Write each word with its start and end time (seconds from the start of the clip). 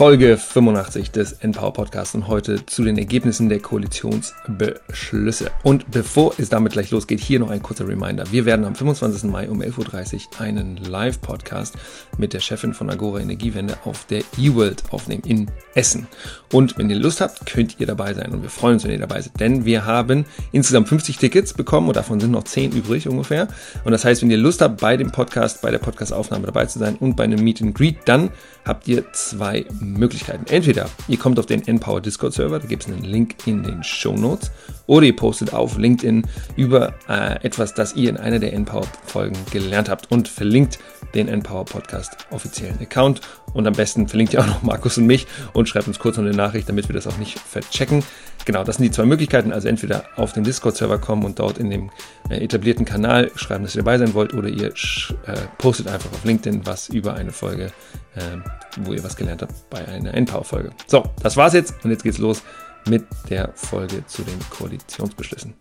Folge 0.00 0.38
85 0.38 1.10
des 1.10 1.32
Empower 1.40 1.74
Podcasts 1.74 2.14
und 2.14 2.26
heute 2.26 2.64
zu 2.64 2.84
den 2.84 2.96
Ergebnissen 2.96 3.50
der 3.50 3.60
Koalitionsbeschlüsse. 3.60 5.50
Und 5.62 5.90
bevor 5.90 6.32
es 6.38 6.48
damit 6.48 6.72
gleich 6.72 6.90
losgeht, 6.90 7.20
hier 7.20 7.38
noch 7.38 7.50
ein 7.50 7.62
kurzer 7.62 7.86
Reminder. 7.86 8.24
Wir 8.32 8.46
werden 8.46 8.64
am 8.64 8.74
25. 8.74 9.24
Mai 9.24 9.50
um 9.50 9.60
11.30 9.60 10.14
Uhr 10.14 10.40
einen 10.40 10.78
Live-Podcast 10.78 11.76
mit 12.16 12.32
der 12.32 12.40
Chefin 12.40 12.72
von 12.72 12.88
Agora 12.88 13.20
Energiewende 13.20 13.76
auf 13.84 14.06
der 14.06 14.22
eWorld 14.38 14.84
aufnehmen 14.90 15.22
in 15.26 15.50
Essen. 15.74 16.08
Und 16.50 16.78
wenn 16.78 16.88
ihr 16.88 16.96
Lust 16.96 17.20
habt, 17.20 17.44
könnt 17.44 17.78
ihr 17.78 17.86
dabei 17.86 18.14
sein 18.14 18.32
und 18.32 18.42
wir 18.42 18.48
freuen 18.48 18.76
uns, 18.76 18.84
wenn 18.84 18.92
ihr 18.92 18.98
dabei 18.98 19.20
seid, 19.20 19.38
denn 19.38 19.66
wir 19.66 19.84
haben 19.84 20.24
insgesamt 20.50 20.88
50 20.88 21.18
Tickets 21.18 21.52
bekommen 21.52 21.88
und 21.88 21.96
davon 21.96 22.20
sind 22.20 22.30
noch 22.30 22.44
10 22.44 22.72
übrig 22.72 23.06
ungefähr. 23.06 23.48
Und 23.84 23.92
das 23.92 24.06
heißt, 24.06 24.22
wenn 24.22 24.30
ihr 24.30 24.38
Lust 24.38 24.62
habt, 24.62 24.80
bei 24.80 24.96
dem 24.96 25.12
Podcast, 25.12 25.60
bei 25.60 25.70
der 25.70 25.78
Podcastaufnahme 25.78 26.46
dabei 26.46 26.64
zu 26.64 26.78
sein 26.78 26.96
und 26.96 27.16
bei 27.16 27.24
einem 27.24 27.44
Meet 27.44 27.60
and 27.60 27.74
Greet, 27.74 27.96
dann 28.06 28.30
habt 28.64 28.88
ihr 28.88 29.12
zwei 29.12 29.64
Möglichkeiten. 29.80 30.46
Entweder 30.48 30.88
ihr 31.08 31.18
kommt 31.18 31.38
auf 31.38 31.46
den 31.46 31.66
Npower 31.66 32.00
Discord 32.00 32.32
Server, 32.32 32.58
da 32.58 32.66
gibt 32.66 32.84
es 32.84 32.88
einen 32.92 33.04
Link 33.04 33.46
in 33.46 33.62
den 33.62 33.82
Show 33.82 34.16
Notes, 34.16 34.50
oder 34.86 35.06
ihr 35.06 35.16
postet 35.16 35.52
auf 35.52 35.78
LinkedIn 35.78 36.26
über 36.56 36.94
äh, 37.08 37.42
etwas, 37.44 37.74
das 37.74 37.94
ihr 37.94 38.10
in 38.10 38.16
einer 38.16 38.38
der 38.38 38.52
Npower 38.52 38.86
Folgen 39.06 39.36
gelernt 39.50 39.88
habt 39.88 40.10
und 40.10 40.28
verlinkt 40.28 40.78
den 41.14 41.28
Npower 41.28 41.64
Podcast 41.64 42.16
offiziellen 42.30 42.78
Account 42.80 43.20
und 43.52 43.66
am 43.66 43.74
besten 43.74 44.08
verlinkt 44.08 44.32
ihr 44.34 44.40
auch 44.40 44.46
noch 44.46 44.62
Markus 44.62 44.98
und 44.98 45.06
mich 45.06 45.26
und 45.52 45.68
schreibt 45.68 45.88
uns 45.88 45.98
kurz 45.98 46.16
noch 46.16 46.24
eine 46.24 46.34
Nachricht, 46.34 46.68
damit 46.68 46.88
wir 46.88 46.94
das 46.94 47.06
auch 47.06 47.18
nicht 47.18 47.38
verchecken. 47.38 48.04
Genau, 48.44 48.64
das 48.64 48.76
sind 48.76 48.84
die 48.84 48.90
zwei 48.90 49.04
Möglichkeiten. 49.04 49.52
Also 49.52 49.68
entweder 49.68 50.04
auf 50.16 50.32
den 50.32 50.44
Discord-Server 50.44 50.98
kommen 50.98 51.24
und 51.24 51.38
dort 51.38 51.58
in 51.58 51.70
dem 51.70 51.90
äh, 52.28 52.42
etablierten 52.42 52.84
Kanal 52.84 53.30
schreiben, 53.36 53.64
dass 53.64 53.74
ihr 53.74 53.82
dabei 53.82 53.98
sein 53.98 54.14
wollt, 54.14 54.34
oder 54.34 54.48
ihr 54.48 54.68
äh, 55.26 55.36
postet 55.58 55.88
einfach 55.88 56.10
auf 56.12 56.24
LinkedIn 56.24 56.66
was 56.66 56.88
über 56.88 57.14
eine 57.14 57.32
Folge, 57.32 57.72
äh, 58.16 58.38
wo 58.80 58.92
ihr 58.92 59.04
was 59.04 59.16
gelernt 59.16 59.42
habt 59.42 59.70
bei 59.70 59.86
einer 59.86 60.14
Endpower-Folge. 60.14 60.70
So, 60.86 61.04
das 61.22 61.36
war's 61.36 61.52
jetzt 61.52 61.84
und 61.84 61.90
jetzt 61.90 62.02
geht's 62.02 62.18
los 62.18 62.42
mit 62.88 63.04
der 63.28 63.52
Folge 63.54 64.06
zu 64.06 64.22
den 64.22 64.38
Koalitionsbeschlüssen. 64.48 65.54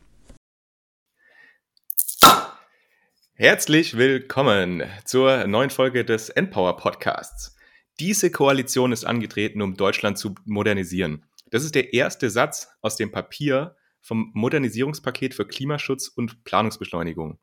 Herzlich 3.33 3.97
willkommen 3.97 4.83
zur 5.05 5.47
neuen 5.47 5.69
Folge 5.69 6.03
des 6.03 6.29
Endpower 6.29 6.75
Podcasts. 6.75 7.55
Diese 7.99 8.31
Koalition 8.31 8.91
ist 8.91 9.05
angetreten, 9.05 9.61
um 9.61 9.75
Deutschland 9.75 10.17
zu 10.17 10.35
modernisieren. 10.45 11.25
Das 11.51 11.63
ist 11.63 11.75
der 11.75 11.93
erste 11.93 12.29
Satz 12.29 12.69
aus 12.81 12.95
dem 12.95 13.11
Papier 13.11 13.75
vom 14.01 14.31
Modernisierungspaket 14.33 15.33
für 15.33 15.47
Klimaschutz 15.47 16.07
und 16.07 16.43
Planungsbeschleunigung. 16.43 17.39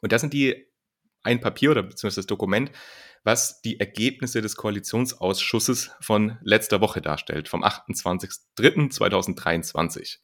Und 0.00 0.12
das 0.12 0.20
sind 0.20 0.32
die 0.32 0.66
ein 1.22 1.40
Papier 1.40 1.70
oder 1.70 1.82
beziehungsweise 1.82 2.20
das 2.20 2.26
Dokument, 2.26 2.72
was 3.24 3.62
die 3.62 3.78
Ergebnisse 3.78 4.42
des 4.42 4.56
Koalitionsausschusses 4.56 5.92
von 6.00 6.38
letzter 6.42 6.80
Woche 6.80 7.00
darstellt, 7.00 7.48
vom 7.48 7.62
28.03.2023. 7.62 10.18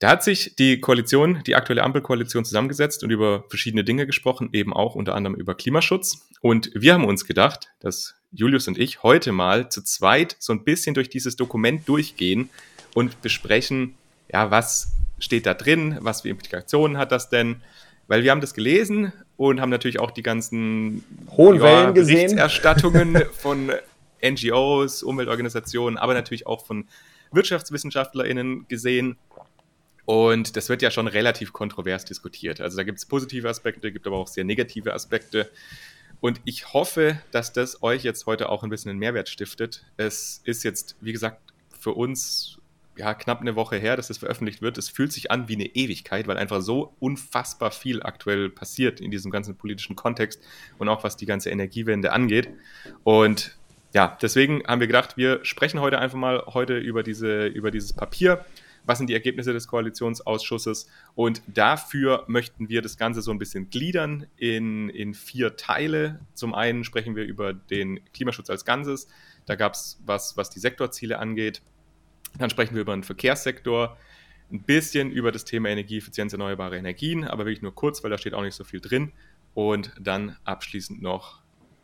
Da 0.00 0.10
hat 0.10 0.24
sich 0.24 0.56
die 0.56 0.80
Koalition, 0.80 1.44
die 1.46 1.54
aktuelle 1.54 1.84
Ampelkoalition 1.84 2.44
zusammengesetzt 2.44 3.04
und 3.04 3.10
über 3.10 3.44
verschiedene 3.48 3.84
Dinge 3.84 4.04
gesprochen, 4.04 4.48
eben 4.52 4.72
auch 4.72 4.96
unter 4.96 5.14
anderem 5.14 5.36
über 5.36 5.54
Klimaschutz. 5.54 6.28
Und 6.40 6.72
wir 6.74 6.94
haben 6.94 7.04
uns 7.04 7.24
gedacht, 7.24 7.68
dass 7.78 8.20
Julius 8.32 8.66
und 8.66 8.78
ich 8.78 9.02
heute 9.02 9.30
mal 9.30 9.68
zu 9.68 9.82
zweit 9.82 10.36
so 10.38 10.52
ein 10.52 10.64
bisschen 10.64 10.94
durch 10.94 11.10
dieses 11.10 11.36
Dokument 11.36 11.86
durchgehen 11.86 12.48
und 12.94 13.20
besprechen, 13.20 13.94
ja, 14.32 14.50
was 14.50 14.92
steht 15.18 15.46
da 15.46 15.54
drin, 15.54 15.98
was 16.00 16.22
für 16.22 16.30
Implikationen 16.30 16.96
hat 16.96 17.12
das 17.12 17.28
denn? 17.28 17.62
Weil 18.08 18.24
wir 18.24 18.30
haben 18.30 18.40
das 18.40 18.54
gelesen 18.54 19.12
und 19.36 19.60
haben 19.60 19.70
natürlich 19.70 20.00
auch 20.00 20.10
die 20.10 20.22
ganzen 20.22 21.04
hohen 21.30 21.56
ja, 21.56 21.62
Wellen 21.62 21.94
gesehen. 21.94 22.30
Berichterstattungen 22.30 23.22
von 23.32 23.70
NGOs, 24.24 25.02
Umweltorganisationen, 25.02 25.98
aber 25.98 26.14
natürlich 26.14 26.46
auch 26.46 26.64
von 26.64 26.86
WirtschaftswissenschaftlerInnen 27.32 28.66
gesehen. 28.68 29.16
Und 30.04 30.56
das 30.56 30.68
wird 30.68 30.82
ja 30.82 30.90
schon 30.90 31.06
relativ 31.06 31.52
kontrovers 31.52 32.04
diskutiert. 32.04 32.60
Also 32.60 32.76
da 32.76 32.82
gibt 32.82 32.98
es 32.98 33.06
positive 33.06 33.48
Aspekte, 33.48 33.92
gibt 33.92 34.06
aber 34.06 34.16
auch 34.16 34.28
sehr 34.28 34.44
negative 34.44 34.94
Aspekte. 34.94 35.50
Und 36.22 36.40
ich 36.44 36.72
hoffe, 36.72 37.18
dass 37.32 37.52
das 37.52 37.82
euch 37.82 38.04
jetzt 38.04 38.26
heute 38.26 38.48
auch 38.48 38.62
ein 38.62 38.70
bisschen 38.70 38.90
einen 38.90 39.00
Mehrwert 39.00 39.28
stiftet. 39.28 39.84
Es 39.96 40.40
ist 40.44 40.62
jetzt, 40.62 40.94
wie 41.00 41.10
gesagt, 41.10 41.42
für 41.76 41.90
uns 41.90 42.60
ja, 42.96 43.12
knapp 43.12 43.40
eine 43.40 43.56
Woche 43.56 43.76
her, 43.76 43.96
dass 43.96 44.06
das 44.06 44.18
veröffentlicht 44.18 44.62
wird. 44.62 44.78
Es 44.78 44.88
fühlt 44.88 45.12
sich 45.12 45.32
an 45.32 45.48
wie 45.48 45.56
eine 45.56 45.66
Ewigkeit, 45.66 46.28
weil 46.28 46.36
einfach 46.36 46.60
so 46.60 46.94
unfassbar 47.00 47.72
viel 47.72 48.04
aktuell 48.04 48.50
passiert 48.50 49.00
in 49.00 49.10
diesem 49.10 49.32
ganzen 49.32 49.56
politischen 49.56 49.96
Kontext 49.96 50.40
und 50.78 50.88
auch 50.88 51.02
was 51.02 51.16
die 51.16 51.26
ganze 51.26 51.50
Energiewende 51.50 52.12
angeht. 52.12 52.50
Und 53.02 53.58
ja, 53.92 54.16
deswegen 54.22 54.62
haben 54.64 54.78
wir 54.78 54.86
gedacht, 54.86 55.16
wir 55.16 55.44
sprechen 55.44 55.80
heute 55.80 55.98
einfach 55.98 56.18
mal 56.18 56.44
heute 56.46 56.78
über, 56.78 57.02
diese, 57.02 57.46
über 57.46 57.72
dieses 57.72 57.92
Papier 57.92 58.44
was 58.84 58.98
sind 58.98 59.08
die 59.08 59.14
Ergebnisse 59.14 59.52
des 59.52 59.68
Koalitionsausschusses 59.68 60.88
und 61.14 61.42
dafür 61.46 62.24
möchten 62.26 62.68
wir 62.68 62.82
das 62.82 62.96
Ganze 62.96 63.22
so 63.22 63.30
ein 63.30 63.38
bisschen 63.38 63.70
gliedern 63.70 64.26
in, 64.36 64.88
in 64.88 65.14
vier 65.14 65.56
Teile. 65.56 66.20
Zum 66.34 66.54
einen 66.54 66.84
sprechen 66.84 67.16
wir 67.16 67.24
über 67.24 67.52
den 67.52 68.00
Klimaschutz 68.12 68.50
als 68.50 68.64
Ganzes, 68.64 69.08
da 69.46 69.54
gab 69.54 69.74
es 69.74 70.00
was, 70.04 70.36
was 70.36 70.50
die 70.50 70.60
Sektorziele 70.60 71.18
angeht. 71.18 71.62
Dann 72.38 72.50
sprechen 72.50 72.74
wir 72.74 72.82
über 72.82 72.94
den 72.94 73.02
Verkehrssektor, 73.02 73.96
ein 74.50 74.62
bisschen 74.62 75.10
über 75.10 75.32
das 75.32 75.44
Thema 75.44 75.70
Energieeffizienz, 75.70 76.32
erneuerbare 76.32 76.76
Energien, 76.76 77.24
aber 77.24 77.44
wirklich 77.44 77.62
nur 77.62 77.74
kurz, 77.74 78.02
weil 78.02 78.10
da 78.10 78.18
steht 78.18 78.34
auch 78.34 78.42
nicht 78.42 78.54
so 78.54 78.64
viel 78.64 78.80
drin. 78.80 79.12
Und 79.54 79.92
dann 80.00 80.36
abschließend 80.44 81.02
noch 81.02 81.41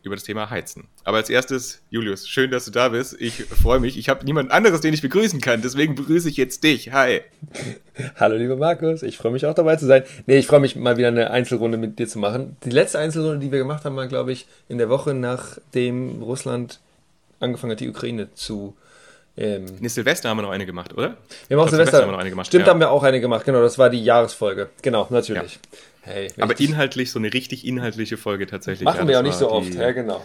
über 0.08 0.16
das 0.16 0.24
Thema 0.24 0.50
Heizen. 0.50 0.88
Aber 1.04 1.18
als 1.18 1.30
erstes, 1.30 1.80
Julius, 1.90 2.28
schön, 2.28 2.50
dass 2.50 2.64
du 2.64 2.70
da 2.70 2.88
bist. 2.88 3.16
Ich 3.20 3.44
freue 3.44 3.78
mich. 3.80 3.96
Ich 3.96 4.08
habe 4.08 4.24
niemand 4.24 4.50
anderes, 4.50 4.80
den 4.80 4.92
ich 4.92 5.02
begrüßen 5.02 5.40
kann. 5.40 5.62
Deswegen 5.62 5.94
begrüße 5.94 6.28
ich 6.28 6.36
jetzt 6.36 6.64
dich. 6.64 6.92
Hi. 6.92 7.20
Hallo, 8.16 8.36
lieber 8.36 8.56
Markus. 8.56 9.02
Ich 9.02 9.16
freue 9.16 9.32
mich 9.32 9.46
auch 9.46 9.54
dabei 9.54 9.76
zu 9.76 9.86
sein. 9.86 10.02
Nee, 10.26 10.38
ich 10.38 10.46
freue 10.46 10.60
mich 10.60 10.76
mal 10.76 10.96
wieder 10.96 11.08
eine 11.08 11.30
Einzelrunde 11.30 11.78
mit 11.78 11.98
dir 11.98 12.08
zu 12.08 12.18
machen. 12.18 12.56
Die 12.64 12.70
letzte 12.70 12.98
Einzelrunde, 12.98 13.38
die 13.38 13.52
wir 13.52 13.58
gemacht 13.58 13.84
haben, 13.84 13.96
war, 13.96 14.08
glaube 14.08 14.32
ich, 14.32 14.46
in 14.68 14.78
der 14.78 14.88
Woche, 14.88 15.14
nachdem 15.14 16.22
Russland 16.22 16.80
angefangen 17.40 17.72
hat, 17.72 17.80
die 17.80 17.88
Ukraine 17.88 18.34
zu 18.34 18.74
ähm, 19.40 19.66
nee, 19.78 19.86
Silvester 19.86 20.28
haben 20.28 20.38
wir 20.38 20.42
noch 20.42 20.50
eine 20.50 20.66
gemacht, 20.66 20.92
oder? 20.94 21.16
Wir 21.46 21.56
haben 21.56 21.64
auch 21.64 21.68
Silvester, 21.68 21.76
Silvester 21.76 21.98
haben 21.98 22.08
wir 22.08 22.12
noch 22.12 22.18
eine 22.18 22.30
gemacht. 22.30 22.48
Stimmt, 22.48 22.66
ja. 22.66 22.72
haben 22.72 22.80
wir 22.80 22.90
auch 22.90 23.04
eine 23.04 23.20
gemacht, 23.20 23.44
genau. 23.44 23.62
Das 23.62 23.78
war 23.78 23.88
die 23.88 24.02
Jahresfolge. 24.02 24.70
Genau, 24.82 25.06
natürlich. 25.10 25.54
Ja. 25.54 25.78
Hey, 26.02 26.30
Aber 26.38 26.58
inhaltlich, 26.58 27.10
so 27.10 27.18
eine 27.18 27.32
richtig 27.32 27.66
inhaltliche 27.66 28.16
Folge 28.16 28.46
tatsächlich. 28.46 28.84
Machen 28.84 29.00
ja, 29.00 29.08
wir 29.08 29.18
auch 29.18 29.22
nicht 29.22 29.34
so 29.34 29.46
die, 29.46 29.52
oft, 29.52 29.74
ja, 29.74 29.92
genau. 29.92 30.24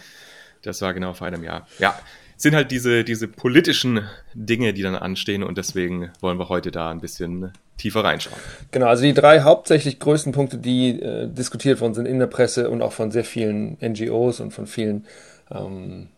Das 0.61 0.81
war 0.81 0.94
genau 0.94 1.13
vor 1.13 1.28
einem 1.28 1.44
Jahr. 1.44 1.67
Ja, 1.79 2.00
sind 2.38 2.56
halt 2.56 2.72
diese, 2.72 3.03
diese 3.03 3.28
politischen 3.28 4.07
Dinge, 4.33 4.73
die 4.73 4.81
dann 4.81 4.95
anstehen 4.95 5.44
und 5.44 5.57
deswegen 5.57 6.12
wollen 6.19 6.38
wir 6.38 6.50
heute 6.50 6.72
da 6.72 6.91
ein 6.91 7.00
bisschen 7.00 7.53
tiefer 7.78 8.03
reinschauen. 8.03 8.38
Genau, 8.72 8.88
also 8.88 9.03
die 9.03 9.13
drei 9.13 9.41
hauptsächlich 9.41 10.00
größten 10.00 10.31
Punkte, 10.31 10.57
die 10.57 11.01
äh, 11.01 11.28
diskutiert 11.28 11.81
worden 11.81 11.94
sind 11.94 12.06
in 12.06 12.19
der 12.19 12.28
Presse 12.28 12.69
und 12.69 12.81
auch 12.81 12.94
von 12.94 13.12
sehr 13.12 13.23
vielen 13.23 13.78
NGOs 13.81 14.39
und 14.39 14.51
von 14.51 14.67
vielen 14.67 15.06
ähm, 15.51 16.09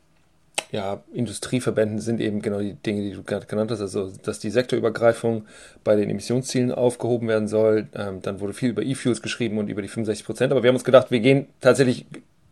ja, 0.76 1.02
Industrieverbänden 1.14 2.00
sind 2.00 2.20
eben 2.20 2.42
genau 2.42 2.60
die 2.60 2.74
Dinge, 2.74 3.02
die 3.02 3.14
du 3.14 3.24
gerade 3.24 3.46
genannt 3.46 3.72
hast, 3.72 3.80
also 3.80 4.12
dass 4.24 4.40
die 4.40 4.50
Sektorübergreifung 4.50 5.46
bei 5.86 5.96
den 5.96 6.10
Emissionszielen 6.10 6.74
aufgehoben 6.74 7.30
werden 7.30 7.48
soll. 7.48 7.88
Ähm, 7.96 8.22
dann 8.22 8.42
wurde 8.42 8.54
viel 8.54 8.72
über 8.72 8.84
E-Fuels 8.84 9.22
geschrieben 9.22 9.58
und 9.58 9.70
über 9.70 9.82
die 9.82 9.88
65 9.88 10.26
Prozent. 10.26 10.52
Aber 10.52 10.64
wir 10.64 10.68
haben 10.68 10.76
uns 10.76 10.84
gedacht, 10.84 11.12
wir 11.12 11.22
gehen 11.22 11.48
tatsächlich 11.62 12.06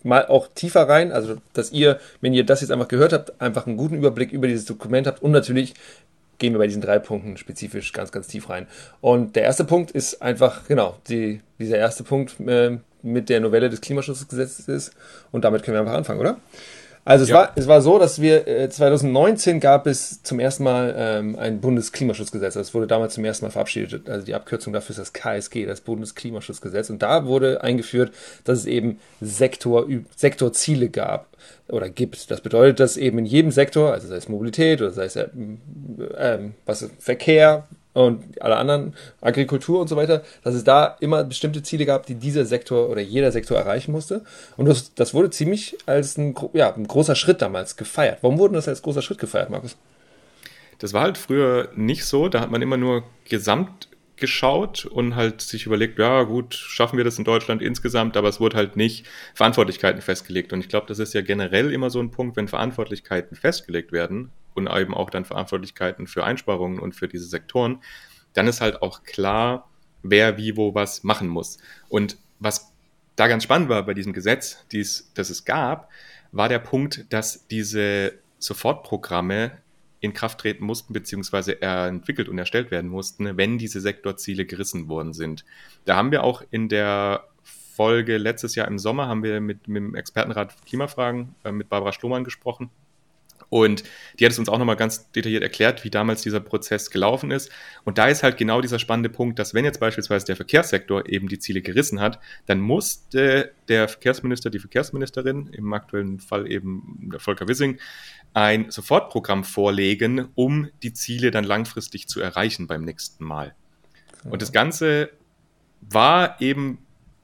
mal 0.04 0.26
auch 0.26 0.48
tiefer 0.56 0.88
rein, 0.88 1.12
also 1.12 1.36
dass 1.52 1.74
ihr, 1.74 2.00
wenn 2.22 2.34
ihr 2.34 2.46
das 2.46 2.62
jetzt 2.62 2.72
einfach 2.72 2.88
gehört 2.88 3.12
habt, 3.12 3.42
einfach 3.42 3.68
einen 3.68 3.76
guten 3.76 3.96
Überblick 3.96 4.32
über 4.32 4.48
dieses 4.48 4.66
Dokument 4.66 5.06
habt 5.06 5.22
und 5.22 5.32
natürlich 5.32 5.74
gehen 6.38 6.54
wir 6.54 6.60
bei 6.60 6.68
diesen 6.68 6.82
drei 6.82 7.00
Punkten 7.00 7.36
spezifisch 7.36 7.92
ganz, 7.92 8.12
ganz 8.12 8.28
tief 8.28 8.50
rein. 8.50 8.68
Und 9.02 9.36
der 9.36 9.44
erste 9.44 9.66
Punkt 9.66 9.92
ist 9.92 10.22
einfach, 10.22 10.68
genau, 10.68 10.98
die, 11.10 11.42
dieser 11.60 11.78
erste 11.78 12.04
Punkt 12.04 12.40
äh, 12.40 12.78
mit 13.02 13.28
der 13.28 13.42
Novelle 13.42 13.70
des 13.70 13.82
Klimaschutzgesetzes 13.82 14.92
und 15.32 15.44
damit 15.44 15.64
können 15.64 15.76
wir 15.76 15.82
einfach 15.82 15.94
anfangen, 15.94 16.22
oder? 16.22 16.38
Also 17.06 17.24
es, 17.24 17.30
ja. 17.30 17.36
war, 17.36 17.52
es 17.56 17.68
war 17.68 17.82
so, 17.82 18.00
dass 18.00 18.22
wir 18.22 18.48
äh, 18.48 18.70
2019 18.70 19.60
gab 19.60 19.88
es 19.88 20.24
zum 20.24 20.40
ersten 20.40 20.64
Mal 20.64 20.96
ähm, 20.98 21.36
ein 21.38 21.60
Bundesklimaschutzgesetz. 21.60 22.54
Das 22.54 22.74
wurde 22.74 22.88
damals 22.88 23.16
zum 23.16 23.26
ersten 23.26 23.46
Mal 23.46 23.52
verabschiedet. 23.52 24.10
Also 24.10 24.26
die 24.26 24.34
Abkürzung 24.34 24.72
dafür 24.72 24.92
ist 24.92 25.00
das 25.00 25.12
KSG, 25.12 25.66
das 25.66 25.82
Bundesklimaschutzgesetz. 25.82 26.90
Und 26.90 27.02
da 27.02 27.26
wurde 27.26 27.62
eingeführt, 27.62 28.14
dass 28.46 28.60
es 28.60 28.66
eben 28.66 29.00
Sektor, 29.20 29.88
Sektorziele 30.16 30.90
gab 30.90 31.28
oder 31.68 31.90
gibt. 31.90 32.32
Das 32.32 32.40
bedeutet, 32.40 32.80
dass 32.80 32.96
eben 32.96 33.20
in 33.20 33.26
jedem 33.26 33.52
Sektor, 33.52 33.92
also 33.92 34.08
sei 34.08 34.16
es 34.16 34.30
Mobilität 34.30 34.82
oder 34.82 34.92
sei 34.92 35.06
es 35.06 35.18
äh, 35.18 35.28
äh, 36.18 36.40
was 36.66 36.90
Verkehr, 37.00 37.68
und 37.94 38.42
alle 38.42 38.58
anderen, 38.58 38.94
Agrikultur 39.22 39.80
und 39.80 39.88
so 39.88 39.96
weiter, 39.96 40.24
dass 40.44 40.56
es 40.56 40.64
da 40.64 40.98
immer 41.00 41.24
bestimmte 41.24 41.64
Ziele 41.64 41.86
gab, 41.86 42.06
die 42.06 42.16
dieser 42.16 42.46
Sektor 42.46 42.90
oder 42.90 43.02
jeder 43.02 43.32
Sektor 43.32 43.58
erreichen 43.58 43.92
musste. 43.92 44.22
Und 44.58 44.66
das, 44.66 44.94
das 44.96 45.14
wurde 45.14 45.30
ziemlich 45.30 45.78
als 45.86 46.18
ein, 46.18 46.36
ja, 46.54 46.74
ein 46.74 46.88
großer 46.88 47.16
Schritt 47.16 47.42
damals 47.42 47.78
gefeiert. 47.78 48.20
Warum 48.22 48.40
wurde 48.40 48.56
das 48.56 48.68
als 48.68 48.82
großer 48.82 49.02
Schritt 49.02 49.20
gefeiert, 49.20 49.50
Markus? 49.50 49.78
Das 50.80 50.94
war 50.94 51.04
halt 51.04 51.18
früher 51.18 51.70
nicht 51.76 52.06
so. 52.06 52.30
Da 52.30 52.42
hat 52.42 52.52
man 52.52 52.62
immer 52.62 52.78
nur 52.78 53.04
gesamt 53.30 53.88
geschaut 54.16 54.86
und 54.86 55.16
halt 55.16 55.42
sich 55.42 55.66
überlegt, 55.66 56.00
ja 56.00 56.24
gut, 56.24 56.54
schaffen 56.54 56.98
wir 56.98 57.04
das 57.04 57.18
in 57.18 57.24
Deutschland 57.24 57.62
insgesamt, 57.62 58.16
aber 58.16 58.30
es 58.30 58.40
wurde 58.40 58.58
halt 58.58 58.76
nicht 58.78 59.06
Verantwortlichkeiten 59.34 60.02
festgelegt. 60.02 60.54
Und 60.54 60.60
ich 60.60 60.70
glaube, 60.70 60.88
das 60.88 61.00
ist 61.00 61.14
ja 61.14 61.22
generell 61.22 61.72
immer 61.72 61.90
so 61.90 62.00
ein 62.00 62.12
Punkt, 62.12 62.38
wenn 62.38 62.48
Verantwortlichkeiten 62.48 63.36
festgelegt 63.36 63.92
werden 63.92 64.32
und 64.54 64.70
eben 64.70 64.94
auch 64.94 65.10
dann 65.10 65.26
Verantwortlichkeiten 65.26 66.08
für 66.08 66.24
Einsparungen 66.24 66.80
und 66.80 66.94
für 66.96 67.08
diese 67.08 67.26
Sektoren, 67.26 67.82
dann 68.34 68.48
ist 68.48 68.62
halt 68.62 68.82
auch 68.82 69.04
klar, 69.04 69.70
wer 70.04 70.38
wie 70.38 70.58
wo 70.58 70.76
was 70.76 71.04
machen 71.04 71.28
muss. 71.28 71.58
Und 71.90 72.18
was 72.40 72.72
da 73.16 73.28
ganz 73.28 73.44
spannend 73.44 73.70
war 73.70 73.84
bei 73.86 73.94
diesem 73.94 74.14
Gesetz, 74.14 74.66
dies, 74.72 75.12
das 75.16 75.30
es 75.30 75.46
gab, 75.46 75.90
war 76.32 76.50
der 76.50 76.60
Punkt, 76.60 77.06
dass 77.10 77.48
diese 77.48 78.14
Sofortprogramme 78.40 79.52
in 80.04 80.14
Kraft 80.14 80.42
treten 80.42 80.66
mussten, 80.66 80.92
beziehungsweise 80.92 81.62
entwickelt 81.62 82.28
und 82.28 82.38
erstellt 82.38 82.72
werden 82.72 82.90
mussten, 82.90 83.38
wenn 83.38 83.58
diese 83.58 83.80
Sektorziele 83.80 84.46
gerissen 84.46 84.90
worden 84.90 85.14
sind. 85.14 85.46
Da 85.86 85.96
haben 85.96 86.12
wir 86.12 86.26
auch 86.26 86.44
in 86.52 86.68
der 86.68 87.24
Folge 87.42 88.18
letztes 88.18 88.56
Jahr 88.56 88.68
im 88.68 88.80
Sommer 88.80 89.08
haben 89.08 89.24
wir 89.24 89.40
mit, 89.40 89.70
mit 89.70 89.82
dem 89.82 89.96
Expertenrat 89.96 90.66
Klimafragen 90.66 91.36
äh, 91.46 91.54
mit 91.54 91.70
Barbara 91.70 91.94
Strohmann 91.94 92.26
gesprochen. 92.26 92.70
Und 93.54 93.84
die 94.18 94.26
hat 94.26 94.32
es 94.32 94.40
uns 94.40 94.50
auch 94.50 94.58
nochmal 94.58 94.78
ganz 94.78 95.12
detailliert 95.12 95.44
erklärt, 95.44 95.84
wie 95.84 95.92
damals 95.92 96.24
dieser 96.24 96.40
Prozess 96.40 96.90
gelaufen 96.90 97.30
ist. 97.30 97.52
Und 97.84 98.00
da 98.00 98.08
ist 98.08 98.24
halt 98.24 98.38
genau 98.38 98.62
dieser 98.62 98.80
spannende 98.80 99.10
Punkt, 99.10 99.38
dass 99.38 99.54
wenn 99.54 99.64
jetzt 99.64 99.80
beispielsweise 99.80 100.26
der 100.26 100.36
Verkehrssektor 100.36 101.08
eben 101.08 101.28
die 101.28 101.38
Ziele 101.38 101.62
gerissen 101.62 102.00
hat, 102.00 102.20
dann 102.48 102.60
musste 102.60 103.52
der 103.68 103.88
Verkehrsminister, 103.88 104.50
die 104.50 104.58
Verkehrsministerin, 104.58 105.52
im 105.54 105.72
aktuellen 105.72 106.20
Fall 106.20 106.52
eben 106.52 107.12
Volker 107.20 107.48
Wissing, 107.48 107.80
ein 108.34 108.72
Sofortprogramm 108.72 109.44
vorlegen, 109.44 110.30
um 110.34 110.70
die 110.82 110.94
Ziele 110.94 111.30
dann 111.30 111.44
langfristig 111.44 112.08
zu 112.08 112.22
erreichen 112.22 112.66
beim 112.66 112.84
nächsten 112.84 113.24
Mal. 113.24 113.54
Und 114.24 114.42
das 114.42 114.52
Ganze 114.52 115.12
war 115.82 116.42
eben, 116.42 116.80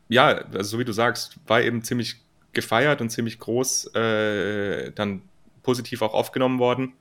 ja, 0.10 0.28
also 0.28 0.64
so 0.64 0.80
wie 0.80 0.86
du 0.86 0.92
sagst, 0.92 1.38
war 1.48 1.62
eben 1.62 1.84
ziemlich 1.84 2.18
gefeiert 2.54 3.02
und 3.02 3.10
ziemlich 3.10 3.40
groß 3.40 3.96
äh, 3.96 4.92
dann 4.92 5.24
positiv 5.64 6.02
auch 6.02 6.14
aufgenommen 6.14 6.60
worden, 6.60 6.94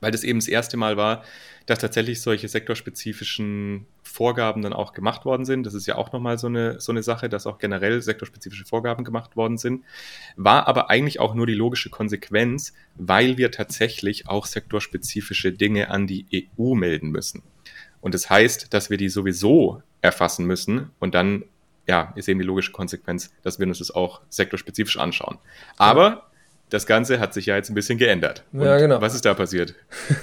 weil 0.00 0.10
das 0.10 0.24
eben 0.24 0.38
das 0.38 0.48
erste 0.48 0.76
Mal 0.76 0.96
war, 0.96 1.24
dass 1.66 1.80
tatsächlich 1.80 2.20
solche 2.20 2.48
sektorspezifischen 2.48 3.86
Vorgaben 4.02 4.62
dann 4.62 4.72
auch 4.72 4.92
gemacht 4.92 5.24
worden 5.24 5.44
sind. 5.44 5.66
Das 5.66 5.74
ist 5.74 5.86
ja 5.86 5.96
auch 5.96 6.12
nochmal 6.12 6.38
so 6.38 6.46
eine, 6.46 6.80
so 6.80 6.92
eine 6.92 7.02
Sache, 7.02 7.28
dass 7.28 7.46
auch 7.46 7.58
generell 7.58 8.00
sektorspezifische 8.00 8.64
Vorgaben 8.64 9.04
gemacht 9.04 9.36
worden 9.36 9.58
sind. 9.58 9.84
War 10.36 10.68
aber 10.68 10.90
eigentlich 10.90 11.18
auch 11.18 11.34
nur 11.34 11.46
die 11.46 11.54
logische 11.54 11.90
Konsequenz, 11.90 12.72
weil 12.94 13.36
wir 13.36 13.50
tatsächlich 13.50 14.28
auch 14.28 14.46
sektorspezifische 14.46 15.52
Dinge 15.52 15.90
an 15.90 16.06
die 16.06 16.50
EU 16.58 16.74
melden 16.74 17.10
müssen. 17.10 17.42
Und 18.00 18.14
das 18.14 18.30
heißt, 18.30 18.72
dass 18.72 18.90
wir 18.90 18.98
die 18.98 19.08
sowieso 19.08 19.82
erfassen 20.00 20.46
müssen 20.46 20.90
und 21.00 21.14
dann, 21.14 21.44
ja, 21.88 22.12
ist 22.14 22.28
eben 22.28 22.38
die 22.38 22.46
logische 22.46 22.70
Konsequenz, 22.70 23.32
dass 23.42 23.58
wir 23.58 23.66
uns 23.66 23.78
das 23.78 23.90
auch 23.90 24.20
sektorspezifisch 24.28 24.98
anschauen. 24.98 25.38
Aber 25.76 26.30
das 26.70 26.86
Ganze 26.86 27.20
hat 27.20 27.32
sich 27.32 27.46
ja 27.46 27.54
jetzt 27.54 27.70
ein 27.70 27.74
bisschen 27.74 27.96
geändert. 27.96 28.42
Und 28.52 28.62
ja, 28.62 28.76
genau. 28.78 29.00
Was 29.00 29.14
ist 29.14 29.24
da 29.24 29.34
passiert? 29.34 29.74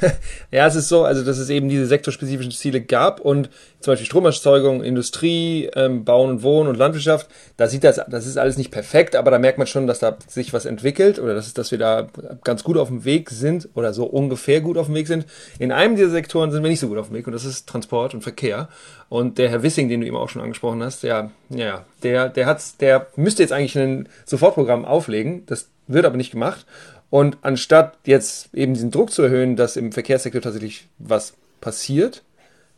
ja, 0.52 0.68
es 0.68 0.76
ist 0.76 0.90
so, 0.90 1.06
also 1.06 1.24
dass 1.24 1.38
es 1.38 1.50
eben 1.50 1.70
diese 1.70 1.86
sektorspezifischen 1.86 2.52
Ziele 2.52 2.82
gab 2.82 3.22
und 3.22 3.50
zum 3.80 3.94
Beispiel 3.94 4.06
Stromerzeugung, 4.06 4.84
Industrie, 4.84 5.70
ähm, 5.76 6.04
Bauen 6.04 6.32
und 6.32 6.44
Wohnen 6.44 6.68
und 6.68 6.76
Landwirtschaft, 6.76 7.30
da 7.56 7.68
sieht 7.68 7.86
das, 7.86 8.02
das 8.10 8.28
ist 8.28 8.38
alles 8.38 8.58
nicht 8.58 8.72
perfekt, 8.72 9.16
aber 9.16 9.32
da 9.32 9.40
merkt 9.40 9.58
man 9.58 9.68
schon, 9.68 9.88
dass 9.88 10.00
da 10.00 10.18
sich 10.28 10.52
was 10.52 10.66
entwickelt 10.66 11.18
oder 11.18 11.34
dass, 11.34 11.54
dass 11.54 11.72
wir 11.72 11.78
da 11.78 12.08
ganz 12.44 12.64
gut 12.66 12.78
auf 12.78 12.90
dem 12.90 13.06
Weg 13.06 13.30
sind 13.30 13.70
oder 13.74 13.94
so 13.94 14.06
ungefähr 14.06 14.60
gut 14.60 14.78
auf 14.78 14.88
dem 14.88 14.96
Weg 14.96 15.08
sind. 15.08 15.26
In 15.60 15.72
einem 15.72 15.96
dieser 15.96 16.10
Sektoren 16.10 16.52
sind 16.52 16.64
wir 16.64 16.70
nicht 16.70 16.82
so 16.82 16.90
gut 16.90 16.98
auf 16.98 17.08
dem 17.08 17.16
Weg 17.16 17.26
und 17.26 17.34
das 17.34 17.46
ist 17.46 17.70
Transport 17.70 18.14
und 18.14 18.22
Verkehr. 18.22 18.68
Und 19.10 19.38
der 19.38 19.50
Herr 19.50 19.64
Wissing, 19.64 19.90
den 19.90 20.02
du 20.02 20.08
eben 20.08 20.16
auch 20.16 20.30
schon 20.30 20.42
angesprochen 20.42 20.82
hast, 20.84 21.04
ja, 21.04 21.32
ja, 21.50 21.86
der, 22.02 22.30
der 22.30 22.46
hat's, 22.46 22.78
der 22.78 23.08
müsste 23.16 23.44
jetzt 23.44 23.52
eigentlich 23.52 23.78
ein 23.78 24.10
Sofortprogramm 24.26 24.86
auflegen. 24.86 25.46
Das 25.46 25.70
wird 25.88 26.06
aber 26.06 26.18
nicht 26.18 26.32
gemacht. 26.32 26.66
Und 27.10 27.38
anstatt 27.42 27.98
jetzt 28.06 28.54
eben 28.56 28.74
diesen 28.74 28.90
Druck 28.90 29.12
zu 29.12 29.22
erhöhen, 29.22 29.56
dass 29.56 29.76
im 29.76 29.92
Verkehrssektor 29.92 30.42
tatsächlich 30.42 30.88
was 30.98 31.36
passiert, 31.62 32.24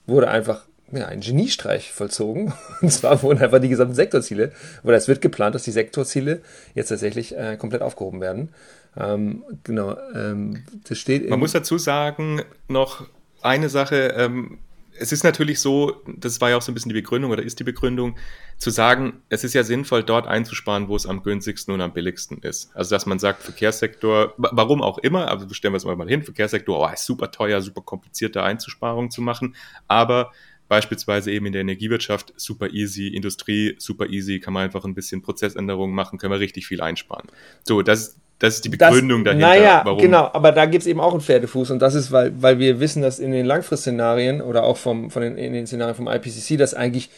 wurde 0.07 0.27
einfach 0.27 0.65
ja, 0.91 1.07
ein 1.07 1.21
Geniestreich 1.21 1.91
vollzogen. 1.91 2.53
Und 2.81 2.91
zwar 2.91 3.23
wurden 3.23 3.39
einfach 3.39 3.59
die 3.59 3.69
gesamten 3.69 3.95
Sektorziele, 3.95 4.51
oder 4.83 4.97
es 4.97 5.07
wird 5.07 5.21
geplant, 5.21 5.55
dass 5.55 5.63
die 5.63 5.71
Sektorziele 5.71 6.41
jetzt 6.73 6.89
tatsächlich 6.89 7.35
äh, 7.35 7.57
komplett 7.57 7.81
aufgehoben 7.81 8.21
werden. 8.21 8.49
Ähm, 8.97 9.43
genau, 9.63 9.97
ähm, 10.13 10.63
das 10.87 10.97
steht. 10.97 11.29
Man 11.29 11.39
muss 11.39 11.51
dazu 11.51 11.77
sagen, 11.77 12.41
noch 12.67 13.05
eine 13.41 13.69
Sache, 13.69 14.13
ähm, 14.17 14.59
es 14.97 15.11
ist 15.11 15.23
natürlich 15.23 15.59
so, 15.59 16.01
das 16.05 16.41
war 16.41 16.49
ja 16.49 16.57
auch 16.57 16.61
so 16.61 16.71
ein 16.71 16.75
bisschen 16.75 16.89
die 16.89 17.01
Begründung 17.01 17.31
oder 17.31 17.43
ist 17.43 17.59
die 17.59 17.63
Begründung, 17.63 18.15
zu 18.57 18.69
sagen, 18.69 19.21
es 19.29 19.43
ist 19.43 19.53
ja 19.53 19.63
sinnvoll, 19.63 20.03
dort 20.03 20.27
einzusparen, 20.27 20.87
wo 20.87 20.95
es 20.95 21.05
am 21.05 21.23
günstigsten 21.23 21.73
und 21.73 21.81
am 21.81 21.93
billigsten 21.93 22.37
ist. 22.39 22.73
Also, 22.73 22.95
dass 22.95 23.05
man 23.05 23.19
sagt, 23.19 23.43
Verkehrssektor, 23.43 24.33
warum 24.37 24.81
auch 24.81 24.97
immer, 24.99 25.27
aber 25.27 25.53
stellen 25.53 25.73
wir 25.73 25.77
es 25.77 25.85
mal 25.85 26.07
hin, 26.07 26.23
Verkehrssektor, 26.23 26.79
oh, 26.79 26.93
ist 26.93 27.05
super 27.05 27.31
teuer, 27.31 27.61
super 27.61 27.81
kompliziert, 27.81 28.35
da 28.35 28.43
Einsparungen 28.43 29.11
zu 29.11 29.21
machen, 29.21 29.55
aber 29.87 30.31
beispielsweise 30.67 31.31
eben 31.31 31.45
in 31.45 31.51
der 31.51 31.61
Energiewirtschaft 31.61 32.33
super 32.37 32.69
easy, 32.71 33.07
Industrie 33.07 33.75
super 33.77 34.07
easy, 34.07 34.39
kann 34.39 34.53
man 34.53 34.63
einfach 34.63 34.85
ein 34.85 34.95
bisschen 34.95 35.21
Prozessänderungen 35.21 35.95
machen, 35.95 36.17
können 36.17 36.33
wir 36.33 36.39
richtig 36.39 36.65
viel 36.65 36.81
einsparen. 36.81 37.27
So, 37.63 37.81
das, 37.81 38.17
das 38.39 38.55
ist 38.55 38.65
die 38.65 38.69
Begründung 38.69 39.23
das, 39.23 39.33
dahinter. 39.33 39.47
Naja, 39.47 39.81
warum. 39.85 40.01
genau, 40.01 40.29
aber 40.33 40.51
da 40.51 40.65
gibt 40.65 40.81
es 40.81 40.87
eben 40.87 40.99
auch 40.99 41.11
einen 41.11 41.21
Pferdefuß 41.21 41.71
und 41.71 41.81
das 41.81 41.95
ist, 41.95 42.11
weil, 42.11 42.33
weil 42.41 42.59
wir 42.59 42.79
wissen, 42.79 43.01
dass 43.01 43.19
in 43.19 43.31
den 43.31 43.45
Langfristszenarien 43.45 44.41
oder 44.41 44.63
auch 44.63 44.77
vom, 44.77 45.09
von 45.09 45.21
den, 45.21 45.37
in 45.37 45.53
den 45.53 45.67
Szenarien 45.67 45.95
vom 45.95 46.07
IPCC, 46.07 46.57
dass 46.57 46.73
eigentlich 46.73 47.09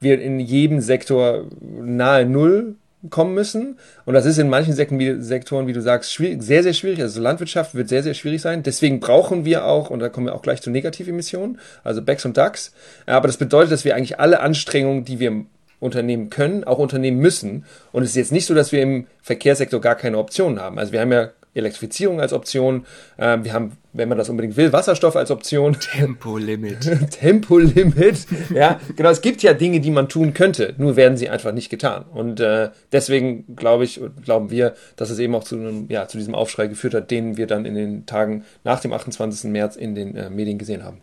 wir 0.00 0.20
in 0.20 0.38
jedem 0.40 0.80
Sektor 0.80 1.44
nahe 1.60 2.26
Null 2.26 2.76
kommen 3.10 3.34
müssen. 3.34 3.78
Und 4.04 4.14
das 4.14 4.26
ist 4.26 4.38
in 4.38 4.48
manchen 4.48 4.74
Sektoren, 4.74 5.66
wie 5.66 5.72
du 5.72 5.80
sagst, 5.80 6.12
sehr, 6.12 6.62
sehr 6.62 6.72
schwierig. 6.72 7.00
Also 7.00 7.20
Landwirtschaft 7.20 7.74
wird 7.74 7.88
sehr, 7.88 8.02
sehr 8.02 8.14
schwierig 8.14 8.42
sein. 8.42 8.62
Deswegen 8.62 9.00
brauchen 9.00 9.44
wir 9.44 9.66
auch, 9.66 9.90
und 9.90 10.00
da 10.00 10.08
kommen 10.08 10.26
wir 10.26 10.34
auch 10.34 10.42
gleich 10.42 10.60
zu 10.60 10.70
Negativemissionen, 10.70 11.58
also 11.84 12.02
BECS 12.02 12.24
und 12.24 12.36
DAX. 12.36 12.72
Aber 13.06 13.28
das 13.28 13.36
bedeutet, 13.36 13.72
dass 13.72 13.84
wir 13.84 13.96
eigentlich 13.96 14.18
alle 14.18 14.40
Anstrengungen, 14.40 15.04
die 15.04 15.20
wir 15.20 15.44
unternehmen 15.80 16.30
können, 16.30 16.64
auch 16.64 16.78
unternehmen 16.78 17.18
müssen. 17.18 17.64
Und 17.92 18.02
es 18.02 18.10
ist 18.10 18.16
jetzt 18.16 18.32
nicht 18.32 18.46
so, 18.46 18.54
dass 18.54 18.72
wir 18.72 18.82
im 18.82 19.06
Verkehrssektor 19.22 19.80
gar 19.80 19.94
keine 19.94 20.18
Optionen 20.18 20.60
haben. 20.60 20.78
Also 20.78 20.92
wir 20.92 21.00
haben 21.00 21.12
ja 21.12 21.30
Elektrifizierung 21.56 22.20
als 22.20 22.32
Option. 22.32 22.84
Ähm, 23.18 23.44
wir 23.44 23.52
haben, 23.52 23.72
wenn 23.92 24.08
man 24.08 24.18
das 24.18 24.28
unbedingt 24.28 24.56
will, 24.56 24.72
Wasserstoff 24.72 25.16
als 25.16 25.30
Option. 25.30 25.76
Tempolimit. 25.80 26.80
Tempolimit. 27.10 28.26
Ja, 28.54 28.78
genau. 28.94 29.10
Es 29.10 29.22
gibt 29.22 29.42
ja 29.42 29.54
Dinge, 29.54 29.80
die 29.80 29.90
man 29.90 30.08
tun 30.08 30.34
könnte, 30.34 30.74
nur 30.76 30.96
werden 30.96 31.16
sie 31.16 31.28
einfach 31.28 31.52
nicht 31.52 31.70
getan. 31.70 32.04
Und 32.12 32.40
äh, 32.40 32.70
deswegen 32.92 33.56
glaube 33.56 33.84
ich, 33.84 34.00
glauben 34.22 34.50
wir, 34.50 34.74
dass 34.96 35.10
es 35.10 35.18
eben 35.18 35.34
auch 35.34 35.44
zu, 35.44 35.56
einem, 35.56 35.86
ja, 35.88 36.06
zu 36.06 36.18
diesem 36.18 36.34
Aufschrei 36.34 36.66
geführt 36.66 36.94
hat, 36.94 37.10
den 37.10 37.36
wir 37.36 37.46
dann 37.46 37.64
in 37.64 37.74
den 37.74 38.06
Tagen 38.06 38.44
nach 38.64 38.80
dem 38.80 38.92
28. 38.92 39.50
März 39.50 39.76
in 39.76 39.94
den 39.94 40.14
äh, 40.14 40.30
Medien 40.30 40.58
gesehen 40.58 40.84
haben. 40.84 41.00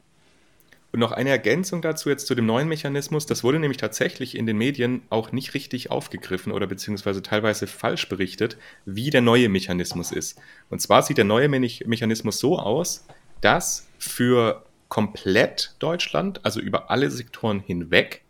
Und 0.94 1.00
noch 1.00 1.12
eine 1.12 1.32
Ergänzung 1.32 1.82
dazu 1.82 2.10
jetzt 2.10 2.28
zu 2.28 2.36
dem 2.36 2.46
neuen 2.46 2.68
Mechanismus. 2.68 3.26
Das 3.26 3.44
wurde 3.44 3.58
nämlich 3.58 3.80
tatsächlich 3.80 4.38
in 4.38 4.46
den 4.46 4.60
Medien 4.60 5.02
auch 5.10 5.32
nicht 5.32 5.56
richtig 5.56 5.90
aufgegriffen 5.90 6.52
oder 6.52 6.68
beziehungsweise 6.68 7.24
teilweise 7.24 7.66
falsch 7.66 8.08
berichtet, 8.08 8.58
wie 8.86 9.10
der 9.10 9.22
neue 9.22 9.50
Mechanismus 9.50 10.12
ist. 10.12 10.40
Und 10.70 10.82
zwar 10.84 11.02
sieht 11.02 11.18
der 11.18 11.26
neue 11.26 11.50
Mechanismus 11.50 12.38
so 12.38 12.60
aus, 12.60 13.08
dass 13.42 13.88
für 13.98 14.64
komplett 14.88 15.74
Deutschland, 15.80 16.46
also 16.46 16.60
über 16.60 16.92
alle 16.92 17.10
Sektoren 17.10 17.60
hinweg, 17.60 18.22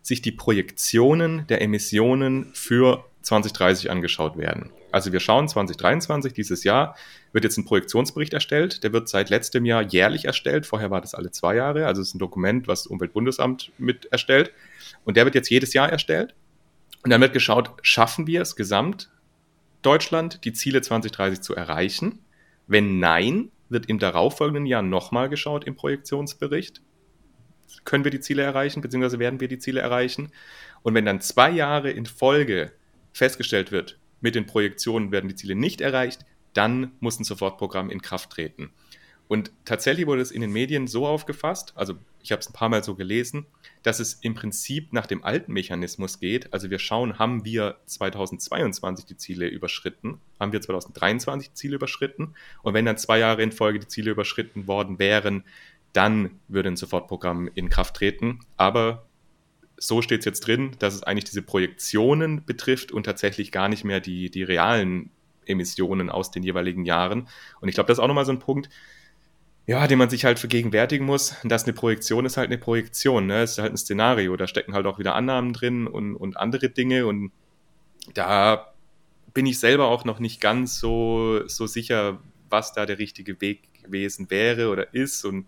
sich 0.00 0.22
die 0.22 0.32
Projektionen 0.32 1.46
der 1.48 1.60
Emissionen 1.60 2.50
für 2.54 3.04
2030 3.20 3.90
angeschaut 3.90 4.38
werden. 4.38 4.70
Also 4.96 5.12
wir 5.12 5.20
schauen 5.20 5.46
2023, 5.46 6.32
dieses 6.32 6.64
Jahr, 6.64 6.96
wird 7.32 7.44
jetzt 7.44 7.58
ein 7.58 7.66
Projektionsbericht 7.66 8.32
erstellt. 8.32 8.82
Der 8.82 8.94
wird 8.94 9.10
seit 9.10 9.28
letztem 9.28 9.66
Jahr 9.66 9.82
jährlich 9.82 10.24
erstellt. 10.24 10.64
Vorher 10.64 10.90
war 10.90 11.02
das 11.02 11.14
alle 11.14 11.30
zwei 11.30 11.54
Jahre. 11.54 11.84
Also 11.84 12.00
es 12.00 12.08
ist 12.08 12.14
ein 12.14 12.18
Dokument, 12.18 12.66
was 12.66 12.84
das 12.84 12.86
Umweltbundesamt 12.86 13.72
mit 13.76 14.06
erstellt. 14.06 14.52
Und 15.04 15.18
der 15.18 15.26
wird 15.26 15.34
jetzt 15.34 15.50
jedes 15.50 15.74
Jahr 15.74 15.90
erstellt. 15.92 16.34
Und 17.04 17.10
dann 17.10 17.20
wird 17.20 17.34
geschaut, 17.34 17.72
schaffen 17.82 18.26
wir 18.26 18.40
es 18.40 18.56
gesamt 18.56 19.10
Deutschland, 19.82 20.46
die 20.46 20.54
Ziele 20.54 20.80
2030 20.80 21.42
zu 21.42 21.54
erreichen? 21.54 22.20
Wenn 22.66 22.98
nein, 22.98 23.50
wird 23.68 23.90
im 23.90 23.98
darauffolgenden 23.98 24.64
Jahr 24.64 24.80
nochmal 24.80 25.28
geschaut 25.28 25.64
im 25.64 25.76
Projektionsbericht. 25.76 26.80
Können 27.84 28.04
wir 28.04 28.10
die 28.10 28.20
Ziele 28.20 28.44
erreichen, 28.44 28.80
beziehungsweise 28.80 29.18
werden 29.18 29.40
wir 29.40 29.48
die 29.48 29.58
Ziele 29.58 29.80
erreichen? 29.80 30.32
Und 30.82 30.94
wenn 30.94 31.04
dann 31.04 31.20
zwei 31.20 31.50
Jahre 31.50 31.90
in 31.90 32.06
Folge 32.06 32.72
festgestellt 33.12 33.72
wird, 33.72 33.98
mit 34.20 34.34
den 34.34 34.46
Projektionen 34.46 35.12
werden 35.12 35.28
die 35.28 35.34
Ziele 35.34 35.54
nicht 35.54 35.80
erreicht, 35.80 36.24
dann 36.52 36.92
muss 37.00 37.18
ein 37.20 37.24
Sofortprogramm 37.24 37.90
in 37.90 38.02
Kraft 38.02 38.30
treten. 38.30 38.70
Und 39.28 39.50
tatsächlich 39.64 40.06
wurde 40.06 40.22
es 40.22 40.30
in 40.30 40.40
den 40.40 40.52
Medien 40.52 40.86
so 40.86 41.06
aufgefasst, 41.06 41.72
also 41.74 41.94
ich 42.22 42.32
habe 42.32 42.40
es 42.40 42.48
ein 42.48 42.52
paar 42.52 42.68
Mal 42.68 42.84
so 42.84 42.94
gelesen, 42.94 43.46
dass 43.82 44.00
es 44.00 44.14
im 44.14 44.34
Prinzip 44.34 44.92
nach 44.92 45.06
dem 45.06 45.24
alten 45.24 45.52
Mechanismus 45.52 46.18
geht. 46.20 46.52
Also 46.52 46.70
wir 46.70 46.78
schauen, 46.78 47.18
haben 47.18 47.44
wir 47.44 47.76
2022 47.86 49.04
die 49.04 49.16
Ziele 49.16 49.48
überschritten, 49.48 50.20
haben 50.38 50.52
wir 50.52 50.60
2023 50.60 51.50
die 51.50 51.54
Ziele 51.54 51.76
überschritten 51.76 52.34
und 52.62 52.74
wenn 52.74 52.84
dann 52.84 52.98
zwei 52.98 53.18
Jahre 53.18 53.42
in 53.42 53.52
Folge 53.52 53.80
die 53.80 53.88
Ziele 53.88 54.12
überschritten 54.12 54.66
worden 54.66 54.98
wären, 54.98 55.44
dann 55.92 56.38
würde 56.48 56.68
ein 56.68 56.76
Sofortprogramm 56.76 57.48
in 57.54 57.68
Kraft 57.68 57.96
treten. 57.96 58.40
Aber 58.56 59.06
so 59.78 60.02
steht 60.02 60.20
es 60.20 60.24
jetzt 60.24 60.40
drin, 60.40 60.72
dass 60.78 60.94
es 60.94 61.02
eigentlich 61.02 61.24
diese 61.24 61.42
Projektionen 61.42 62.44
betrifft 62.44 62.92
und 62.92 63.04
tatsächlich 63.04 63.52
gar 63.52 63.68
nicht 63.68 63.84
mehr 63.84 64.00
die, 64.00 64.30
die 64.30 64.42
realen 64.42 65.10
Emissionen 65.44 66.10
aus 66.10 66.30
den 66.30 66.42
jeweiligen 66.42 66.84
Jahren. 66.84 67.28
Und 67.60 67.68
ich 67.68 67.74
glaube, 67.74 67.88
das 67.88 67.98
ist 67.98 68.02
auch 68.02 68.08
nochmal 68.08 68.24
so 68.24 68.32
ein 68.32 68.38
Punkt, 68.38 68.68
ja, 69.66 69.86
den 69.88 69.98
man 69.98 70.10
sich 70.10 70.24
halt 70.24 70.38
vergegenwärtigen 70.38 71.04
muss, 71.04 71.34
dass 71.42 71.64
eine 71.64 71.72
Projektion 71.72 72.24
ist 72.24 72.36
halt 72.36 72.48
eine 72.48 72.58
Projektion, 72.58 73.26
ne? 73.26 73.42
Ist 73.42 73.58
halt 73.58 73.72
ein 73.72 73.76
Szenario, 73.76 74.36
da 74.36 74.46
stecken 74.46 74.74
halt 74.74 74.86
auch 74.86 74.98
wieder 74.98 75.14
Annahmen 75.16 75.52
drin 75.52 75.88
und, 75.88 76.14
und 76.14 76.36
andere 76.36 76.68
Dinge 76.68 77.06
und 77.06 77.32
da 78.14 78.72
bin 79.34 79.44
ich 79.44 79.58
selber 79.58 79.88
auch 79.88 80.04
noch 80.04 80.20
nicht 80.20 80.40
ganz 80.40 80.78
so, 80.78 81.46
so 81.48 81.66
sicher, 81.66 82.20
was 82.48 82.72
da 82.72 82.86
der 82.86 82.98
richtige 82.98 83.40
Weg 83.40 83.82
gewesen 83.82 84.30
wäre 84.30 84.70
oder 84.70 84.94
ist 84.94 85.24
und 85.24 85.46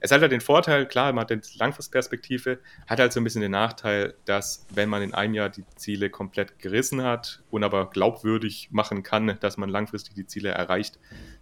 es 0.00 0.10
hat 0.10 0.20
halt 0.20 0.32
den 0.32 0.40
Vorteil, 0.40 0.86
klar, 0.86 1.12
man 1.12 1.22
hat 1.22 1.32
eine 1.32 1.42
Langfristperspektive, 1.56 2.58
hat 2.86 3.00
halt 3.00 3.12
so 3.12 3.20
ein 3.20 3.24
bisschen 3.24 3.42
den 3.42 3.52
Nachteil, 3.52 4.14
dass 4.24 4.66
wenn 4.72 4.88
man 4.88 5.02
in 5.02 5.14
einem 5.14 5.34
Jahr 5.34 5.48
die 5.48 5.64
Ziele 5.76 6.10
komplett 6.10 6.58
gerissen 6.58 7.02
hat 7.02 7.42
und 7.50 7.64
aber 7.64 7.90
glaubwürdig 7.90 8.68
machen 8.70 9.02
kann, 9.02 9.36
dass 9.40 9.56
man 9.56 9.68
langfristig 9.68 10.14
die 10.14 10.26
Ziele 10.26 10.50
erreicht, 10.50 10.98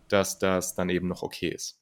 dass 0.09 0.39
das 0.39 0.75
dann 0.75 0.89
eben 0.89 1.09
noch 1.09 1.23
okay 1.23 1.49
ist. 1.49 1.79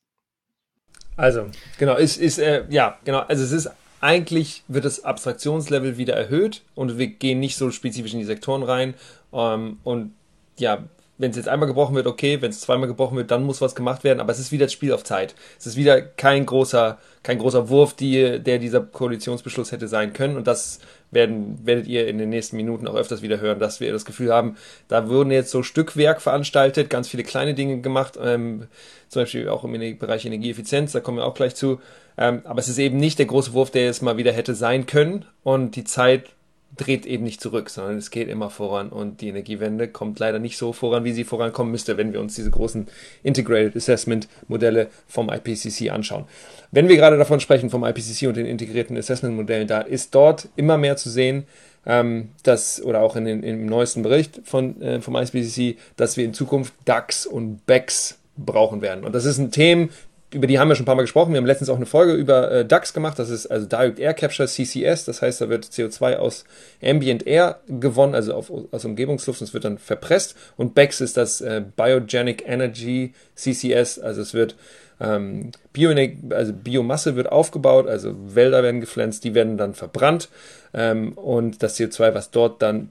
Also, 1.16 1.46
genau, 1.78 1.96
ist, 1.96 2.16
ist 2.16 2.38
äh, 2.38 2.64
ja, 2.70 2.98
genau, 3.04 3.20
also 3.20 3.44
es 3.44 3.52
ist 3.52 3.70
eigentlich 4.00 4.64
wird 4.68 4.84
das 4.84 5.04
Abstraktionslevel 5.04 5.96
wieder 5.96 6.14
erhöht 6.14 6.62
und 6.74 6.98
wir 6.98 7.06
gehen 7.06 7.40
nicht 7.40 7.56
so 7.56 7.70
spezifisch 7.70 8.12
in 8.12 8.18
die 8.18 8.26
Sektoren 8.26 8.62
rein. 8.62 8.94
Ähm, 9.32 9.78
und 9.82 10.14
ja, 10.58 10.84
wenn 11.16 11.30
es 11.30 11.36
jetzt 11.36 11.48
einmal 11.48 11.68
gebrochen 11.68 11.94
wird, 11.94 12.06
okay, 12.06 12.42
wenn 12.42 12.50
es 12.50 12.60
zweimal 12.60 12.88
gebrochen 12.88 13.16
wird, 13.16 13.30
dann 13.30 13.44
muss 13.44 13.60
was 13.60 13.74
gemacht 13.74 14.02
werden, 14.02 14.20
aber 14.20 14.32
es 14.32 14.40
ist 14.40 14.50
wieder 14.50 14.66
das 14.66 14.72
Spiel 14.72 14.92
auf 14.92 15.04
Zeit. 15.04 15.34
Es 15.58 15.66
ist 15.66 15.76
wieder 15.76 16.02
kein 16.02 16.44
großer, 16.44 16.98
kein 17.22 17.38
großer 17.38 17.68
Wurf, 17.68 17.94
die, 17.94 18.40
der 18.40 18.58
dieser 18.58 18.80
Koalitionsbeschluss 18.80 19.70
hätte 19.70 19.86
sein 19.86 20.12
können 20.12 20.36
und 20.36 20.46
das 20.46 20.80
werden, 21.12 21.64
werdet 21.64 21.86
ihr 21.86 22.08
in 22.08 22.18
den 22.18 22.30
nächsten 22.30 22.56
Minuten 22.56 22.88
auch 22.88 22.96
öfters 22.96 23.22
wieder 23.22 23.40
hören, 23.40 23.60
dass 23.60 23.78
wir 23.78 23.92
das 23.92 24.04
Gefühl 24.04 24.32
haben, 24.32 24.56
da 24.88 25.08
wurden 25.08 25.30
jetzt 25.30 25.50
so 25.52 25.62
Stückwerk 25.62 26.20
veranstaltet, 26.20 26.90
ganz 26.90 27.08
viele 27.08 27.22
kleine 27.22 27.54
Dinge 27.54 27.80
gemacht, 27.80 28.18
ähm, 28.20 28.66
zum 29.08 29.22
Beispiel 29.22 29.48
auch 29.48 29.62
im 29.62 29.98
Bereich 29.98 30.26
Energieeffizienz, 30.26 30.92
da 30.92 31.00
kommen 31.00 31.18
wir 31.18 31.26
auch 31.26 31.34
gleich 31.34 31.54
zu, 31.54 31.80
ähm, 32.18 32.42
aber 32.44 32.58
es 32.58 32.68
ist 32.68 32.78
eben 32.78 32.96
nicht 32.96 33.20
der 33.20 33.26
große 33.26 33.52
Wurf, 33.52 33.70
der 33.70 33.84
jetzt 33.84 34.02
mal 34.02 34.16
wieder 34.16 34.32
hätte 34.32 34.56
sein 34.56 34.86
können 34.86 35.24
und 35.44 35.76
die 35.76 35.84
Zeit 35.84 36.30
dreht 36.76 37.06
eben 37.06 37.24
nicht 37.24 37.40
zurück, 37.40 37.70
sondern 37.70 37.96
es 37.98 38.10
geht 38.10 38.28
immer 38.28 38.50
voran 38.50 38.88
und 38.88 39.20
die 39.20 39.28
Energiewende 39.28 39.88
kommt 39.88 40.18
leider 40.18 40.38
nicht 40.38 40.56
so 40.56 40.72
voran, 40.72 41.04
wie 41.04 41.12
sie 41.12 41.24
vorankommen 41.24 41.70
müsste, 41.70 41.96
wenn 41.96 42.12
wir 42.12 42.20
uns 42.20 42.34
diese 42.34 42.50
großen 42.50 42.88
Integrated 43.22 43.76
Assessment 43.76 44.28
Modelle 44.48 44.88
vom 45.06 45.30
IPCC 45.30 45.90
anschauen. 45.90 46.24
Wenn 46.72 46.88
wir 46.88 46.96
gerade 46.96 47.16
davon 47.16 47.40
sprechen, 47.40 47.70
vom 47.70 47.84
IPCC 47.84 48.26
und 48.26 48.36
den 48.36 48.46
integrierten 48.46 48.96
Assessment 48.96 49.36
Modellen, 49.36 49.68
da 49.68 49.80
ist 49.80 50.14
dort 50.14 50.48
immer 50.56 50.76
mehr 50.76 50.96
zu 50.96 51.10
sehen, 51.10 51.44
ähm, 51.86 52.30
dass, 52.42 52.82
oder 52.82 53.02
auch 53.02 53.16
in 53.16 53.24
den, 53.24 53.42
im 53.42 53.66
neuesten 53.66 54.02
Bericht 54.02 54.40
von, 54.44 54.80
äh, 54.82 55.00
vom 55.00 55.16
IPCC, 55.16 55.76
dass 55.96 56.16
wir 56.16 56.24
in 56.24 56.34
Zukunft 56.34 56.74
DAX 56.84 57.26
und 57.26 57.66
BEX 57.66 58.18
brauchen 58.36 58.82
werden. 58.82 59.04
Und 59.04 59.14
das 59.14 59.26
ist 59.26 59.38
ein 59.38 59.50
Thema, 59.50 59.88
über 60.34 60.46
die 60.46 60.58
haben 60.58 60.68
wir 60.68 60.74
schon 60.74 60.82
ein 60.82 60.86
paar 60.86 60.96
Mal 60.96 61.02
gesprochen. 61.02 61.32
Wir 61.32 61.38
haben 61.38 61.46
letztens 61.46 61.70
auch 61.70 61.76
eine 61.76 61.86
Folge 61.86 62.12
über 62.12 62.50
äh, 62.50 62.64
DAX 62.64 62.92
gemacht. 62.92 63.18
Das 63.18 63.30
ist 63.30 63.46
also 63.46 63.66
Direct 63.66 63.98
Air 63.98 64.14
Capture 64.14 64.48
CCS. 64.48 65.04
Das 65.04 65.22
heißt, 65.22 65.40
da 65.40 65.48
wird 65.48 65.64
CO2 65.64 66.16
aus 66.16 66.44
Ambient 66.82 67.26
Air 67.26 67.60
gewonnen, 67.68 68.14
also 68.14 68.34
auf, 68.34 68.52
aus 68.70 68.84
Umgebungsluft 68.84 69.40
und 69.40 69.46
es 69.46 69.54
wird 69.54 69.64
dann 69.64 69.78
verpresst. 69.78 70.36
Und 70.56 70.74
BEX 70.74 71.00
ist 71.00 71.16
das 71.16 71.40
äh, 71.40 71.62
Biogenic 71.76 72.46
Energy 72.46 73.14
CCS. 73.36 73.98
Also 73.98 74.22
es 74.22 74.34
wird 74.34 74.56
ähm, 75.00 75.50
Bio 75.72 75.94
also 76.30 76.52
Biomasse 76.52 77.16
wird 77.16 77.30
aufgebaut, 77.30 77.88
also 77.88 78.14
Wälder 78.34 78.62
werden 78.62 78.80
gepflanzt, 78.80 79.24
die 79.24 79.34
werden 79.34 79.56
dann 79.56 79.74
verbrannt. 79.74 80.28
Ähm, 80.72 81.12
und 81.12 81.62
das 81.62 81.78
CO2, 81.78 82.14
was 82.14 82.30
dort 82.30 82.62
dann 82.62 82.90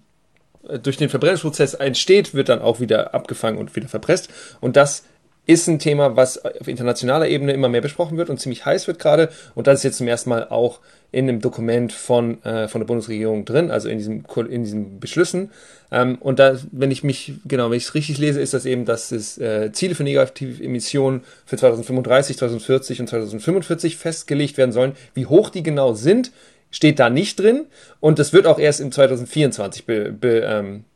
äh, 0.67 0.79
durch 0.79 0.97
den 0.97 1.09
Verbrennungsprozess 1.09 1.73
entsteht, 1.73 2.33
wird 2.33 2.49
dann 2.49 2.61
auch 2.61 2.79
wieder 2.79 3.13
abgefangen 3.13 3.57
und 3.57 3.75
wieder 3.75 3.87
verpresst. 3.87 4.29
Und 4.59 4.75
das 4.75 5.03
ist 5.45 5.67
ein 5.67 5.79
Thema, 5.79 6.15
was 6.15 6.43
auf 6.43 6.67
internationaler 6.67 7.27
Ebene 7.27 7.53
immer 7.53 7.67
mehr 7.67 7.81
besprochen 7.81 8.17
wird 8.17 8.29
und 8.29 8.39
ziemlich 8.39 8.65
heiß 8.65 8.87
wird 8.87 8.99
gerade. 8.99 9.29
Und 9.55 9.67
das 9.67 9.79
ist 9.79 9.83
jetzt 9.83 9.97
zum 9.97 10.07
ersten 10.07 10.29
Mal 10.29 10.47
auch 10.49 10.79
in 11.11 11.29
einem 11.29 11.41
Dokument 11.41 11.91
von, 11.91 12.43
äh, 12.43 12.67
von 12.67 12.81
der 12.81 12.87
Bundesregierung 12.87 13.45
drin, 13.45 13.69
also 13.69 13.87
in 13.89 13.97
diesem 13.97 14.23
in 14.49 14.63
diesen 14.63 14.99
Beschlüssen. 14.99 15.51
Ähm, 15.91 16.17
und 16.19 16.39
da, 16.39 16.57
wenn 16.71 16.91
ich 16.91 17.03
mich, 17.03 17.33
genau, 17.45 17.69
wenn 17.69 17.77
ich 17.77 17.83
es 17.83 17.93
richtig 17.93 18.17
lese, 18.17 18.41
ist 18.41 18.53
das 18.53 18.65
eben, 18.65 18.85
dass 18.85 19.11
es 19.11 19.37
äh, 19.37 19.71
Ziele 19.73 19.95
für 19.95 20.03
negative 20.03 20.63
Emissionen 20.63 21.21
für 21.45 21.57
2035, 21.57 22.37
2040 22.37 23.01
und 23.01 23.07
2045 23.07 23.97
festgelegt 23.97 24.57
werden 24.57 24.71
sollen. 24.71 24.93
Wie 25.13 25.25
hoch 25.27 25.49
die 25.49 25.61
genau 25.61 25.93
sind, 25.93 26.31
steht 26.71 26.99
da 26.99 27.09
nicht 27.09 27.39
drin. 27.39 27.65
Und 27.99 28.17
das 28.17 28.33
wird 28.33 28.47
auch 28.47 28.59
erst 28.59 28.79
in 28.79 28.91
2024 28.91 29.85
be, 29.85 30.11
be, 30.11 30.39
ähm, 30.39 30.77
äh, 30.77 30.92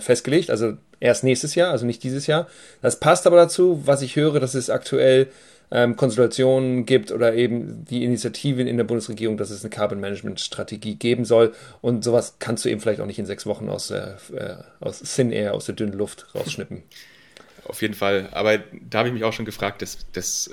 festgelegt. 0.00 0.50
Also 0.50 0.74
erst 1.00 1.24
nächstes 1.24 1.54
Jahr, 1.54 1.70
also 1.70 1.86
nicht 1.86 2.02
dieses 2.02 2.26
Jahr. 2.26 2.48
Das 2.80 3.00
passt 3.00 3.26
aber 3.26 3.36
dazu, 3.36 3.82
was 3.84 4.02
ich 4.02 4.16
höre, 4.16 4.40
dass 4.40 4.54
es 4.54 4.70
aktuell 4.70 5.28
ähm, 5.72 5.96
Konsultationen 5.96 6.84
gibt 6.84 7.10
oder 7.10 7.34
eben 7.34 7.84
die 7.86 8.04
Initiativen 8.04 8.66
in 8.66 8.76
der 8.76 8.84
Bundesregierung, 8.84 9.38
dass 9.38 9.50
es 9.50 9.64
eine 9.64 9.70
Carbon 9.70 10.00
Management 10.00 10.38
Strategie 10.38 10.96
geben 10.96 11.24
soll. 11.24 11.54
Und 11.80 12.04
sowas 12.04 12.36
kannst 12.38 12.64
du 12.64 12.68
eben 12.68 12.80
vielleicht 12.80 13.00
auch 13.00 13.06
nicht 13.06 13.18
in 13.18 13.26
sechs 13.26 13.46
Wochen 13.46 13.70
aus, 13.70 13.90
äh, 13.90 14.14
aus 14.80 15.00
Thin 15.00 15.32
Air, 15.32 15.54
aus 15.54 15.64
der 15.64 15.74
dünnen 15.74 15.94
Luft 15.94 16.26
rausschnippen. 16.34 16.82
Auf 17.64 17.80
jeden 17.80 17.94
Fall. 17.94 18.28
Aber 18.32 18.58
da 18.58 18.98
habe 18.98 19.08
ich 19.08 19.14
mich 19.14 19.22
auch 19.22 19.32
schon 19.32 19.44
gefragt, 19.44 19.82
das, 19.82 19.98
das 20.12 20.50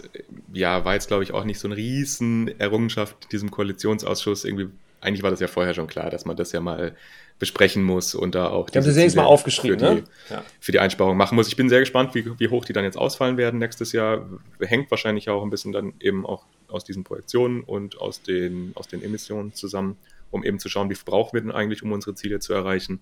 ja, 0.54 0.86
war 0.86 0.94
jetzt, 0.94 1.08
glaube 1.08 1.24
ich, 1.24 1.34
auch 1.34 1.44
nicht 1.44 1.60
so 1.60 1.68
eine 1.68 1.76
riesen 1.76 2.60
Errungenschaft 2.60 3.32
diesem 3.32 3.50
Koalitionsausschuss. 3.50 4.46
Irgendwie, 4.46 4.70
eigentlich 5.02 5.24
war 5.24 5.32
das 5.32 5.40
ja 5.40 5.48
vorher 5.48 5.74
schon 5.74 5.88
klar, 5.88 6.12
dass 6.12 6.26
man 6.26 6.38
das 6.38 6.52
ja 6.52 6.62
mal 6.62 6.96
besprechen 7.40 7.84
muss 7.84 8.14
und 8.14 8.36
da 8.36 8.50
auch 8.50 8.70
die 8.70 8.78
haben 8.78 8.86
das 8.86 9.16
mal 9.16 9.24
aufgeschrieben, 9.24 9.80
für, 9.80 9.96
die, 9.96 10.02
ne? 10.02 10.08
ja. 10.30 10.44
für 10.60 10.72
die 10.74 10.80
Einsparung 10.80 11.16
machen 11.16 11.36
muss. 11.36 11.48
Ich 11.48 11.56
bin 11.56 11.70
sehr 11.70 11.80
gespannt, 11.80 12.14
wie, 12.14 12.38
wie 12.38 12.50
hoch 12.50 12.66
die 12.66 12.74
dann 12.74 12.84
jetzt 12.84 12.98
ausfallen 12.98 13.38
werden 13.38 13.60
nächstes 13.60 13.94
Jahr. 13.94 14.30
Hängt 14.60 14.92
wahrscheinlich 14.92 15.30
auch 15.30 15.42
ein 15.42 15.50
bisschen 15.50 15.72
dann 15.72 15.94
eben 16.02 16.26
auch 16.26 16.46
aus 16.68 16.84
diesen 16.84 17.06
Projektionen 17.06 17.62
und 17.62 18.00
aus 18.00 18.22
den, 18.22 18.74
aus 18.76 18.88
den 18.88 19.02
Emissionen 19.02 19.54
zusammen, 19.54 19.98
um 20.32 20.44
eben 20.44 20.60
zu 20.60 20.68
schauen, 20.68 20.90
wie 20.90 20.96
viel 20.96 21.06
brauchen 21.06 21.34
wir 21.34 21.42
denn 21.42 21.52
eigentlich, 21.52 21.82
um 21.82 21.94
unsere 21.94 22.14
Ziele 22.14 22.40
zu 22.40 22.54
erreichen. 22.54 23.00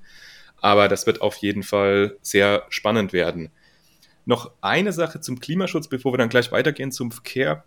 Aber 0.62 0.88
das 0.88 1.08
wird 1.08 1.22
auf 1.22 1.36
jeden 1.38 1.63
Fall 1.63 2.15
sehr 2.22 2.65
spannend 2.70 3.13
werden. 3.13 3.50
Noch 4.25 4.51
eine 4.62 4.94
Sache 4.94 5.20
zum 5.20 5.39
Klimaschutz, 5.39 5.88
bevor 5.88 6.13
wir 6.13 6.17
dann 6.17 6.29
gleich 6.29 6.51
weitergehen 6.51 6.91
zum 6.91 7.12
Verkehr. 7.12 7.63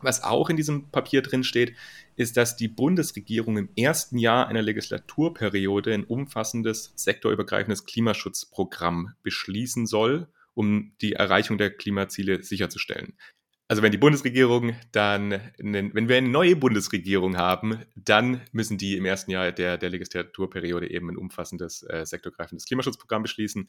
Was 0.00 0.22
auch 0.22 0.50
in 0.50 0.56
diesem 0.56 0.90
Papier 0.90 1.22
drin 1.22 1.44
steht, 1.44 1.74
ist, 2.16 2.36
dass 2.36 2.56
die 2.56 2.68
Bundesregierung 2.68 3.56
im 3.56 3.68
ersten 3.76 4.18
Jahr 4.18 4.48
einer 4.48 4.62
Legislaturperiode 4.62 5.92
ein 5.92 6.04
umfassendes 6.04 6.92
sektorübergreifendes 6.96 7.84
Klimaschutzprogramm 7.84 9.14
beschließen 9.22 9.86
soll, 9.86 10.28
um 10.54 10.92
die 11.00 11.12
Erreichung 11.12 11.58
der 11.58 11.70
Klimaziele 11.70 12.42
sicherzustellen. 12.42 13.14
Also 13.70 13.82
wenn 13.82 13.92
die 13.92 13.98
Bundesregierung 13.98 14.74
dann, 14.92 15.40
wenn 15.58 16.08
wir 16.08 16.16
eine 16.16 16.28
neue 16.28 16.56
Bundesregierung 16.56 17.36
haben, 17.36 17.82
dann 17.94 18.40
müssen 18.50 18.78
die 18.78 18.96
im 18.96 19.04
ersten 19.04 19.30
Jahr 19.30 19.52
der, 19.52 19.76
der 19.76 19.90
Legislaturperiode 19.90 20.90
eben 20.90 21.10
ein 21.10 21.18
umfassendes 21.18 21.82
äh, 21.82 22.06
sektorgreifendes 22.06 22.64
Klimaschutzprogramm 22.64 23.22
beschließen. 23.22 23.68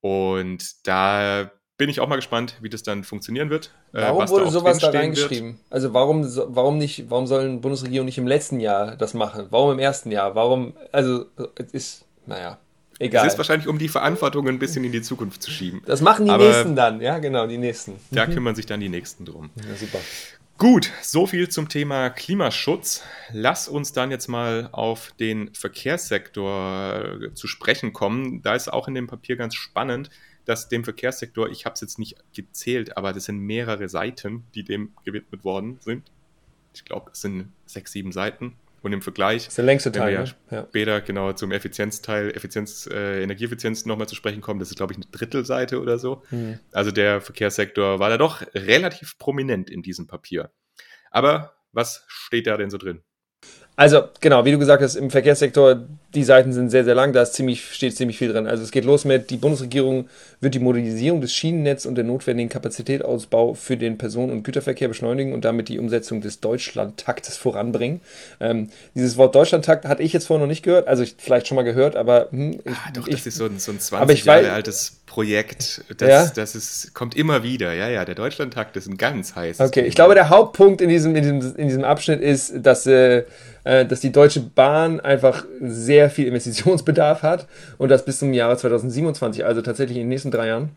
Und 0.00 0.86
da 0.86 1.50
bin 1.78 1.88
ich 1.88 2.00
auch 2.00 2.08
mal 2.08 2.16
gespannt, 2.16 2.56
wie 2.60 2.68
das 2.68 2.82
dann 2.82 3.04
funktionieren 3.04 3.50
wird. 3.50 3.72
Äh, 3.92 4.02
warum 4.02 4.28
wurde 4.28 4.50
sowas 4.50 4.78
da 4.78 4.90
reingeschrieben? 4.90 5.48
Wird. 5.48 5.58
Also 5.70 5.94
warum, 5.94 6.24
warum 6.54 6.78
nicht, 6.78 7.10
warum 7.10 7.26
sollen 7.26 7.60
Bundesregierung 7.60 8.06
nicht 8.06 8.18
im 8.18 8.26
letzten 8.26 8.60
Jahr 8.60 8.96
das 8.96 9.14
machen? 9.14 9.46
Warum 9.50 9.72
im 9.72 9.78
ersten 9.78 10.10
Jahr? 10.10 10.34
Warum, 10.34 10.74
also 10.92 11.26
es 11.56 11.72
ist, 11.72 12.04
naja, 12.26 12.58
egal. 12.98 13.26
Es 13.26 13.32
ist 13.32 13.38
wahrscheinlich, 13.38 13.68
um 13.68 13.78
die 13.78 13.88
Verantwortung 13.88 14.48
ein 14.48 14.58
bisschen 14.58 14.84
in 14.84 14.92
die 14.92 15.02
Zukunft 15.02 15.42
zu 15.42 15.50
schieben. 15.50 15.82
Das 15.86 16.00
machen 16.02 16.26
die 16.26 16.30
Aber 16.30 16.44
nächsten 16.44 16.76
dann, 16.76 17.00
ja 17.00 17.18
genau, 17.18 17.46
die 17.46 17.58
nächsten. 17.58 17.94
Da 18.10 18.26
mhm. 18.26 18.34
kümmern 18.34 18.54
sich 18.54 18.66
dann 18.66 18.80
die 18.80 18.88
nächsten 18.88 19.24
drum. 19.24 19.50
Ja, 19.56 19.74
super. 19.74 19.98
Gut, 20.58 20.92
so 21.02 21.26
viel 21.26 21.48
zum 21.48 21.68
Thema 21.68 22.10
Klimaschutz. 22.10 23.02
Lass 23.32 23.66
uns 23.66 23.92
dann 23.92 24.12
jetzt 24.12 24.28
mal 24.28 24.68
auf 24.70 25.12
den 25.18 25.52
Verkehrssektor 25.54 27.32
zu 27.34 27.48
sprechen 27.48 27.92
kommen. 27.92 28.42
Da 28.42 28.54
ist 28.54 28.72
auch 28.72 28.86
in 28.86 28.94
dem 28.94 29.08
Papier 29.08 29.34
ganz 29.34 29.56
spannend 29.56 30.10
dass 30.44 30.68
dem 30.68 30.84
Verkehrssektor, 30.84 31.50
ich 31.50 31.64
habe 31.64 31.74
es 31.74 31.80
jetzt 31.80 31.98
nicht 31.98 32.16
gezählt, 32.34 32.96
aber 32.96 33.12
das 33.12 33.24
sind 33.24 33.38
mehrere 33.38 33.88
Seiten, 33.88 34.44
die 34.54 34.64
dem 34.64 34.92
gewidmet 35.04 35.44
worden 35.44 35.78
sind. 35.80 36.10
Ich 36.74 36.84
glaube, 36.84 37.10
es 37.12 37.20
sind 37.20 37.52
sechs, 37.66 37.92
sieben 37.92 38.12
Seiten. 38.12 38.56
Und 38.82 38.92
im 38.92 39.00
Vergleich, 39.00 39.44
das 39.44 39.48
ist 39.52 39.58
der 39.58 39.64
längste 39.64 39.92
Teil, 39.92 40.18
wenn 40.18 40.26
wir 40.26 40.58
ja 40.58 40.66
später 40.66 41.00
genau 41.02 41.32
zum 41.34 41.52
Effizienzteil, 41.52 42.32
Effizienz, 42.32 42.88
äh, 42.92 43.22
Energieeffizienz 43.22 43.86
nochmal 43.86 44.08
zu 44.08 44.16
sprechen 44.16 44.40
kommen, 44.40 44.58
das 44.58 44.70
ist, 44.70 44.76
glaube 44.76 44.92
ich, 44.92 44.96
eine 44.96 45.06
Drittelseite 45.06 45.80
oder 45.80 45.98
so. 45.98 46.24
Mhm. 46.30 46.58
Also 46.72 46.90
der 46.90 47.20
Verkehrssektor 47.20 48.00
war 48.00 48.10
da 48.10 48.18
doch 48.18 48.42
relativ 48.54 49.18
prominent 49.18 49.70
in 49.70 49.82
diesem 49.82 50.08
Papier. 50.08 50.50
Aber 51.12 51.54
was 51.70 52.04
steht 52.08 52.48
da 52.48 52.56
denn 52.56 52.70
so 52.70 52.78
drin? 52.78 53.02
Also, 53.74 54.02
genau, 54.20 54.44
wie 54.44 54.52
du 54.52 54.58
gesagt 54.58 54.82
hast, 54.82 54.96
im 54.96 55.10
Verkehrssektor, 55.10 55.80
die 56.14 56.24
Seiten 56.24 56.52
sind 56.52 56.68
sehr, 56.68 56.84
sehr 56.84 56.94
lang, 56.94 57.14
da 57.14 57.22
ist 57.22 57.32
ziemlich, 57.32 57.74
steht 57.74 57.96
ziemlich 57.96 58.18
viel 58.18 58.30
drin. 58.30 58.46
Also 58.46 58.62
es 58.62 58.70
geht 58.70 58.84
los 58.84 59.06
mit, 59.06 59.30
die 59.30 59.38
Bundesregierung 59.38 60.08
wird 60.40 60.54
die 60.54 60.58
Modernisierung 60.58 61.22
des 61.22 61.32
Schienennetzes 61.32 61.86
und 61.86 61.94
den 61.94 62.08
notwendigen 62.08 62.50
Kapazitätsausbau 62.50 63.54
für 63.54 63.78
den 63.78 63.96
Personen- 63.96 64.30
und 64.30 64.42
Güterverkehr 64.42 64.88
beschleunigen 64.88 65.32
und 65.32 65.46
damit 65.46 65.70
die 65.70 65.78
Umsetzung 65.78 66.20
des 66.20 66.40
Deutschlandtaktes 66.40 67.38
voranbringen. 67.38 68.02
Ähm, 68.40 68.68
dieses 68.94 69.16
Wort 69.16 69.34
Deutschlandtakt 69.34 69.86
hatte 69.86 70.02
ich 70.02 70.12
jetzt 70.12 70.26
vorher 70.26 70.44
noch 70.44 70.50
nicht 70.50 70.62
gehört, 70.62 70.86
also 70.86 71.02
ich, 71.02 71.14
vielleicht 71.16 71.46
schon 71.46 71.56
mal 71.56 71.62
gehört, 71.62 71.96
aber 71.96 72.28
hm, 72.30 72.52
ich, 72.52 72.60
ah, 72.66 72.90
doch, 72.92 73.08
ich, 73.08 73.16
das 73.16 73.26
ist 73.26 73.36
so 73.36 73.46
ein, 73.46 73.58
so 73.58 73.72
ein 73.72 73.80
20 73.80 74.24
Jahre 74.24 74.52
altes 74.52 75.01
Projekt. 75.12 75.84
Das, 75.98 76.08
ja? 76.08 76.26
das 76.34 76.54
ist, 76.54 76.94
kommt 76.94 77.14
immer 77.14 77.42
wieder. 77.42 77.74
Ja, 77.74 77.86
ja, 77.86 78.06
der 78.06 78.14
Deutschlandtakt 78.14 78.78
ist 78.78 78.88
ein 78.88 78.96
ganz 78.96 79.36
heißes. 79.36 79.60
Okay, 79.60 79.80
Thema. 79.80 79.86
ich 79.88 79.94
glaube, 79.94 80.14
der 80.14 80.30
Hauptpunkt 80.30 80.80
in 80.80 80.88
diesem, 80.88 81.14
in 81.14 81.22
diesem, 81.22 81.56
in 81.56 81.68
diesem 81.68 81.84
Abschnitt 81.84 82.22
ist, 82.22 82.54
dass, 82.62 82.86
äh, 82.86 83.24
äh, 83.64 83.84
dass 83.84 84.00
die 84.00 84.10
Deutsche 84.10 84.40
Bahn 84.40 85.00
einfach 85.00 85.44
sehr 85.60 86.08
viel 86.08 86.28
Investitionsbedarf 86.28 87.22
hat 87.22 87.46
und 87.76 87.90
das 87.90 88.06
bis 88.06 88.20
zum 88.20 88.32
Jahre 88.32 88.56
2027, 88.56 89.44
also 89.44 89.60
tatsächlich 89.60 89.98
in 89.98 90.04
den 90.04 90.08
nächsten 90.08 90.30
drei 90.30 90.46
Jahren 90.46 90.70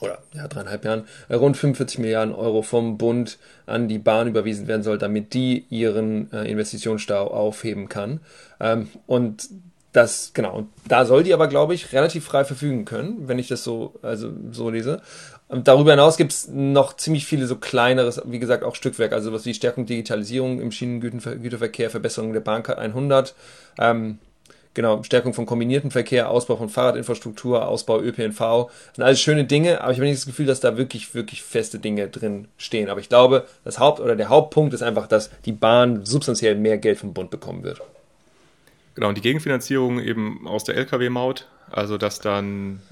oder 0.00 0.18
ja, 0.34 0.48
dreieinhalb 0.48 0.84
Jahren, 0.84 1.04
äh, 1.28 1.36
rund 1.36 1.56
45 1.56 2.00
Milliarden 2.00 2.34
Euro 2.34 2.62
vom 2.62 2.98
Bund 2.98 3.38
an 3.66 3.86
die 3.86 4.00
Bahn 4.00 4.26
überwiesen 4.26 4.66
werden 4.66 4.82
soll, 4.82 4.98
damit 4.98 5.34
die 5.34 5.66
ihren 5.70 6.32
äh, 6.32 6.50
Investitionsstau 6.50 7.28
aufheben 7.28 7.88
kann. 7.88 8.18
Ähm, 8.58 8.88
und 9.06 9.48
das, 9.92 10.32
genau, 10.32 10.64
da 10.88 11.04
soll 11.04 11.22
die 11.22 11.34
aber, 11.34 11.48
glaube 11.48 11.74
ich, 11.74 11.92
relativ 11.92 12.24
frei 12.24 12.44
verfügen 12.44 12.84
können, 12.84 13.28
wenn 13.28 13.38
ich 13.38 13.48
das 13.48 13.62
so, 13.62 13.94
also 14.02 14.30
so 14.50 14.70
lese. 14.70 15.02
Und 15.48 15.68
darüber 15.68 15.90
hinaus 15.90 16.16
gibt 16.16 16.32
es 16.32 16.48
noch 16.48 16.96
ziemlich 16.96 17.26
viele 17.26 17.46
so 17.46 17.56
kleineres, 17.56 18.22
wie 18.24 18.38
gesagt, 18.38 18.64
auch 18.64 18.74
Stückwerk, 18.74 19.12
also 19.12 19.34
was 19.34 19.44
wie 19.44 19.52
Stärkung 19.52 19.84
Digitalisierung 19.84 20.60
im 20.60 20.72
Schienengüterverkehr, 20.72 21.90
Verbesserung 21.90 22.32
der 22.32 22.40
Bahncard 22.40 22.78
100, 22.78 23.34
ähm, 23.78 24.18
genau, 24.72 25.02
Stärkung 25.02 25.34
von 25.34 25.44
kombiniertem 25.44 25.90
Verkehr, 25.90 26.30
Ausbau 26.30 26.56
von 26.56 26.70
Fahrradinfrastruktur, 26.70 27.68
Ausbau 27.68 28.00
ÖPNV, 28.00 28.38
das 28.38 28.96
sind 28.96 29.04
alles 29.04 29.20
schöne 29.20 29.44
Dinge, 29.44 29.82
aber 29.82 29.92
ich 29.92 29.98
habe 29.98 30.06
nicht 30.06 30.18
das 30.18 30.26
Gefühl, 30.26 30.46
dass 30.46 30.60
da 30.60 30.78
wirklich, 30.78 31.14
wirklich 31.14 31.42
feste 31.42 31.78
Dinge 31.78 32.08
drin 32.08 32.48
stehen. 32.56 32.88
Aber 32.88 33.00
ich 33.00 33.10
glaube, 33.10 33.46
das 33.62 33.78
Haupt- 33.78 34.00
oder 34.00 34.16
der 34.16 34.30
Hauptpunkt 34.30 34.72
ist 34.72 34.82
einfach, 34.82 35.06
dass 35.06 35.28
die 35.44 35.52
Bahn 35.52 36.06
substanziell 36.06 36.54
mehr 36.54 36.78
Geld 36.78 36.98
vom 36.98 37.12
Bund 37.12 37.28
bekommen 37.30 37.62
wird. 37.62 37.82
Genau, 38.94 39.08
und 39.08 39.16
die 39.16 39.22
Gegenfinanzierung 39.22 40.00
eben 40.00 40.46
aus 40.46 40.64
der 40.64 40.76
Lkw-Maut, 40.76 41.48
also 41.70 41.98
dass 41.98 42.20
dann 42.20 42.82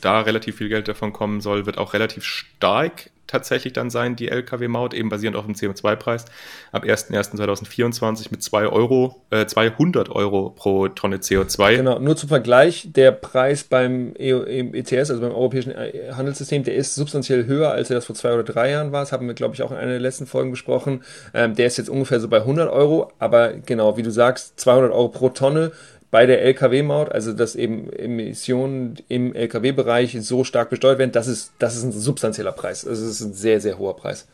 da 0.00 0.20
relativ 0.20 0.56
viel 0.56 0.68
Geld 0.68 0.88
davon 0.88 1.12
kommen 1.12 1.40
soll, 1.40 1.66
wird 1.66 1.78
auch 1.78 1.94
relativ 1.94 2.24
stark 2.24 3.10
tatsächlich 3.28 3.72
dann 3.72 3.90
sein, 3.90 4.16
die 4.16 4.28
Lkw-Maut, 4.28 4.94
eben 4.94 5.08
basierend 5.08 5.36
auf 5.36 5.44
dem 5.44 5.54
CO2-Preis, 5.54 6.24
ab 6.72 6.84
01.01.2024 6.84 8.28
mit 8.32 8.42
2 8.42 8.66
Euro, 8.66 9.22
äh, 9.30 9.46
200 9.46 10.08
Euro 10.10 10.50
pro 10.50 10.88
Tonne 10.88 11.18
CO2. 11.18 11.76
Genau, 11.76 12.00
nur 12.00 12.16
zum 12.16 12.28
Vergleich, 12.28 12.88
der 12.92 13.12
Preis 13.12 13.62
beim 13.62 14.14
ETS, 14.16 14.92
e 14.92 14.98
also 14.98 15.20
beim 15.20 15.32
Europäischen 15.32 15.74
Handelssystem, 16.16 16.64
der 16.64 16.74
ist 16.74 16.96
substanziell 16.96 17.46
höher, 17.46 17.70
als 17.70 17.90
er 17.90 17.96
das 17.96 18.06
vor 18.06 18.16
zwei 18.16 18.34
oder 18.34 18.42
drei 18.42 18.70
Jahren 18.70 18.90
war. 18.90 19.02
Das 19.02 19.12
haben 19.12 19.26
wir, 19.26 19.34
glaube 19.34 19.54
ich, 19.54 19.62
auch 19.62 19.70
in 19.70 19.76
einer 19.76 19.92
der 19.92 20.00
letzten 20.00 20.26
Folgen 20.26 20.50
besprochen. 20.50 21.02
Ähm, 21.34 21.54
der 21.54 21.66
ist 21.66 21.76
jetzt 21.76 21.90
ungefähr 21.90 22.18
so 22.20 22.28
bei 22.28 22.38
100 22.38 22.70
Euro, 22.70 23.12
aber 23.18 23.52
genau, 23.52 23.96
wie 23.96 24.02
du 24.02 24.10
sagst, 24.10 24.58
200 24.58 24.90
Euro 24.90 25.08
pro 25.08 25.28
Tonne 25.28 25.72
bei 26.10 26.26
der 26.26 26.42
Lkw-Maut, 26.42 27.10
also 27.10 27.32
dass 27.32 27.54
eben 27.54 27.92
Emissionen 27.92 28.96
im 29.08 29.34
Lkw-Bereich 29.34 30.16
so 30.20 30.44
stark 30.44 30.70
besteuert 30.70 30.98
werden, 30.98 31.12
das 31.12 31.26
ist, 31.26 31.52
das 31.58 31.76
ist 31.76 31.82
ein 31.84 31.92
substanzieller 31.92 32.52
Preis. 32.52 32.86
Also 32.86 33.02
das 33.02 33.12
ist 33.12 33.20
ein 33.20 33.34
sehr, 33.34 33.60
sehr 33.60 33.78
hoher 33.78 33.96
Preis. 33.96 34.26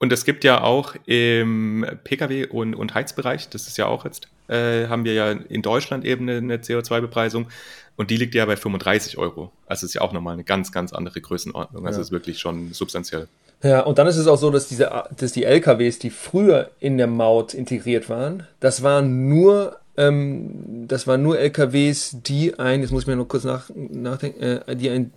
Und 0.00 0.12
es 0.12 0.24
gibt 0.24 0.44
ja 0.44 0.62
auch 0.62 0.94
im 1.06 1.84
Pkw- 2.04 2.48
und, 2.48 2.74
und 2.74 2.94
Heizbereich, 2.94 3.48
das 3.48 3.66
ist 3.66 3.78
ja 3.78 3.86
auch 3.86 4.04
jetzt, 4.04 4.28
äh, 4.46 4.86
haben 4.86 5.04
wir 5.04 5.14
ja 5.14 5.32
in 5.32 5.62
Deutschland 5.62 6.04
eben 6.04 6.28
eine, 6.28 6.38
eine 6.38 6.56
CO2-Bepreisung 6.58 7.48
und 7.96 8.10
die 8.10 8.16
liegt 8.16 8.36
ja 8.36 8.46
bei 8.46 8.56
35 8.56 9.18
Euro. 9.18 9.50
Also 9.66 9.86
ist 9.86 9.94
ja 9.94 10.02
auch 10.02 10.12
nochmal 10.12 10.34
eine 10.34 10.44
ganz, 10.44 10.70
ganz 10.70 10.92
andere 10.92 11.20
Größenordnung. 11.20 11.84
Also 11.84 11.98
ja. 11.98 12.02
ist 12.02 12.12
wirklich 12.12 12.38
schon 12.38 12.72
substanziell. 12.72 13.26
Ja, 13.64 13.80
und 13.80 13.98
dann 13.98 14.06
ist 14.06 14.16
es 14.16 14.28
auch 14.28 14.36
so, 14.38 14.50
dass 14.50 14.68
diese, 14.68 15.04
dass 15.16 15.32
die 15.32 15.42
LKWs, 15.42 15.98
die 15.98 16.10
früher 16.10 16.70
in 16.78 16.96
der 16.96 17.08
Maut 17.08 17.54
integriert 17.54 18.08
waren, 18.08 18.46
das 18.60 18.84
waren 18.84 19.28
nur 19.28 19.80
ähm, 19.98 20.86
das 20.86 21.08
waren 21.08 21.22
nur 21.22 21.38
LKWs, 21.38 22.18
die 22.22 22.58
ein, 22.58 22.82
jetzt 22.82 22.92
muss 22.92 23.02
ich 23.02 23.08
mir 23.08 23.16
noch 23.16 23.26
kurz 23.26 23.42
nach, 23.42 23.68
nachdenken, 23.74 24.40
äh, 24.40 24.76
die 24.76 24.88
ein 24.90 25.12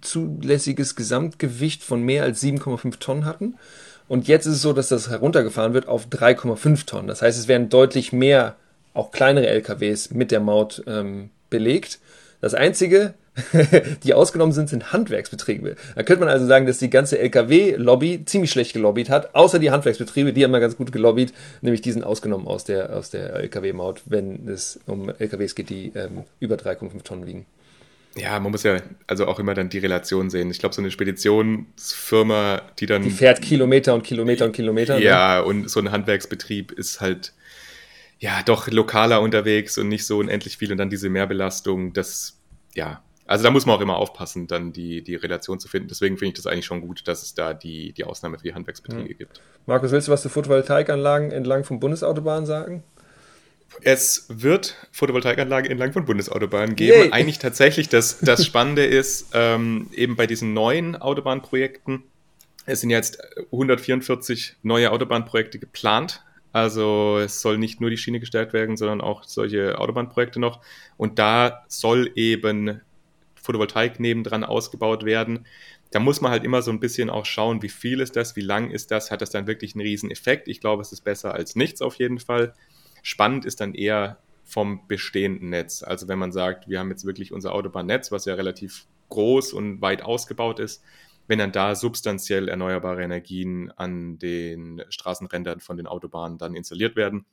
zulässiges 0.00 0.96
Gesamtgewicht 0.96 1.82
von 1.82 2.02
mehr 2.02 2.22
als 2.24 2.42
7,5 2.42 2.98
Tonnen 2.98 3.24
hatten. 3.26 3.56
Und 4.08 4.28
jetzt 4.28 4.46
ist 4.46 4.54
es 4.54 4.62
so, 4.62 4.72
dass 4.72 4.88
das 4.88 5.10
heruntergefahren 5.10 5.74
wird 5.74 5.86
auf 5.86 6.06
3,5 6.06 6.86
Tonnen. 6.86 7.08
Das 7.08 7.20
heißt, 7.20 7.38
es 7.38 7.46
werden 7.46 7.68
deutlich 7.68 8.12
mehr, 8.12 8.56
auch 8.94 9.10
kleinere 9.10 9.48
LKWs 9.48 10.12
mit 10.12 10.30
der 10.30 10.40
Maut 10.40 10.82
ähm, 10.86 11.28
belegt. 11.50 11.98
Das 12.40 12.54
Einzige, 12.54 13.14
die 14.04 14.12
ausgenommen 14.12 14.52
sind, 14.52 14.68
sind 14.68 14.92
Handwerksbetriebe. 14.92 15.76
Da 15.94 16.02
könnte 16.02 16.20
man 16.24 16.28
also 16.28 16.46
sagen, 16.46 16.66
dass 16.66 16.78
die 16.78 16.90
ganze 16.90 17.18
LKW-Lobby 17.18 18.24
ziemlich 18.26 18.50
schlecht 18.50 18.74
gelobbyt 18.74 19.08
hat, 19.08 19.34
außer 19.34 19.58
die 19.58 19.70
Handwerksbetriebe, 19.70 20.32
die 20.32 20.44
haben 20.44 20.50
mal 20.50 20.60
ganz 20.60 20.76
gut 20.76 20.92
gelobbyt, 20.92 21.32
nämlich 21.62 21.80
die 21.80 21.92
sind 21.92 22.04
ausgenommen 22.04 22.46
aus 22.46 22.64
der, 22.64 22.94
aus 22.94 23.10
der 23.10 23.34
LKW-Maut, 23.34 24.02
wenn 24.06 24.48
es 24.48 24.80
um 24.86 25.08
LKWs 25.08 25.54
geht, 25.54 25.70
die 25.70 25.92
ähm, 25.94 26.24
über 26.40 26.56
3,5 26.56 27.02
Tonnen 27.04 27.26
wiegen. 27.26 27.46
Ja, 28.16 28.38
man 28.38 28.52
muss 28.52 28.62
ja 28.62 28.76
also 29.06 29.26
auch 29.26 29.38
immer 29.38 29.54
dann 29.54 29.70
die 29.70 29.78
Relation 29.78 30.28
sehen. 30.28 30.50
Ich 30.50 30.58
glaube, 30.58 30.74
so 30.74 30.82
eine 30.82 30.90
Speditionsfirma, 30.90 32.60
die 32.78 32.84
dann. 32.84 33.02
Die 33.02 33.10
fährt 33.10 33.40
Kilometer 33.40 33.94
und 33.94 34.02
Kilometer 34.02 34.44
und 34.44 34.52
Kilometer. 34.52 34.98
Ne? 34.98 35.04
Ja, 35.04 35.36
ne? 35.36 35.44
und 35.44 35.70
so 35.70 35.80
ein 35.80 35.90
Handwerksbetrieb 35.90 36.72
ist 36.72 37.00
halt 37.00 37.32
ja 38.18 38.42
doch 38.44 38.68
lokaler 38.68 39.22
unterwegs 39.22 39.78
und 39.78 39.88
nicht 39.88 40.06
so 40.06 40.18
unendlich 40.18 40.58
viel 40.58 40.70
und 40.70 40.78
dann 40.78 40.90
diese 40.90 41.08
Mehrbelastung, 41.08 41.94
das 41.94 42.36
ja, 42.74 43.02
also 43.26 43.44
da 43.44 43.50
muss 43.50 43.66
man 43.66 43.76
auch 43.76 43.80
immer 43.80 43.96
aufpassen, 43.96 44.46
dann 44.46 44.72
die, 44.72 45.02
die 45.02 45.14
Relation 45.14 45.60
zu 45.60 45.68
finden. 45.68 45.88
Deswegen 45.88 46.18
finde 46.18 46.30
ich 46.30 46.34
das 46.34 46.46
eigentlich 46.46 46.66
schon 46.66 46.80
gut, 46.80 47.06
dass 47.06 47.22
es 47.22 47.34
da 47.34 47.54
die, 47.54 47.92
die 47.92 48.04
Ausnahme 48.04 48.38
für 48.38 48.44
die 48.44 48.54
Handwerksbetriebe 48.54 49.14
mhm. 49.14 49.18
gibt. 49.18 49.40
Markus, 49.66 49.92
willst 49.92 50.08
du 50.08 50.12
was 50.12 50.22
zu 50.22 50.28
Photovoltaikanlagen 50.28 51.30
entlang 51.30 51.64
von 51.64 51.80
Bundesautobahnen 51.80 52.46
sagen? 52.46 52.82
Es 53.80 54.26
wird 54.28 54.76
Photovoltaikanlagen 54.92 55.70
entlang 55.70 55.92
von 55.92 56.04
Bundesautobahnen 56.04 56.76
geben. 56.76 56.98
Yay. 56.98 57.12
Eigentlich 57.12 57.38
tatsächlich 57.38 57.88
das, 57.88 58.18
das 58.20 58.44
Spannende 58.44 58.84
ist, 58.84 59.30
ähm, 59.32 59.88
eben 59.94 60.16
bei 60.16 60.26
diesen 60.26 60.52
neuen 60.52 60.96
Autobahnprojekten, 60.96 62.02
es 62.64 62.80
sind 62.80 62.90
jetzt 62.90 63.18
144 63.50 64.56
neue 64.62 64.92
Autobahnprojekte 64.92 65.58
geplant. 65.58 66.22
Also 66.52 67.18
es 67.18 67.40
soll 67.40 67.58
nicht 67.58 67.80
nur 67.80 67.90
die 67.90 67.96
Schiene 67.96 68.20
gestärkt 68.20 68.52
werden, 68.52 68.76
sondern 68.76 69.00
auch 69.00 69.24
solche 69.24 69.78
Autobahnprojekte 69.78 70.38
noch. 70.38 70.60
Und 70.96 71.18
da 71.18 71.64
soll 71.68 72.12
eben 72.14 72.80
Photovoltaik 73.42 74.00
nebendran 74.00 74.44
ausgebaut 74.44 75.04
werden. 75.04 75.46
Da 75.90 76.00
muss 76.00 76.20
man 76.20 76.30
halt 76.30 76.44
immer 76.44 76.62
so 76.62 76.70
ein 76.70 76.80
bisschen 76.80 77.10
auch 77.10 77.26
schauen, 77.26 77.60
wie 77.62 77.68
viel 77.68 78.00
ist 78.00 78.16
das, 78.16 78.34
wie 78.36 78.40
lang 78.40 78.70
ist 78.70 78.90
das, 78.90 79.10
hat 79.10 79.20
das 79.20 79.30
dann 79.30 79.46
wirklich 79.46 79.74
einen 79.74 79.82
riesen 79.82 80.10
Effekt. 80.10 80.48
Ich 80.48 80.60
glaube, 80.60 80.80
es 80.80 80.92
ist 80.92 81.02
besser 81.02 81.34
als 81.34 81.54
nichts 81.54 81.82
auf 81.82 81.96
jeden 81.96 82.18
Fall. 82.18 82.54
Spannend 83.02 83.44
ist 83.44 83.60
dann 83.60 83.74
eher 83.74 84.18
vom 84.44 84.86
bestehenden 84.86 85.50
Netz. 85.50 85.82
Also 85.82 86.08
wenn 86.08 86.18
man 86.18 86.32
sagt, 86.32 86.68
wir 86.68 86.78
haben 86.78 86.90
jetzt 86.90 87.04
wirklich 87.04 87.32
unser 87.32 87.52
Autobahnnetz, 87.52 88.12
was 88.12 88.24
ja 88.24 88.34
relativ 88.34 88.86
groß 89.08 89.52
und 89.52 89.82
weit 89.82 90.02
ausgebaut 90.02 90.58
ist, 90.58 90.82
wenn 91.26 91.38
dann 91.38 91.52
da 91.52 91.74
substanziell 91.74 92.48
erneuerbare 92.48 93.02
Energien 93.02 93.70
an 93.72 94.18
den 94.18 94.82
Straßenrändern 94.88 95.60
von 95.60 95.76
den 95.76 95.86
Autobahnen 95.86 96.38
dann 96.38 96.54
installiert 96.54 96.96
werden. 96.96 97.26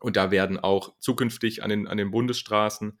Und 0.00 0.16
da 0.16 0.30
werden 0.30 0.58
auch 0.58 0.94
zukünftig 0.98 1.62
an 1.62 1.70
den, 1.70 1.88
an 1.88 1.96
den 1.96 2.10
Bundesstraßen 2.10 2.98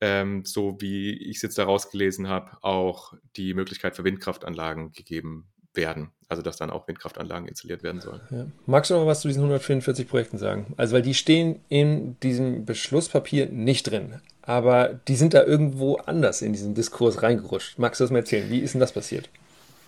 ähm, 0.00 0.44
so 0.44 0.76
wie 0.80 1.12
ich 1.12 1.36
es 1.36 1.42
jetzt 1.42 1.58
daraus 1.58 1.90
gelesen 1.90 2.28
habe, 2.28 2.58
auch 2.62 3.14
die 3.36 3.54
Möglichkeit 3.54 3.96
für 3.96 4.04
Windkraftanlagen 4.04 4.92
gegeben 4.92 5.46
werden. 5.74 6.10
Also 6.28 6.42
dass 6.42 6.56
dann 6.56 6.70
auch 6.70 6.88
Windkraftanlagen 6.88 7.48
installiert 7.48 7.82
werden 7.82 8.00
sollen. 8.00 8.20
Ja. 8.30 8.46
Magst 8.66 8.90
du 8.90 8.94
noch 8.94 9.06
was 9.06 9.20
zu 9.20 9.28
diesen 9.28 9.40
144 9.40 10.08
Projekten 10.08 10.38
sagen? 10.38 10.72
Also 10.76 10.94
weil 10.94 11.02
die 11.02 11.14
stehen 11.14 11.60
in 11.68 12.18
diesem 12.20 12.64
Beschlusspapier 12.64 13.46
nicht 13.46 13.90
drin, 13.90 14.20
aber 14.42 15.00
die 15.06 15.16
sind 15.16 15.34
da 15.34 15.44
irgendwo 15.44 15.96
anders 15.96 16.42
in 16.42 16.52
diesen 16.52 16.74
Diskurs 16.74 17.22
reingerutscht. 17.22 17.78
Magst 17.78 18.00
du 18.00 18.04
das 18.04 18.10
mal 18.10 18.18
erzählen? 18.18 18.50
Wie 18.50 18.60
ist 18.60 18.74
denn 18.74 18.80
das 18.80 18.92
passiert? 18.92 19.28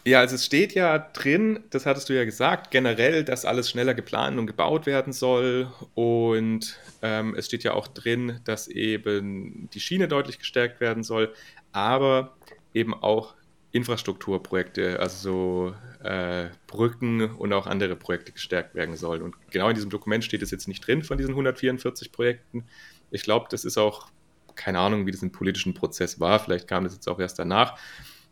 Ja, 0.07 0.21
also 0.21 0.37
es 0.37 0.45
steht 0.47 0.73
ja 0.75 1.01
drin, 1.01 1.65
das 1.71 1.85
hattest 1.85 2.09
du 2.09 2.13
ja 2.13 2.25
gesagt, 2.25 2.71
generell, 2.71 3.25
dass 3.25 3.45
alles 3.45 3.69
schneller 3.69 3.93
geplant 3.93 4.39
und 4.39 4.47
gebaut 4.47 4.87
werden 4.87 5.13
soll. 5.13 5.67
Und 5.95 6.79
ähm, 7.03 7.35
es 7.35 7.47
steht 7.47 7.65
ja 7.65 7.73
auch 7.73 7.89
drin, 7.89 8.39
dass 8.45 8.69
eben 8.69 9.69
die 9.75 9.81
Schiene 9.81 10.07
deutlich 10.07 10.39
gestärkt 10.39 10.81
werden 10.81 11.03
soll, 11.03 11.35
aber 11.73 12.37
eben 12.73 12.95
auch 12.95 13.35
Infrastrukturprojekte, 13.73 15.01
also 15.01 15.75
so, 16.05 16.07
äh, 16.07 16.51
Brücken 16.69 17.23
und 17.35 17.53
auch 17.53 17.67
andere 17.67 17.97
Projekte 17.97 18.31
gestärkt 18.31 18.77
werden 18.77 18.95
sollen. 18.95 19.23
Und 19.23 19.35
genau 19.51 19.71
in 19.71 19.75
diesem 19.75 19.91
Dokument 19.91 20.23
steht 20.23 20.41
es 20.41 20.53
jetzt 20.53 20.69
nicht 20.69 20.87
drin 20.87 21.03
von 21.03 21.19
diesen 21.19 21.33
144 21.33 22.13
Projekten. 22.13 22.65
Ich 23.11 23.25
glaube, 23.25 23.47
das 23.51 23.65
ist 23.65 23.77
auch 23.77 24.07
keine 24.55 24.79
Ahnung, 24.79 25.05
wie 25.05 25.11
das 25.11 25.23
im 25.25 25.33
politischen 25.33 25.75
Prozess 25.75 26.21
war. 26.21 26.39
Vielleicht 26.39 26.69
kam 26.69 26.85
das 26.85 26.95
jetzt 26.95 27.09
auch 27.09 27.19
erst 27.19 27.41
danach. 27.41 27.77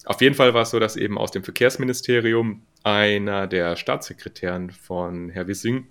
Auf 0.04 0.20
jeden 0.20 0.34
Fall 0.34 0.52
war 0.52 0.62
es 0.62 0.70
so, 0.70 0.78
dass 0.78 0.96
eben 0.96 1.16
aus 1.16 1.30
dem 1.30 1.44
Verkehrsministerium 1.44 2.62
einer 2.82 3.46
der 3.46 3.76
Staatssekretären 3.76 4.70
von 4.70 5.30
Herr 5.30 5.46
Wissing 5.46 5.86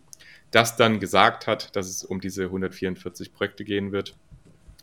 das 0.52 0.76
dann 0.76 0.99
gesagt 0.99 1.47
hat, 1.47 1.76
dass 1.76 1.89
es 1.89 2.04
um 2.04 2.21
diese 2.21 2.43
144 2.43 3.34
Projekte 3.34 3.63
gehen 3.63 3.91
wird. 3.91 4.15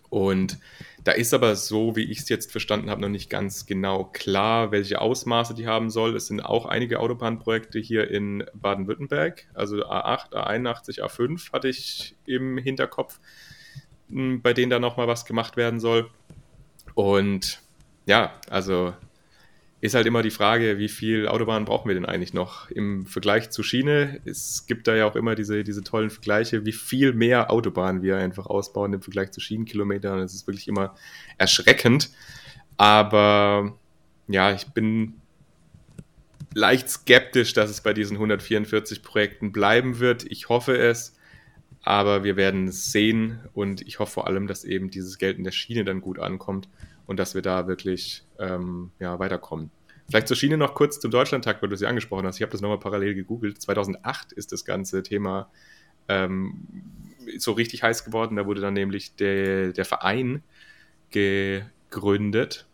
Und 0.08 0.58
da 1.04 1.12
ist 1.12 1.32
aber 1.32 1.54
so, 1.54 1.94
wie 1.94 2.02
ich 2.02 2.18
es 2.18 2.28
jetzt 2.28 2.50
verstanden 2.50 2.90
habe, 2.90 3.00
noch 3.00 3.08
nicht 3.08 3.30
ganz 3.30 3.64
genau 3.64 4.04
klar, 4.04 4.72
welche 4.72 5.00
Ausmaße 5.00 5.54
die 5.54 5.68
haben 5.68 5.88
soll. 5.88 6.16
Es 6.16 6.26
sind 6.26 6.40
auch 6.40 6.66
einige 6.66 6.98
Autobahnprojekte 6.98 7.78
hier 7.78 8.10
in 8.10 8.44
Baden-Württemberg, 8.52 9.46
also 9.54 9.76
A8, 9.76 10.32
A81, 10.32 11.00
A5 11.00 11.52
hatte 11.52 11.68
ich 11.68 12.16
im 12.26 12.58
Hinterkopf, 12.58 13.20
hm, 14.08 14.42
bei 14.42 14.52
denen 14.52 14.70
da 14.70 14.80
nochmal 14.80 15.06
was 15.06 15.24
gemacht 15.24 15.56
werden 15.56 15.78
soll. 15.78 16.10
Und 16.94 17.62
ja, 18.06 18.32
also 18.50 18.92
ist 19.80 19.94
halt 19.94 20.06
immer 20.06 20.22
die 20.22 20.30
Frage, 20.30 20.78
wie 20.78 20.88
viel 20.88 21.26
Autobahn 21.26 21.64
brauchen 21.64 21.88
wir 21.88 21.94
denn 21.94 22.04
eigentlich 22.04 22.34
noch 22.34 22.70
im 22.70 23.06
Vergleich 23.06 23.50
zu 23.50 23.62
Schiene? 23.62 24.20
Es 24.26 24.66
gibt 24.66 24.86
da 24.86 24.94
ja 24.94 25.06
auch 25.06 25.16
immer 25.16 25.34
diese, 25.34 25.64
diese 25.64 25.82
tollen 25.82 26.10
Vergleiche, 26.10 26.66
wie 26.66 26.72
viel 26.72 27.14
mehr 27.14 27.50
Autobahnen 27.50 28.02
wir 28.02 28.18
einfach 28.18 28.46
ausbauen 28.46 28.92
im 28.92 29.00
Vergleich 29.00 29.30
zu 29.30 29.40
Schienenkilometern. 29.40 30.18
Das 30.18 30.34
ist 30.34 30.46
wirklich 30.46 30.68
immer 30.68 30.94
erschreckend. 31.38 32.10
Aber 32.76 33.78
ja, 34.28 34.52
ich 34.52 34.66
bin 34.66 35.14
leicht 36.52 36.90
skeptisch, 36.90 37.54
dass 37.54 37.70
es 37.70 37.80
bei 37.80 37.94
diesen 37.94 38.16
144 38.16 39.02
Projekten 39.02 39.50
bleiben 39.50 39.98
wird. 39.98 40.24
Ich 40.24 40.50
hoffe 40.50 40.76
es, 40.76 41.16
aber 41.82 42.22
wir 42.22 42.36
werden 42.36 42.68
es 42.68 42.92
sehen 42.92 43.40
und 43.54 43.80
ich 43.80 43.98
hoffe 43.98 44.12
vor 44.12 44.26
allem, 44.26 44.46
dass 44.46 44.64
eben 44.64 44.90
dieses 44.90 45.16
Geld 45.16 45.38
in 45.38 45.44
der 45.44 45.52
Schiene 45.52 45.84
dann 45.84 46.02
gut 46.02 46.18
ankommt 46.18 46.68
und 47.10 47.16
dass 47.16 47.34
wir 47.34 47.42
da 47.42 47.66
wirklich 47.66 48.22
ähm, 48.38 48.92
ja, 49.00 49.18
weiterkommen. 49.18 49.72
Vielleicht 50.08 50.28
zur 50.28 50.36
Schiene 50.36 50.56
noch 50.56 50.76
kurz 50.76 51.00
zum 51.00 51.10
Deutschlandtag, 51.10 51.60
weil 51.60 51.68
du 51.68 51.76
sie 51.76 51.86
angesprochen 51.86 52.24
hast. 52.24 52.36
Ich 52.36 52.42
habe 52.42 52.52
das 52.52 52.60
nochmal 52.60 52.78
parallel 52.78 53.16
gegoogelt. 53.16 53.60
2008 53.60 54.30
ist 54.30 54.52
das 54.52 54.64
ganze 54.64 55.02
Thema 55.02 55.50
ähm, 56.06 56.68
so 57.36 57.50
richtig 57.50 57.82
heiß 57.82 58.04
geworden. 58.04 58.36
Da 58.36 58.46
wurde 58.46 58.60
dann 58.60 58.74
nämlich 58.74 59.16
der, 59.16 59.72
der 59.72 59.84
Verein 59.84 60.44
gegründet. 61.10 62.68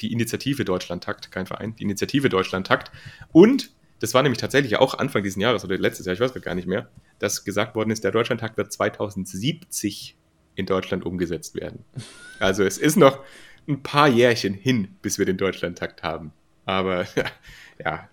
Die 0.00 0.10
Initiative 0.12 0.64
Deutschlandtakt, 0.64 1.30
kein 1.30 1.46
Verein, 1.46 1.76
die 1.76 1.84
Initiative 1.84 2.28
Deutschlandtakt. 2.28 2.90
Und 3.30 3.72
das 4.00 4.14
war 4.14 4.24
nämlich 4.24 4.40
tatsächlich 4.40 4.78
auch 4.78 4.94
Anfang 4.94 5.22
dieses 5.22 5.40
Jahres 5.40 5.64
oder 5.64 5.78
letztes 5.78 6.06
Jahr, 6.06 6.14
ich 6.14 6.20
weiß 6.20 6.34
gar 6.42 6.56
nicht 6.56 6.66
mehr, 6.66 6.90
dass 7.20 7.44
gesagt 7.44 7.76
worden 7.76 7.90
ist, 7.90 8.02
der 8.02 8.10
Deutschlandtakt 8.10 8.56
wird 8.56 8.72
2070 8.72 10.16
in 10.56 10.66
Deutschland 10.66 11.06
umgesetzt 11.06 11.54
werden. 11.54 11.84
Also 12.40 12.64
es 12.64 12.78
ist 12.78 12.96
noch, 12.96 13.20
ein 13.68 13.82
paar 13.82 14.08
Jährchen 14.08 14.54
hin, 14.54 14.88
bis 15.02 15.18
wir 15.18 15.26
den 15.26 15.36
Deutschlandtakt 15.36 16.02
haben. 16.02 16.32
Aber 16.64 17.06
ja, 17.84 18.08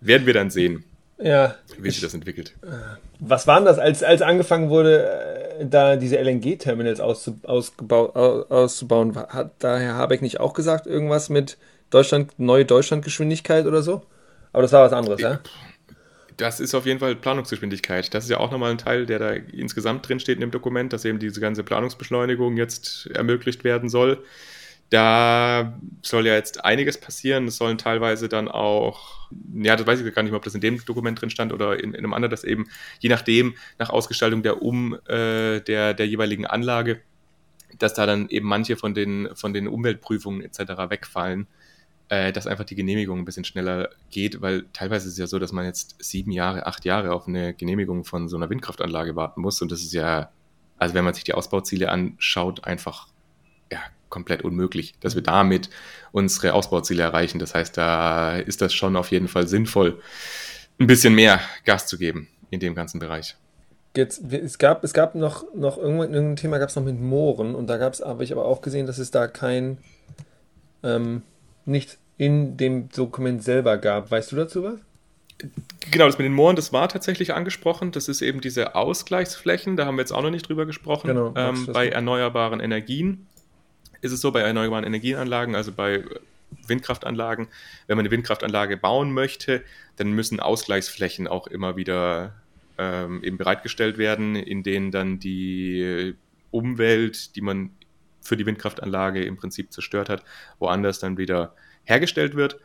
werden 0.00 0.26
wir 0.26 0.34
dann 0.34 0.50
sehen, 0.50 0.84
ja, 1.18 1.56
wie 1.78 1.90
sich 1.90 2.00
das 2.00 2.14
entwickelt. 2.14 2.54
Was 3.18 3.46
waren 3.48 3.64
das, 3.64 3.78
als, 3.78 4.02
als 4.04 4.22
angefangen 4.22 4.70
wurde, 4.70 5.58
äh, 5.58 5.66
da 5.66 5.96
diese 5.96 6.16
LNG-Terminals 6.16 7.00
auszubauen? 7.00 8.14
Hat 9.16 9.50
da 9.58 9.78
Herr 9.78 9.94
Habeck 9.94 10.22
nicht 10.22 10.38
auch 10.38 10.52
gesagt, 10.52 10.86
irgendwas 10.86 11.28
mit 11.28 11.58
Deutschland, 11.90 12.38
neue 12.38 12.64
Deutschlandgeschwindigkeit 12.64 13.66
oder 13.66 13.82
so? 13.82 14.02
Aber 14.52 14.62
das 14.62 14.72
war 14.72 14.84
was 14.84 14.92
anderes, 14.92 15.20
ja? 15.20 15.40
Das 16.36 16.60
ist 16.60 16.72
auf 16.74 16.86
jeden 16.86 17.00
Fall 17.00 17.16
Planungsgeschwindigkeit. 17.16 18.14
Das 18.14 18.22
ist 18.24 18.30
ja 18.30 18.38
auch 18.38 18.52
nochmal 18.52 18.70
ein 18.70 18.78
Teil, 18.78 19.06
der 19.06 19.18
da 19.18 19.32
insgesamt 19.32 20.08
drin 20.08 20.20
steht 20.20 20.36
in 20.36 20.42
dem 20.42 20.52
Dokument, 20.52 20.92
dass 20.92 21.04
eben 21.04 21.18
diese 21.18 21.40
ganze 21.40 21.64
Planungsbeschleunigung 21.64 22.56
jetzt 22.56 23.08
ermöglicht 23.12 23.64
werden 23.64 23.88
soll. 23.88 24.22
Da 24.90 25.78
soll 26.02 26.26
ja 26.26 26.34
jetzt 26.34 26.64
einiges 26.64 26.98
passieren. 26.98 27.48
Es 27.48 27.56
sollen 27.56 27.76
teilweise 27.76 28.28
dann 28.28 28.48
auch, 28.48 29.28
ja, 29.54 29.76
das 29.76 29.86
weiß 29.86 30.00
ich 30.00 30.14
gar 30.14 30.22
nicht 30.22 30.32
mehr, 30.32 30.38
ob 30.38 30.44
das 30.44 30.54
in 30.54 30.62
dem 30.62 30.82
Dokument 30.84 31.20
drin 31.20 31.30
stand 31.30 31.52
oder 31.52 31.78
in, 31.78 31.92
in 31.92 31.98
einem 31.98 32.14
anderen, 32.14 32.30
dass 32.30 32.44
eben 32.44 32.68
je 33.00 33.10
nachdem, 33.10 33.54
nach 33.78 33.90
Ausgestaltung 33.90 34.42
der 34.42 34.62
Um, 34.62 34.94
äh, 35.06 35.60
der, 35.60 35.92
der 35.94 36.06
jeweiligen 36.06 36.46
Anlage, 36.46 37.00
dass 37.78 37.94
da 37.94 38.06
dann 38.06 38.28
eben 38.28 38.46
manche 38.46 38.76
von 38.76 38.94
den, 38.94 39.28
von 39.34 39.52
den 39.52 39.68
Umweltprüfungen 39.68 40.42
etc. 40.42 40.60
wegfallen, 40.88 41.46
äh, 42.08 42.32
dass 42.32 42.46
einfach 42.46 42.64
die 42.64 42.74
Genehmigung 42.74 43.18
ein 43.18 43.24
bisschen 43.24 43.44
schneller 43.44 43.90
geht, 44.10 44.40
weil 44.40 44.64
teilweise 44.72 45.06
ist 45.08 45.12
es 45.14 45.18
ja 45.18 45.26
so, 45.26 45.38
dass 45.38 45.52
man 45.52 45.66
jetzt 45.66 45.96
sieben 45.98 46.32
Jahre, 46.32 46.66
acht 46.66 46.84
Jahre 46.84 47.12
auf 47.12 47.28
eine 47.28 47.54
Genehmigung 47.54 48.04
von 48.04 48.28
so 48.28 48.36
einer 48.36 48.48
Windkraftanlage 48.48 49.16
warten 49.16 49.42
muss 49.42 49.60
und 49.60 49.70
das 49.70 49.80
ist 49.80 49.92
ja, 49.92 50.30
also 50.78 50.94
wenn 50.94 51.04
man 51.04 51.14
sich 51.14 51.24
die 51.24 51.34
Ausbauziele 51.34 51.90
anschaut, 51.90 52.64
einfach 52.64 53.08
ja, 53.70 53.80
komplett 54.08 54.42
unmöglich, 54.42 54.94
dass 55.00 55.14
wir 55.14 55.22
damit 55.22 55.70
unsere 56.12 56.54
Ausbauziele 56.54 57.02
erreichen. 57.02 57.38
Das 57.38 57.54
heißt, 57.54 57.76
da 57.76 58.38
ist 58.38 58.60
das 58.60 58.74
schon 58.74 58.96
auf 58.96 59.10
jeden 59.10 59.28
Fall 59.28 59.46
sinnvoll, 59.46 60.00
ein 60.78 60.86
bisschen 60.86 61.14
mehr 61.14 61.40
Gas 61.64 61.86
zu 61.86 61.98
geben 61.98 62.28
in 62.50 62.60
dem 62.60 62.74
ganzen 62.74 62.98
Bereich. 62.98 63.36
Jetzt, 63.96 64.32
es 64.32 64.58
gab, 64.58 64.84
es 64.84 64.92
gab 64.92 65.14
noch, 65.14 65.44
noch 65.54 65.76
irgendwann, 65.76 66.12
irgendein 66.12 66.36
Thema 66.36 66.58
gab 66.58 66.68
es 66.68 66.76
noch 66.76 66.84
mit 66.84 67.00
Mooren 67.00 67.54
und 67.54 67.66
da 67.66 67.78
gab 67.78 67.94
es, 67.94 68.00
habe 68.00 68.22
ich 68.22 68.32
aber 68.32 68.44
auch 68.44 68.60
gesehen, 68.60 68.86
dass 68.86 68.98
es 68.98 69.10
da 69.10 69.26
kein, 69.26 69.78
ähm, 70.82 71.22
nicht 71.64 71.98
in 72.16 72.56
dem 72.56 72.90
Dokument 72.90 73.42
selber 73.42 73.78
gab. 73.78 74.10
Weißt 74.10 74.30
du 74.32 74.36
dazu 74.36 74.62
was? 74.62 74.78
Genau, 75.90 76.06
das 76.06 76.18
mit 76.18 76.24
den 76.24 76.32
Mooren, 76.32 76.56
das 76.56 76.72
war 76.72 76.88
tatsächlich 76.88 77.32
angesprochen. 77.32 77.92
Das 77.92 78.08
ist 78.08 78.22
eben 78.22 78.40
diese 78.40 78.74
Ausgleichsflächen, 78.74 79.76
da 79.76 79.86
haben 79.86 79.96
wir 79.96 80.02
jetzt 80.02 80.12
auch 80.12 80.22
noch 80.22 80.30
nicht 80.30 80.48
drüber 80.48 80.66
gesprochen, 80.66 81.08
genau, 81.08 81.32
ähm, 81.36 81.66
bei 81.72 81.88
erneuerbaren 81.88 82.60
Energien 82.60 83.26
ist 84.00 84.12
es 84.12 84.20
so 84.20 84.32
bei 84.32 84.40
erneuerbaren 84.40 84.84
Energienanlagen, 84.84 85.54
also 85.54 85.72
bei 85.72 86.04
Windkraftanlagen, 86.66 87.48
wenn 87.86 87.96
man 87.96 88.04
eine 88.04 88.10
Windkraftanlage 88.10 88.76
bauen 88.76 89.12
möchte, 89.12 89.62
dann 89.96 90.12
müssen 90.12 90.40
Ausgleichsflächen 90.40 91.26
auch 91.26 91.46
immer 91.46 91.76
wieder 91.76 92.34
ähm, 92.78 93.22
eben 93.22 93.36
bereitgestellt 93.36 93.98
werden, 93.98 94.36
in 94.36 94.62
denen 94.62 94.90
dann 94.90 95.18
die 95.18 96.14
Umwelt, 96.50 97.36
die 97.36 97.40
man 97.40 97.70
für 98.20 98.36
die 98.36 98.46
Windkraftanlage 98.46 99.24
im 99.24 99.36
Prinzip 99.36 99.72
zerstört 99.72 100.08
hat, 100.08 100.22
woanders 100.58 100.98
dann 100.98 101.18
wieder 101.18 101.54
hergestellt 101.84 102.34
wird. 102.34 102.60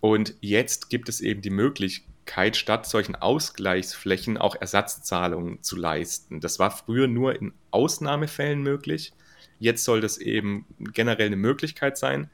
Und 0.00 0.34
jetzt 0.40 0.90
gibt 0.90 1.08
es 1.08 1.20
eben 1.20 1.42
die 1.42 1.50
Möglichkeit, 1.50 2.56
statt 2.56 2.86
solchen 2.86 3.16
Ausgleichsflächen 3.16 4.38
auch 4.38 4.54
Ersatzzahlungen 4.54 5.62
zu 5.62 5.76
leisten. 5.76 6.40
Das 6.40 6.58
war 6.58 6.70
früher 6.70 7.08
nur 7.08 7.34
in 7.34 7.52
Ausnahmefällen 7.70 8.62
möglich. 8.62 9.12
Jetzt 9.58 9.84
soll 9.84 10.00
das 10.00 10.18
eben 10.18 10.66
generell 10.92 11.26
eine 11.26 11.36
Möglichkeit 11.36 11.98
sein. 11.98 12.30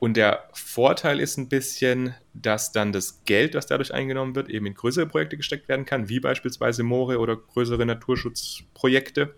Und 0.00 0.16
der 0.16 0.48
Vorteil 0.52 1.18
ist 1.18 1.38
ein 1.38 1.48
bisschen, 1.48 2.14
dass 2.32 2.70
dann 2.70 2.92
das 2.92 3.24
Geld, 3.24 3.54
das 3.54 3.66
dadurch 3.66 3.92
eingenommen 3.92 4.36
wird, 4.36 4.48
eben 4.48 4.66
in 4.66 4.74
größere 4.74 5.06
Projekte 5.06 5.36
gesteckt 5.36 5.68
werden 5.68 5.86
kann, 5.86 6.08
wie 6.08 6.20
beispielsweise 6.20 6.84
Moore 6.84 7.18
oder 7.18 7.36
größere 7.36 7.84
Naturschutzprojekte. 7.84 9.34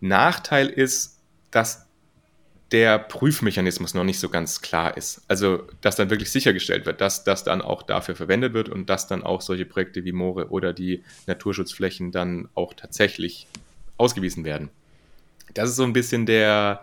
Nachteil 0.00 0.68
ist, 0.68 1.20
dass 1.50 1.86
der 2.72 2.98
Prüfmechanismus 2.98 3.94
noch 3.94 4.04
nicht 4.04 4.18
so 4.18 4.28
ganz 4.28 4.60
klar 4.60 4.96
ist. 4.96 5.22
Also, 5.28 5.64
dass 5.80 5.96
dann 5.96 6.10
wirklich 6.10 6.30
sichergestellt 6.30 6.86
wird, 6.86 7.00
dass 7.00 7.22
das 7.22 7.44
dann 7.44 7.62
auch 7.62 7.82
dafür 7.82 8.16
verwendet 8.16 8.54
wird 8.54 8.68
und 8.68 8.88
dass 8.90 9.06
dann 9.06 9.22
auch 9.22 9.42
solche 9.42 9.66
Projekte 9.66 10.04
wie 10.04 10.12
Moore 10.12 10.48
oder 10.48 10.72
die 10.72 11.04
Naturschutzflächen 11.26 12.10
dann 12.10 12.48
auch 12.54 12.74
tatsächlich 12.74 13.46
ausgewiesen 13.98 14.44
werden. 14.44 14.70
Das 15.54 15.70
ist 15.70 15.76
so 15.76 15.84
ein 15.84 15.92
bisschen 15.92 16.26
der 16.26 16.82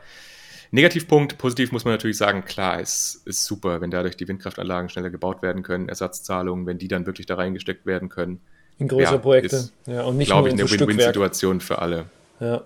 Negativpunkt. 0.72 1.38
Positiv 1.38 1.72
muss 1.72 1.86
man 1.86 1.94
natürlich 1.94 2.18
sagen, 2.18 2.46
klar, 2.46 2.80
es 2.80 3.22
ist 3.26 3.46
super, 3.46 3.82
wenn 3.82 3.92
dadurch 3.92 4.18
die 4.18 4.28
Windkraftanlagen 4.28 4.90
schneller 4.90 5.10
gebaut 5.10 5.42
werden 5.42 5.64
können, 5.64 5.90
Ersatzzahlungen, 5.90 6.66
wenn 6.66 6.78
die 6.78 6.88
dann 6.88 7.06
wirklich 7.06 7.28
da 7.28 7.36
reingesteckt 7.36 7.86
werden 7.86 8.10
können. 8.10 8.40
In 8.78 8.88
größere 8.88 9.16
ja, 9.16 9.22
Projekte. 9.22 9.56
Ist, 9.58 9.74
ja, 9.86 10.04
und 10.04 10.18
nicht 10.18 10.28
glaube 10.28 10.48
ich, 10.48 10.54
eine 10.54 10.70
Win-Win-Situation 10.70 11.62
für 11.62 11.80
alle. 11.80 12.06
Ja. 12.40 12.64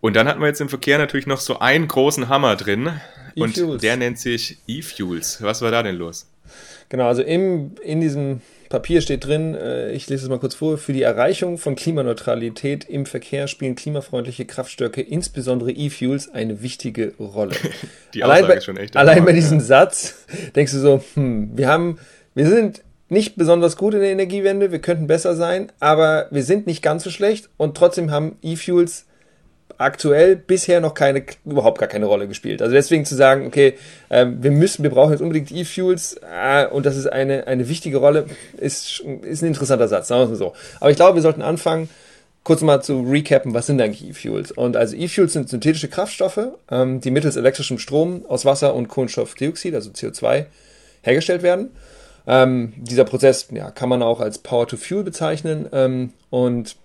Und 0.00 0.14
dann 0.14 0.28
hatten 0.28 0.40
wir 0.40 0.48
jetzt 0.48 0.60
im 0.60 0.68
Verkehr 0.68 0.98
natürlich 0.98 1.26
noch 1.26 1.40
so 1.40 1.58
einen 1.58 1.88
großen 1.88 2.28
Hammer 2.28 2.56
drin. 2.56 2.90
E 3.34 3.40
und 3.40 3.82
der 3.82 3.96
nennt 3.96 4.18
sich 4.18 4.58
E-Fuels. 4.66 5.42
Was 5.42 5.62
war 5.62 5.70
da 5.70 5.82
denn 5.82 5.96
los? 5.96 6.30
Genau, 6.90 7.06
also 7.06 7.22
im, 7.22 7.72
in 7.82 8.00
diesem 8.00 8.42
Papier 8.68 9.00
steht 9.00 9.26
drin, 9.26 9.54
äh, 9.54 9.92
ich 9.92 10.08
lese 10.08 10.24
es 10.24 10.28
mal 10.28 10.38
kurz 10.38 10.54
vor, 10.54 10.78
für 10.78 10.92
die 10.92 11.02
Erreichung 11.02 11.58
von 11.58 11.76
Klimaneutralität 11.76 12.84
im 12.84 13.06
Verkehr 13.06 13.48
spielen 13.48 13.74
klimafreundliche 13.74 14.44
Kraftstärke, 14.44 15.00
insbesondere 15.00 15.70
E-Fuels, 15.72 16.32
eine 16.32 16.62
wichtige 16.62 17.14
Rolle. 17.18 17.54
die 18.14 18.24
allein 18.24 18.46
bei, 18.46 18.54
ist 18.54 18.64
schon 18.64 18.76
echt. 18.76 18.96
Allein 18.96 19.24
bei 19.24 19.32
diesem 19.32 19.60
Satz 19.60 20.26
denkst 20.54 20.72
du 20.72 20.78
so, 20.78 21.04
hm, 21.14 21.56
wir 21.56 21.68
haben, 21.68 21.98
wir 22.34 22.48
sind 22.48 22.82
nicht 23.08 23.36
besonders 23.36 23.76
gut 23.76 23.94
in 23.94 24.00
der 24.00 24.10
Energiewende, 24.10 24.72
wir 24.72 24.80
könnten 24.80 25.06
besser 25.06 25.36
sein, 25.36 25.70
aber 25.80 26.26
wir 26.30 26.42
sind 26.42 26.66
nicht 26.66 26.82
ganz 26.82 27.04
so 27.04 27.10
schlecht 27.10 27.50
und 27.56 27.76
trotzdem 27.76 28.10
haben 28.10 28.36
E-Fuels 28.42 29.06
aktuell 29.78 30.36
bisher 30.36 30.80
noch 30.80 30.94
keine, 30.94 31.24
überhaupt 31.44 31.78
gar 31.78 31.88
keine 31.88 32.06
Rolle 32.06 32.28
gespielt. 32.28 32.62
Also 32.62 32.74
deswegen 32.74 33.04
zu 33.04 33.14
sagen, 33.14 33.46
okay, 33.46 33.74
ähm, 34.10 34.42
wir 34.42 34.50
müssen, 34.50 34.82
wir 34.82 34.90
brauchen 34.90 35.12
jetzt 35.12 35.20
unbedingt 35.20 35.50
E-Fuels 35.50 36.20
äh, 36.22 36.66
und 36.66 36.86
das 36.86 36.96
ist 36.96 37.06
eine, 37.06 37.46
eine 37.46 37.68
wichtige 37.68 37.98
Rolle, 37.98 38.26
ist, 38.56 39.00
ist 39.22 39.42
ein 39.42 39.48
interessanter 39.48 39.88
Satz, 39.88 40.08
sagen 40.08 40.20
wir 40.20 40.24
es 40.24 40.30
mal 40.30 40.36
so. 40.36 40.52
Aber 40.80 40.90
ich 40.90 40.96
glaube, 40.96 41.16
wir 41.16 41.22
sollten 41.22 41.42
anfangen, 41.42 41.88
kurz 42.44 42.60
mal 42.60 42.82
zu 42.82 43.00
recappen, 43.02 43.54
was 43.54 43.66
sind 43.66 43.80
eigentlich 43.80 44.08
E-Fuels? 44.08 44.52
Und 44.52 44.76
also 44.76 44.94
E-Fuels 44.94 45.32
sind 45.32 45.48
synthetische 45.48 45.88
Kraftstoffe, 45.88 46.48
ähm, 46.70 47.00
die 47.00 47.10
mittels 47.10 47.36
elektrischem 47.36 47.78
Strom 47.78 48.24
aus 48.28 48.44
Wasser 48.44 48.74
und 48.74 48.88
Kohlenstoffdioxid, 48.88 49.74
also 49.74 49.90
CO2, 49.90 50.46
hergestellt 51.02 51.42
werden. 51.42 51.70
Ähm, 52.26 52.72
dieser 52.76 53.04
Prozess 53.04 53.48
ja, 53.52 53.70
kann 53.70 53.88
man 53.88 54.02
auch 54.02 54.20
als 54.20 54.38
Power-to-Fuel 54.38 55.04
bezeichnen 55.04 55.66
ähm, 55.72 56.12
und 56.30 56.76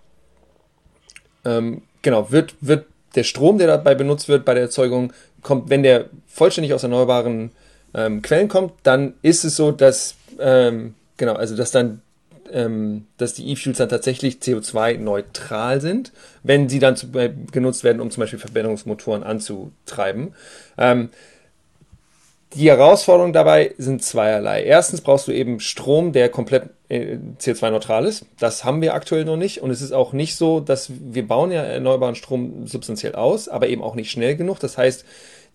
ähm, 1.46 1.82
genau, 2.02 2.32
wird, 2.32 2.56
wird 2.62 2.86
der 3.16 3.24
Strom, 3.24 3.58
der 3.58 3.68
dabei 3.68 3.96
benutzt 3.96 4.30
wird 4.30 4.46
bei 4.46 4.54
der 4.54 4.64
Erzeugung, 4.64 5.14
kommt, 5.42 5.70
wenn 5.70 5.84
der 5.84 6.06
vollständig 6.28 6.74
aus 6.74 6.84
erneuerbaren 6.84 7.52
ähm, 7.94 8.22
Quellen 8.22 8.48
kommt, 8.48 8.74
dann 8.84 9.14
ist 9.22 9.44
es 9.44 9.56
so, 9.56 9.72
dass 9.72 10.16
ähm, 10.40 10.96
genau, 11.18 11.34
also 11.34 11.56
dass 11.56 11.72
dann 11.72 12.02
ähm, 12.52 13.06
dass 13.18 13.34
die 13.34 13.52
E-Fuels 13.52 13.78
dann 13.78 13.90
tatsächlich 13.90 14.38
CO2-neutral 14.38 15.82
sind, 15.82 16.12
wenn 16.44 16.68
sie 16.68 16.80
dann 16.80 16.96
zu, 16.96 17.08
äh, 17.14 17.32
genutzt 17.52 17.84
werden, 17.84 18.02
um 18.02 18.10
zum 18.10 18.22
Beispiel 18.22 18.40
Verbrennungsmotoren 18.40 19.24
anzutreiben. 19.24 20.34
Ähm, 20.78 21.10
die 22.56 22.70
Herausforderungen 22.70 23.34
dabei 23.34 23.76
sind 23.78 24.04
zweierlei. 24.04 24.64
Erstens 24.64 25.02
brauchst 25.02 25.28
du 25.28 25.32
eben 25.32 25.60
Strom, 25.60 26.14
der 26.14 26.30
komplett 26.30 26.70
äh, 26.90 27.18
CO2-neutral 27.40 28.06
ist. 28.06 28.26
Das 28.40 28.64
haben 28.64 28.82
wir 28.82 28.96
aktuell 28.96 29.24
noch 29.24 29.38
nicht. 29.38 29.62
Und 29.62 29.70
es 29.70 29.82
ist 29.82 29.92
auch 29.92 30.14
nicht 30.14 30.36
so, 30.36 30.60
dass 30.60 30.90
wir 30.90 31.28
bauen 31.28 31.52
ja 31.52 31.62
erneuerbaren 31.62 32.16
Strom 32.16 32.66
substanziell 32.66 33.14
aus, 33.14 33.50
aber 33.50 33.70
eben 33.70 33.84
auch 33.84 33.94
nicht 33.94 34.10
schnell 34.10 34.36
genug. 34.36 34.60
Das 34.60 34.80
heißt, 34.80 35.06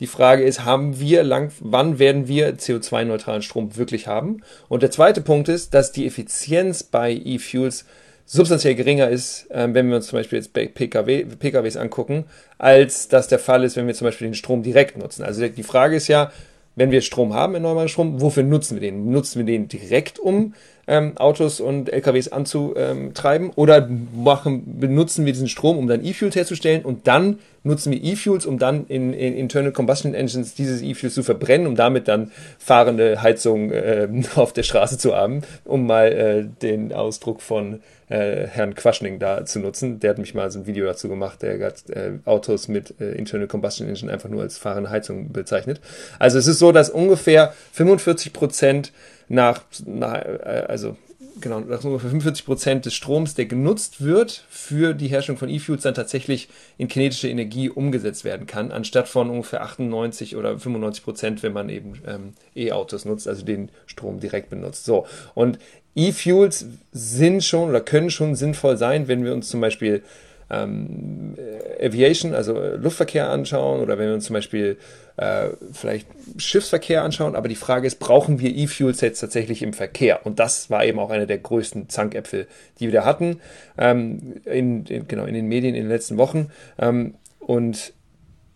die 0.00 0.06
Frage 0.06 0.44
ist, 0.44 0.64
haben 0.64 1.00
wir 1.00 1.24
lang, 1.24 1.52
wann 1.60 1.98
werden 1.98 2.28
wir 2.28 2.56
CO2-neutralen 2.56 3.42
Strom 3.42 3.76
wirklich 3.76 4.06
haben? 4.06 4.42
Und 4.68 4.82
der 4.82 4.90
zweite 4.92 5.20
Punkt 5.20 5.48
ist, 5.48 5.74
dass 5.74 5.90
die 5.90 6.06
Effizienz 6.06 6.84
bei 6.84 7.12
E-Fuels 7.12 7.86
substanziell 8.26 8.76
geringer 8.76 9.08
ist, 9.08 9.50
äh, 9.50 9.68
wenn 9.72 9.88
wir 9.88 9.96
uns 9.96 10.06
zum 10.06 10.18
Beispiel 10.18 10.38
jetzt 10.38 10.52
PKW, 10.52 11.24
PKWs 11.24 11.76
angucken, 11.76 12.24
als 12.58 13.08
das 13.08 13.26
der 13.26 13.40
Fall 13.40 13.64
ist, 13.64 13.76
wenn 13.76 13.86
wir 13.88 13.94
zum 13.94 14.06
Beispiel 14.06 14.28
den 14.28 14.34
Strom 14.34 14.62
direkt 14.62 14.96
nutzen. 14.96 15.24
Also 15.24 15.46
die 15.46 15.62
Frage 15.62 15.96
ist 15.96 16.08
ja, 16.08 16.30
wenn 16.76 16.90
wir 16.90 17.00
Strom 17.02 17.34
haben, 17.34 17.54
erneuerbaren 17.54 17.88
Strom, 17.88 18.20
wofür 18.20 18.42
nutzen 18.42 18.74
wir 18.76 18.80
den? 18.80 19.10
Nutzen 19.10 19.38
wir 19.38 19.46
den 19.46 19.68
direkt, 19.68 20.18
um 20.18 20.54
ähm, 20.86 21.16
Autos 21.16 21.60
und 21.60 21.92
LKWs 21.92 22.28
anzutreiben? 22.28 23.50
Oder 23.54 23.88
machen, 24.14 24.80
benutzen 24.80 25.24
wir 25.24 25.32
diesen 25.32 25.48
Strom, 25.48 25.78
um 25.78 25.86
dann 25.86 26.04
E-Fuels 26.04 26.34
herzustellen 26.34 26.84
und 26.84 27.06
dann 27.06 27.38
nutzen 27.62 27.92
wir 27.92 28.02
E-Fuels, 28.02 28.44
um 28.44 28.58
dann 28.58 28.86
in, 28.88 29.12
in 29.12 29.34
Internal 29.34 29.72
Combustion 29.72 30.14
Engines 30.14 30.54
dieses 30.54 30.82
E-Fuels 30.82 31.14
zu 31.14 31.22
verbrennen, 31.22 31.66
um 31.66 31.76
damit 31.76 32.08
dann 32.08 32.32
fahrende 32.58 33.22
Heizung 33.22 33.70
äh, 33.70 34.08
auf 34.34 34.52
der 34.52 34.64
Straße 34.64 34.98
zu 34.98 35.14
haben, 35.14 35.42
um 35.64 35.86
mal 35.86 36.12
äh, 36.12 36.44
den 36.62 36.92
Ausdruck 36.92 37.40
von 37.40 37.80
äh, 38.08 38.46
Herrn 38.46 38.74
Quaschning 38.74 39.18
da 39.18 39.44
zu 39.44 39.60
nutzen. 39.60 40.00
Der 40.00 40.10
hat 40.10 40.18
mich 40.18 40.34
mal 40.34 40.50
so 40.50 40.60
ein 40.60 40.66
Video 40.66 40.86
dazu 40.86 41.08
gemacht, 41.08 41.42
der 41.42 41.64
hat 41.64 41.88
äh, 41.90 42.12
Autos 42.24 42.68
mit 42.68 43.00
äh, 43.00 43.12
Internal 43.12 43.46
Combustion 43.46 43.88
Engine 43.88 44.12
einfach 44.12 44.28
nur 44.28 44.42
als 44.42 44.58
fahrende 44.58 44.90
Heizung 44.90 45.32
bezeichnet. 45.32 45.80
Also 46.18 46.38
es 46.38 46.46
ist 46.46 46.58
so, 46.58 46.72
dass 46.72 46.90
ungefähr 46.90 47.54
45 47.72 48.32
Prozent 48.32 48.92
nach, 49.28 49.62
nach 49.86 50.24
äh, 50.24 50.64
also 50.68 50.96
genau, 51.40 51.60
dass 51.60 51.84
ungefähr 51.84 52.10
45 52.10 52.44
Prozent 52.44 52.86
des 52.86 52.94
Stroms, 52.94 53.34
der 53.34 53.46
genutzt 53.46 54.02
wird 54.02 54.44
für 54.48 54.94
die 54.94 55.08
Herstellung 55.08 55.38
von 55.38 55.48
E-Fuels, 55.48 55.82
dann 55.82 55.94
tatsächlich 55.94 56.48
in 56.78 56.88
kinetische 56.88 57.28
Energie 57.28 57.68
umgesetzt 57.70 58.24
werden 58.24 58.46
kann, 58.46 58.72
anstatt 58.72 59.08
von 59.08 59.30
ungefähr 59.30 59.62
98 59.62 60.36
oder 60.36 60.58
95 60.58 61.04
Prozent, 61.04 61.42
wenn 61.42 61.52
man 61.52 61.68
eben 61.68 62.00
ähm, 62.06 62.32
E-Autos 62.54 63.04
nutzt, 63.04 63.28
also 63.28 63.44
den 63.44 63.70
Strom 63.86 64.20
direkt 64.20 64.50
benutzt. 64.50 64.84
So, 64.84 65.06
und 65.34 65.58
E-Fuels 65.94 66.66
sind 66.92 67.44
schon 67.44 67.68
oder 67.68 67.80
können 67.80 68.10
schon 68.10 68.34
sinnvoll 68.34 68.76
sein, 68.76 69.08
wenn 69.08 69.24
wir 69.24 69.32
uns 69.32 69.48
zum 69.48 69.60
Beispiel 69.60 70.02
ähm, 70.62 71.34
Aviation, 71.80 72.34
also 72.34 72.60
äh, 72.60 72.76
Luftverkehr 72.76 73.30
anschauen 73.30 73.80
oder 73.80 73.98
wenn 73.98 74.08
wir 74.08 74.14
uns 74.14 74.26
zum 74.26 74.34
Beispiel 74.34 74.76
äh, 75.16 75.48
vielleicht 75.72 76.08
Schiffsverkehr 76.38 77.02
anschauen. 77.02 77.36
Aber 77.36 77.48
die 77.48 77.54
Frage 77.54 77.86
ist, 77.86 77.98
brauchen 77.98 78.40
wir 78.40 78.54
E-Fuels 78.54 79.00
jetzt 79.00 79.20
tatsächlich 79.20 79.62
im 79.62 79.72
Verkehr? 79.72 80.26
Und 80.26 80.38
das 80.38 80.70
war 80.70 80.84
eben 80.84 80.98
auch 80.98 81.10
einer 81.10 81.26
der 81.26 81.38
größten 81.38 81.88
Zankäpfel, 81.88 82.46
die 82.80 82.86
wir 82.86 83.00
da 83.00 83.04
hatten, 83.04 83.40
ähm, 83.78 84.34
in, 84.44 84.84
in, 84.86 85.08
genau, 85.08 85.24
in 85.24 85.34
den 85.34 85.46
Medien 85.46 85.74
in 85.74 85.82
den 85.82 85.90
letzten 85.90 86.16
Wochen. 86.16 86.50
Ähm, 86.78 87.14
und 87.40 87.92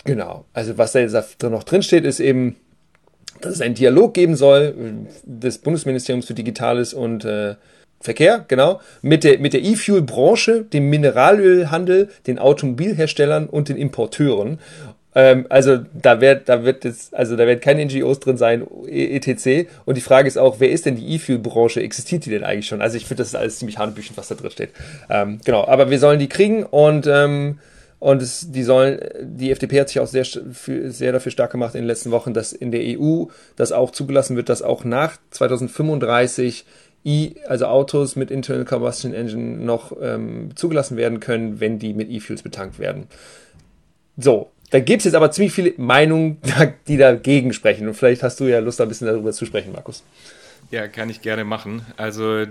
genau, 0.05 0.45
also 0.53 0.79
was 0.79 0.93
da 0.93 1.01
jetzt 1.01 1.43
noch 1.43 1.65
drin 1.65 1.83
steht, 1.83 2.05
ist 2.05 2.21
eben, 2.21 2.57
dass 3.41 3.55
es 3.55 3.61
einen 3.61 3.75
Dialog 3.75 4.15
geben 4.15 4.35
soll 4.37 4.75
äh, 4.79 5.09
des 5.25 5.59
Bundesministeriums 5.59 6.27
für 6.27 6.35
Digitales 6.35 6.95
und 6.95 7.25
äh, 7.25 7.55
Verkehr, 8.01 8.45
genau, 8.47 8.81
mit 9.03 9.25
der, 9.25 9.41
mit 9.41 9.53
der 9.53 9.63
E-Fuel-Branche, 9.63 10.65
dem 10.65 10.89
Mineralölhandel, 10.89 12.09
den 12.27 12.39
Automobilherstellern 12.39 13.49
und 13.49 13.69
den 13.69 13.77
Importeuren. 13.77 14.61
Ähm, 15.17 15.47
also 15.49 15.79
da 15.95 16.21
wird, 16.21 16.49
da 16.49 16.65
wird 16.65 16.85
es, 16.85 17.13
also 17.13 17.35
da 17.35 17.47
werden 17.47 17.61
keine 17.61 17.85
NGOs 17.85 18.21
drin 18.21 18.37
sein, 18.37 18.65
etc. 18.87 19.69
Und 19.85 19.97
die 19.97 20.01
Frage 20.01 20.29
ist 20.29 20.39
auch, 20.39 20.61
wer 20.61 20.71
ist 20.71 20.87
denn 20.87 20.95
die 20.95 21.15
E-Fuel-Branche? 21.15 21.83
Existiert 21.83 22.25
die 22.25 22.31
denn 22.31 22.45
eigentlich 22.45 22.69
schon? 22.69 22.81
Also 22.81 22.97
ich 22.97 23.07
finde, 23.07 23.23
das 23.23 23.29
ist 23.29 23.35
alles 23.35 23.59
ziemlich 23.59 23.79
hanebüchend, 23.79 24.17
was 24.17 24.29
da 24.29 24.37
drin 24.37 24.51
steht. 24.53 24.71
Ähm, 25.11 25.41
genau, 25.45 25.67
aber 25.67 25.91
wir 25.91 25.99
sollen 25.99 26.21
die 26.21 26.29
kriegen 26.29 26.63
und 26.65 27.09
ähm, 27.09 27.59
und 28.01 28.23
es, 28.23 28.53
die 28.53 28.63
sollen, 28.63 29.01
die 29.21 29.51
FDP 29.51 29.81
hat 29.81 29.89
sich 29.89 29.99
auch 29.99 30.07
sehr, 30.07 30.25
sehr 30.25 31.13
dafür 31.13 31.33
stark 31.33 31.51
gemacht 31.51 31.75
in 31.75 31.81
den 31.81 31.89
letzten 31.89 32.13
Wochen, 32.13 32.33
dass 32.33 32.53
in 32.53 32.71
der 32.71 32.83
EU 32.97 33.25
das 33.57 33.73
auch 33.73 33.91
zugelassen 33.91 34.37
wird, 34.37 34.49
dass 34.49 34.63
auch 34.63 34.85
nach 34.85 35.17
2035 35.31 36.65
E, 37.05 37.35
also 37.47 37.67
Autos 37.67 38.17
mit 38.17 38.31
Internal 38.31 38.65
Combustion 38.65 39.15
Engine 39.15 39.59
noch 39.59 39.97
ähm, 40.01 40.51
zugelassen 40.57 40.97
werden 40.97 41.21
können, 41.21 41.61
wenn 41.61 41.79
die 41.79 41.95
mit 41.95 42.11
E-Fuels 42.11 42.43
betankt 42.43 42.79
werden. 42.79 43.07
So, 44.17 44.51
da 44.71 44.81
gibt 44.81 45.01
es 45.01 45.05
jetzt 45.05 45.15
aber 45.15 45.31
ziemlich 45.31 45.53
viele 45.53 45.75
Meinungen, 45.77 46.39
die 46.89 46.97
dagegen 46.97 47.53
sprechen. 47.53 47.89
Und 47.89 47.95
vielleicht 47.95 48.23
hast 48.23 48.41
du 48.41 48.45
ja 48.45 48.59
Lust, 48.59 48.81
ein 48.81 48.89
bisschen 48.89 49.07
darüber 49.07 49.33
zu 49.33 49.47
sprechen, 49.47 49.73
Markus. 49.73 50.03
Ja, 50.71 50.87
kann 50.87 51.09
ich 51.09 51.23
gerne 51.23 51.45
machen. 51.45 51.87
Also, 51.97 52.45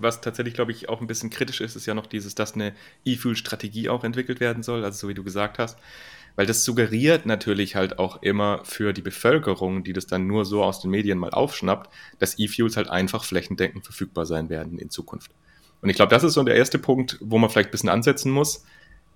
was 0.00 0.20
tatsächlich, 0.20 0.54
glaube 0.54 0.70
ich, 0.70 0.88
auch 0.88 1.00
ein 1.00 1.08
bisschen 1.08 1.30
kritisch 1.30 1.60
ist, 1.60 1.74
ist 1.74 1.86
ja 1.86 1.94
noch 1.94 2.06
dieses, 2.06 2.36
dass 2.36 2.54
eine 2.54 2.72
E-Fuel-Strategie 3.04 3.88
auch 3.88 4.04
entwickelt 4.04 4.38
werden 4.38 4.62
soll, 4.62 4.84
also 4.84 4.98
so 4.98 5.08
wie 5.08 5.14
du 5.14 5.24
gesagt 5.24 5.58
hast. 5.58 5.76
Weil 6.36 6.46
das 6.46 6.64
suggeriert 6.64 7.24
natürlich 7.26 7.76
halt 7.76 7.98
auch 7.98 8.22
immer 8.22 8.60
für 8.64 8.92
die 8.92 9.02
Bevölkerung, 9.02 9.84
die 9.84 9.94
das 9.94 10.06
dann 10.06 10.26
nur 10.26 10.44
so 10.44 10.62
aus 10.62 10.80
den 10.80 10.90
Medien 10.90 11.18
mal 11.18 11.30
aufschnappt, 11.30 11.90
dass 12.18 12.38
E-Fuels 12.38 12.76
halt 12.76 12.88
einfach 12.88 13.24
flächendeckend 13.24 13.84
verfügbar 13.84 14.26
sein 14.26 14.50
werden 14.50 14.78
in 14.78 14.90
Zukunft. 14.90 15.30
Und 15.80 15.88
ich 15.88 15.96
glaube, 15.96 16.10
das 16.10 16.24
ist 16.24 16.34
so 16.34 16.42
der 16.42 16.56
erste 16.56 16.78
Punkt, 16.78 17.18
wo 17.20 17.38
man 17.38 17.50
vielleicht 17.50 17.70
ein 17.70 17.72
bisschen 17.72 17.88
ansetzen 17.88 18.30
muss. 18.30 18.64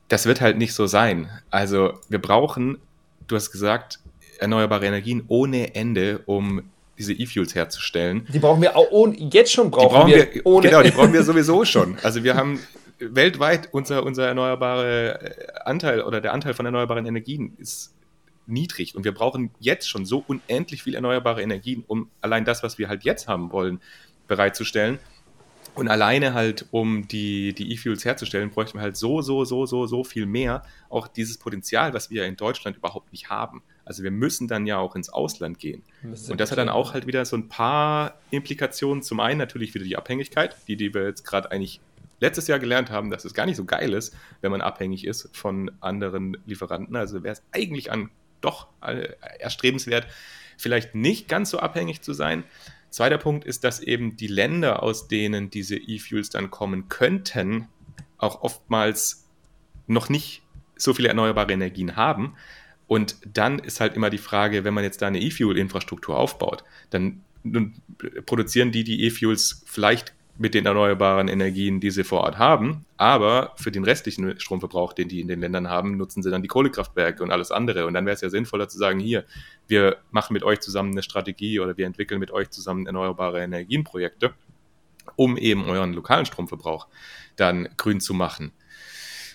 Das 0.08 0.26
wird 0.26 0.40
halt 0.40 0.58
nicht 0.58 0.72
so 0.72 0.86
sein. 0.86 1.28
Also 1.50 1.94
wir 2.08 2.20
brauchen, 2.20 2.78
du 3.28 3.36
hast 3.36 3.52
gesagt, 3.52 4.00
erneuerbare 4.38 4.86
Energien 4.86 5.24
ohne 5.28 5.74
Ende, 5.74 6.22
um 6.26 6.62
diese 6.98 7.12
E-Fuels 7.12 7.54
herzustellen. 7.54 8.26
Die 8.32 8.38
brauchen 8.38 8.60
wir 8.60 8.76
auch 8.76 8.90
ohne, 8.90 9.16
jetzt 9.16 9.52
schon 9.52 9.70
brauchen, 9.70 9.88
die 9.88 9.94
brauchen 9.94 10.10
wir, 10.10 10.34
wir 10.34 10.46
ohne. 10.46 10.68
Genau, 10.68 10.82
die 10.82 10.90
brauchen 10.90 11.12
wir 11.12 11.22
sowieso 11.22 11.64
schon. 11.64 11.98
Also 12.02 12.24
wir 12.24 12.34
haben 12.34 12.60
weltweit 13.00 13.68
unser, 13.72 14.04
unser 14.04 14.26
erneuerbare 14.26 15.20
äh, 15.20 15.60
Anteil 15.64 16.02
oder 16.02 16.20
der 16.20 16.32
Anteil 16.32 16.54
von 16.54 16.66
erneuerbaren 16.66 17.06
Energien 17.06 17.56
ist 17.58 17.94
niedrig 18.46 18.94
und 18.94 19.04
wir 19.04 19.12
brauchen 19.12 19.50
jetzt 19.60 19.88
schon 19.88 20.04
so 20.04 20.24
unendlich 20.26 20.82
viel 20.82 20.94
erneuerbare 20.94 21.42
Energien, 21.42 21.84
um 21.86 22.10
allein 22.20 22.44
das, 22.44 22.62
was 22.62 22.78
wir 22.78 22.88
halt 22.88 23.04
jetzt 23.04 23.28
haben 23.28 23.52
wollen, 23.52 23.80
bereitzustellen. 24.28 24.98
Und 25.74 25.88
alleine 25.88 26.34
halt, 26.34 26.66
um 26.72 27.06
die, 27.06 27.52
die 27.54 27.72
E-Fuels 27.72 28.04
herzustellen, 28.04 28.50
bräuchten 28.50 28.78
wir 28.78 28.82
halt 28.82 28.96
so, 28.96 29.22
so, 29.22 29.44
so, 29.44 29.66
so, 29.66 29.86
so 29.86 30.02
viel 30.02 30.26
mehr. 30.26 30.64
Auch 30.88 31.06
dieses 31.06 31.38
Potenzial, 31.38 31.94
was 31.94 32.10
wir 32.10 32.26
in 32.26 32.36
Deutschland 32.36 32.76
überhaupt 32.76 33.12
nicht 33.12 33.30
haben. 33.30 33.62
Also 33.84 34.02
wir 34.02 34.10
müssen 34.10 34.48
dann 34.48 34.66
ja 34.66 34.78
auch 34.78 34.96
ins 34.96 35.10
Ausland 35.10 35.60
gehen. 35.60 35.82
Und 36.28 36.40
das 36.40 36.50
hat 36.50 36.58
dann 36.58 36.68
auch 36.68 36.92
halt 36.92 37.06
wieder 37.06 37.24
so 37.24 37.36
ein 37.36 37.48
paar 37.48 38.18
Implikationen. 38.30 39.02
Zum 39.02 39.20
einen 39.20 39.38
natürlich 39.38 39.72
wieder 39.72 39.84
die 39.84 39.96
Abhängigkeit, 39.96 40.56
die, 40.66 40.76
die 40.76 40.92
wir 40.92 41.04
jetzt 41.04 41.24
gerade 41.24 41.50
eigentlich 41.52 41.80
letztes 42.20 42.46
Jahr 42.46 42.58
gelernt 42.58 42.90
haben, 42.90 43.10
dass 43.10 43.24
es 43.24 43.34
gar 43.34 43.46
nicht 43.46 43.56
so 43.56 43.64
geil 43.64 43.92
ist, 43.92 44.14
wenn 44.40 44.50
man 44.50 44.60
abhängig 44.60 45.06
ist 45.06 45.28
von 45.36 45.70
anderen 45.80 46.36
Lieferanten. 46.46 46.94
Also 46.96 47.22
wäre 47.22 47.32
es 47.32 47.42
eigentlich 47.52 47.90
an 47.90 48.10
doch 48.40 48.68
äh, 48.82 49.08
erstrebenswert, 49.38 50.06
vielleicht 50.56 50.94
nicht 50.94 51.28
ganz 51.28 51.50
so 51.50 51.58
abhängig 51.58 52.02
zu 52.02 52.12
sein. 52.12 52.44
Zweiter 52.90 53.18
Punkt 53.18 53.44
ist, 53.44 53.64
dass 53.64 53.80
eben 53.80 54.16
die 54.16 54.26
Länder, 54.26 54.82
aus 54.82 55.08
denen 55.08 55.50
diese 55.50 55.76
E-Fuels 55.76 56.30
dann 56.30 56.50
kommen 56.50 56.88
könnten, 56.88 57.68
auch 58.18 58.42
oftmals 58.42 59.28
noch 59.86 60.08
nicht 60.08 60.42
so 60.76 60.94
viele 60.94 61.08
erneuerbare 61.08 61.52
Energien 61.52 61.96
haben. 61.96 62.34
Und 62.86 63.16
dann 63.24 63.60
ist 63.60 63.80
halt 63.80 63.94
immer 63.94 64.10
die 64.10 64.18
Frage, 64.18 64.64
wenn 64.64 64.74
man 64.74 64.84
jetzt 64.84 65.00
da 65.02 65.06
eine 65.06 65.20
E-Fuel-Infrastruktur 65.20 66.18
aufbaut, 66.18 66.64
dann 66.90 67.22
produzieren 68.26 68.72
die 68.72 68.84
die 68.84 69.04
E-Fuels 69.04 69.62
vielleicht 69.66 70.12
mit 70.40 70.54
den 70.54 70.64
erneuerbaren 70.64 71.28
Energien, 71.28 71.80
die 71.80 71.90
sie 71.90 72.02
vor 72.02 72.22
Ort 72.22 72.38
haben. 72.38 72.86
Aber 72.96 73.52
für 73.56 73.70
den 73.70 73.84
restlichen 73.84 74.40
Stromverbrauch, 74.40 74.94
den 74.94 75.06
die 75.06 75.20
in 75.20 75.28
den 75.28 75.38
Ländern 75.38 75.68
haben, 75.68 75.98
nutzen 75.98 76.22
sie 76.22 76.30
dann 76.30 76.40
die 76.40 76.48
Kohlekraftwerke 76.48 77.22
und 77.22 77.30
alles 77.30 77.50
andere. 77.50 77.84
Und 77.84 77.92
dann 77.92 78.06
wäre 78.06 78.14
es 78.14 78.22
ja 78.22 78.30
sinnvoller 78.30 78.66
zu 78.66 78.78
sagen, 78.78 79.00
hier, 79.00 79.26
wir 79.68 79.98
machen 80.10 80.32
mit 80.32 80.42
euch 80.42 80.60
zusammen 80.60 80.92
eine 80.92 81.02
Strategie 81.02 81.60
oder 81.60 81.76
wir 81.76 81.84
entwickeln 81.84 82.18
mit 82.18 82.30
euch 82.30 82.48
zusammen 82.48 82.86
erneuerbare 82.86 83.42
Energienprojekte, 83.42 84.32
um 85.14 85.36
eben 85.36 85.66
euren 85.66 85.92
lokalen 85.92 86.24
Stromverbrauch 86.24 86.88
dann 87.36 87.68
grün 87.76 88.00
zu 88.00 88.14
machen. 88.14 88.52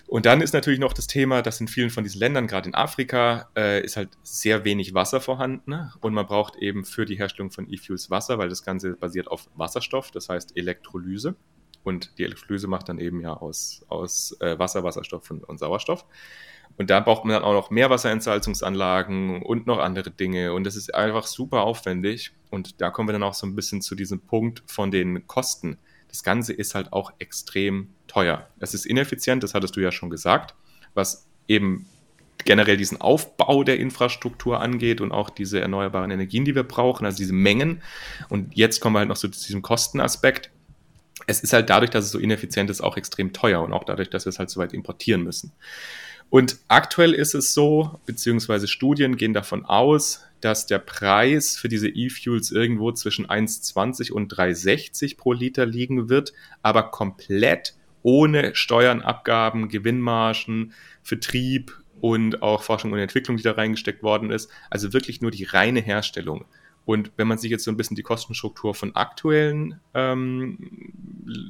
Und 0.06 0.24
dann 0.24 0.40
ist 0.40 0.54
natürlich 0.54 0.78
noch 0.78 0.92
das 0.92 1.08
Thema, 1.08 1.42
dass 1.42 1.60
in 1.60 1.68
vielen 1.68 1.90
von 1.90 2.04
diesen 2.04 2.20
Ländern, 2.20 2.46
gerade 2.46 2.68
in 2.68 2.74
Afrika, 2.74 3.50
äh, 3.56 3.84
ist 3.84 3.96
halt 3.96 4.10
sehr 4.22 4.64
wenig 4.64 4.94
Wasser 4.94 5.20
vorhanden 5.20 5.70
ne? 5.70 5.92
und 6.00 6.14
man 6.14 6.26
braucht 6.26 6.56
eben 6.56 6.84
für 6.84 7.04
die 7.04 7.16
Herstellung 7.16 7.50
von 7.50 7.68
E-Fuels 7.68 8.10
Wasser, 8.10 8.38
weil 8.38 8.48
das 8.48 8.62
Ganze 8.62 8.94
basiert 8.94 9.28
auf 9.28 9.48
Wasserstoff, 9.56 10.12
das 10.12 10.28
heißt 10.28 10.56
Elektrolyse. 10.56 11.34
Und 11.82 12.18
die 12.18 12.24
Elektrolyse 12.24 12.66
macht 12.66 12.88
dann 12.88 12.98
eben 12.98 13.20
ja 13.20 13.34
aus, 13.34 13.84
aus 13.88 14.36
äh, 14.40 14.58
Wasser, 14.58 14.82
Wasserstoff 14.82 15.30
und, 15.30 15.44
und 15.44 15.58
Sauerstoff. 15.58 16.04
Und 16.78 16.90
da 16.90 17.00
braucht 17.00 17.24
man 17.24 17.34
dann 17.34 17.44
auch 17.44 17.52
noch 17.52 17.70
Meerwasserentsalzungsanlagen 17.70 19.42
und 19.42 19.66
noch 19.66 19.78
andere 19.78 20.10
Dinge. 20.10 20.52
Und 20.52 20.64
das 20.64 20.76
ist 20.76 20.94
einfach 20.94 21.26
super 21.26 21.62
aufwendig. 21.62 22.32
Und 22.50 22.80
da 22.80 22.90
kommen 22.90 23.08
wir 23.08 23.12
dann 23.12 23.22
auch 23.22 23.34
so 23.34 23.46
ein 23.46 23.54
bisschen 23.54 23.82
zu 23.82 23.94
diesem 23.94 24.20
Punkt 24.20 24.62
von 24.66 24.90
den 24.90 25.26
Kosten. 25.26 25.78
Das 26.16 26.22
Ganze 26.22 26.54
ist 26.54 26.74
halt 26.74 26.94
auch 26.94 27.12
extrem 27.18 27.88
teuer. 28.06 28.48
Es 28.58 28.72
ist 28.72 28.86
ineffizient, 28.86 29.42
das 29.42 29.52
hattest 29.52 29.76
du 29.76 29.80
ja 29.80 29.92
schon 29.92 30.08
gesagt, 30.08 30.54
was 30.94 31.26
eben 31.46 31.84
generell 32.46 32.78
diesen 32.78 32.98
Aufbau 32.98 33.64
der 33.64 33.78
Infrastruktur 33.78 34.62
angeht 34.62 35.02
und 35.02 35.12
auch 35.12 35.28
diese 35.28 35.60
erneuerbaren 35.60 36.10
Energien, 36.10 36.46
die 36.46 36.54
wir 36.54 36.62
brauchen, 36.62 37.04
also 37.04 37.18
diese 37.18 37.34
Mengen. 37.34 37.82
Und 38.30 38.56
jetzt 38.56 38.80
kommen 38.80 38.94
wir 38.94 39.00
halt 39.00 39.10
noch 39.10 39.16
so 39.16 39.28
zu 39.28 39.44
diesem 39.44 39.60
Kostenaspekt. 39.60 40.50
Es 41.26 41.40
ist 41.40 41.52
halt 41.52 41.68
dadurch, 41.68 41.90
dass 41.90 42.06
es 42.06 42.12
so 42.12 42.18
ineffizient 42.18 42.70
ist, 42.70 42.80
auch 42.80 42.96
extrem 42.96 43.34
teuer 43.34 43.60
und 43.60 43.74
auch 43.74 43.84
dadurch, 43.84 44.08
dass 44.08 44.24
wir 44.24 44.30
es 44.30 44.38
halt 44.38 44.48
so 44.48 44.58
weit 44.58 44.72
importieren 44.72 45.22
müssen. 45.22 45.52
Und 46.30 46.56
aktuell 46.68 47.12
ist 47.12 47.34
es 47.34 47.52
so, 47.52 48.00
beziehungsweise 48.06 48.68
Studien 48.68 49.18
gehen 49.18 49.34
davon 49.34 49.66
aus, 49.66 50.22
dass 50.40 50.66
der 50.66 50.78
Preis 50.78 51.56
für 51.56 51.68
diese 51.68 51.88
E-Fuels 51.88 52.50
irgendwo 52.50 52.92
zwischen 52.92 53.26
1,20 53.26 54.12
und 54.12 54.32
3,60 54.32 55.16
pro 55.16 55.32
Liter 55.32 55.66
liegen 55.66 56.08
wird, 56.08 56.32
aber 56.62 56.90
komplett 56.90 57.74
ohne 58.02 58.54
Steuern, 58.54 59.02
Abgaben, 59.02 59.68
Gewinnmargen, 59.68 60.72
Vertrieb 61.02 61.76
und 62.00 62.42
auch 62.42 62.62
Forschung 62.62 62.92
und 62.92 62.98
Entwicklung, 62.98 63.36
die 63.36 63.42
da 63.42 63.52
reingesteckt 63.52 64.02
worden 64.02 64.30
ist. 64.30 64.50
Also 64.70 64.92
wirklich 64.92 65.20
nur 65.20 65.30
die 65.30 65.44
reine 65.44 65.80
Herstellung. 65.80 66.44
Und 66.86 67.10
wenn 67.16 67.26
man 67.26 67.36
sich 67.36 67.50
jetzt 67.50 67.64
so 67.64 67.70
ein 67.70 67.76
bisschen 67.76 67.96
die 67.96 68.02
Kostenstruktur 68.02 68.74
von 68.74 68.94
aktuellen 68.94 69.80
ähm, 69.92 70.92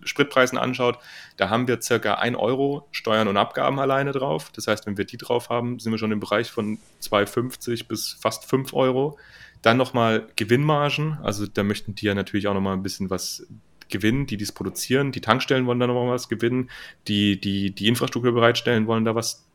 Spritpreisen 0.02 0.56
anschaut, 0.56 0.98
da 1.36 1.50
haben 1.50 1.68
wir 1.68 1.82
circa 1.82 2.14
1 2.14 2.38
Euro 2.38 2.88
Steuern 2.90 3.28
und 3.28 3.36
Abgaben 3.36 3.78
alleine 3.78 4.12
drauf. 4.12 4.50
Das 4.54 4.66
heißt, 4.66 4.86
wenn 4.86 4.96
wir 4.96 5.04
die 5.04 5.18
drauf 5.18 5.50
haben, 5.50 5.78
sind 5.78 5.92
wir 5.92 5.98
schon 5.98 6.10
im 6.10 6.20
Bereich 6.20 6.50
von 6.50 6.78
2,50 7.02 7.86
bis 7.86 8.16
fast 8.18 8.46
5 8.46 8.72
Euro. 8.72 9.18
Dann 9.60 9.76
nochmal 9.76 10.26
Gewinnmargen. 10.36 11.18
Also 11.22 11.46
da 11.46 11.62
möchten 11.62 11.94
die 11.94 12.06
ja 12.06 12.14
natürlich 12.14 12.48
auch 12.48 12.54
nochmal 12.54 12.74
ein 12.74 12.82
bisschen 12.82 13.10
was 13.10 13.46
gewinnen, 13.90 14.26
die 14.26 14.38
dies 14.38 14.52
produzieren. 14.52 15.12
Die 15.12 15.20
Tankstellen 15.20 15.66
wollen 15.66 15.80
da 15.80 15.86
nochmal 15.86 16.14
was 16.14 16.30
gewinnen. 16.30 16.70
Die, 17.08 17.38
die 17.38 17.72
die 17.72 17.88
Infrastruktur 17.88 18.32
bereitstellen, 18.32 18.86
wollen 18.86 19.04
da 19.04 19.14
was 19.14 19.46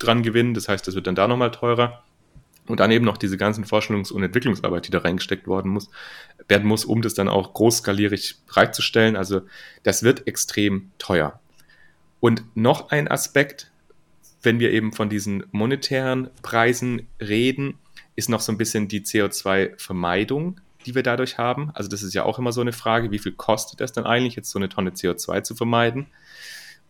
dran 0.00 0.24
gewinnen. 0.24 0.54
Das 0.54 0.68
heißt, 0.68 0.88
das 0.88 0.96
wird 0.96 1.06
dann 1.06 1.14
da 1.14 1.28
nochmal 1.28 1.52
teurer. 1.52 2.02
Und 2.66 2.80
dann 2.80 2.90
eben 2.90 3.04
noch 3.04 3.18
diese 3.18 3.36
ganzen 3.36 3.64
Forschungs- 3.64 4.10
und 4.10 4.22
Entwicklungsarbeit, 4.22 4.86
die 4.86 4.90
da 4.90 5.00
reingesteckt 5.00 5.46
worden 5.46 5.70
muss, 5.70 5.90
werden 6.48 6.66
muss, 6.66 6.84
um 6.84 7.02
das 7.02 7.14
dann 7.14 7.28
auch 7.28 7.52
großskalierig 7.52 8.36
bereitzustellen. 8.46 9.16
Also 9.16 9.42
das 9.82 10.02
wird 10.02 10.26
extrem 10.26 10.90
teuer. 10.98 11.40
Und 12.20 12.42
noch 12.54 12.90
ein 12.90 13.06
Aspekt, 13.08 13.70
wenn 14.42 14.60
wir 14.60 14.72
eben 14.72 14.92
von 14.92 15.10
diesen 15.10 15.44
monetären 15.52 16.30
Preisen 16.42 17.06
reden, 17.20 17.78
ist 18.16 18.30
noch 18.30 18.40
so 18.40 18.52
ein 18.52 18.58
bisschen 18.58 18.88
die 18.88 19.02
CO2-Vermeidung, 19.02 20.60
die 20.86 20.94
wir 20.94 21.02
dadurch 21.02 21.36
haben. 21.36 21.70
Also 21.74 21.90
das 21.90 22.02
ist 22.02 22.14
ja 22.14 22.24
auch 22.24 22.38
immer 22.38 22.52
so 22.52 22.60
eine 22.60 22.72
Frage, 22.72 23.10
wie 23.10 23.18
viel 23.18 23.32
kostet 23.32 23.80
das 23.80 23.92
dann 23.92 24.06
eigentlich, 24.06 24.36
jetzt 24.36 24.50
so 24.50 24.58
eine 24.58 24.68
Tonne 24.68 24.90
CO2 24.90 25.42
zu 25.42 25.54
vermeiden? 25.54 26.06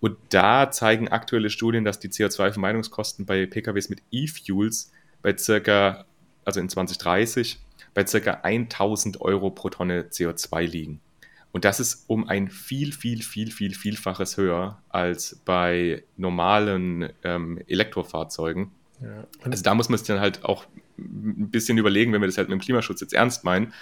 Und 0.00 0.18
da 0.28 0.70
zeigen 0.70 1.08
aktuelle 1.08 1.50
Studien, 1.50 1.84
dass 1.84 1.98
die 1.98 2.08
CO2-Vermeidungskosten 2.08 3.24
bei 3.24 3.46
PKWs 3.46 3.88
mit 3.88 4.02
E-Fuels 4.10 4.92
bei 5.24 5.36
circa, 5.36 6.04
also 6.44 6.60
in 6.60 6.68
2030, 6.68 7.58
bei 7.94 8.06
circa 8.06 8.40
1000 8.42 9.22
Euro 9.22 9.50
pro 9.50 9.70
Tonne 9.70 10.02
CO2 10.02 10.66
liegen. 10.66 11.00
Und 11.50 11.64
das 11.64 11.80
ist 11.80 12.04
um 12.08 12.28
ein 12.28 12.48
viel, 12.48 12.92
viel, 12.92 13.22
viel, 13.22 13.50
viel, 13.50 13.74
vielfaches 13.74 14.36
höher 14.36 14.82
als 14.90 15.40
bei 15.44 16.04
normalen 16.18 17.08
ähm, 17.22 17.58
Elektrofahrzeugen. 17.66 18.70
Ja. 19.00 19.24
Also 19.42 19.62
da 19.62 19.74
muss 19.74 19.88
man 19.88 19.98
sich 19.98 20.06
dann 20.06 20.20
halt 20.20 20.44
auch 20.44 20.66
ein 20.98 21.50
bisschen 21.50 21.78
überlegen, 21.78 22.12
wenn 22.12 22.20
wir 22.20 22.26
das 22.28 22.36
halt 22.36 22.48
mit 22.48 22.60
dem 22.60 22.62
Klimaschutz 22.62 23.00
jetzt 23.00 23.14
ernst 23.14 23.44
meinen 23.44 23.72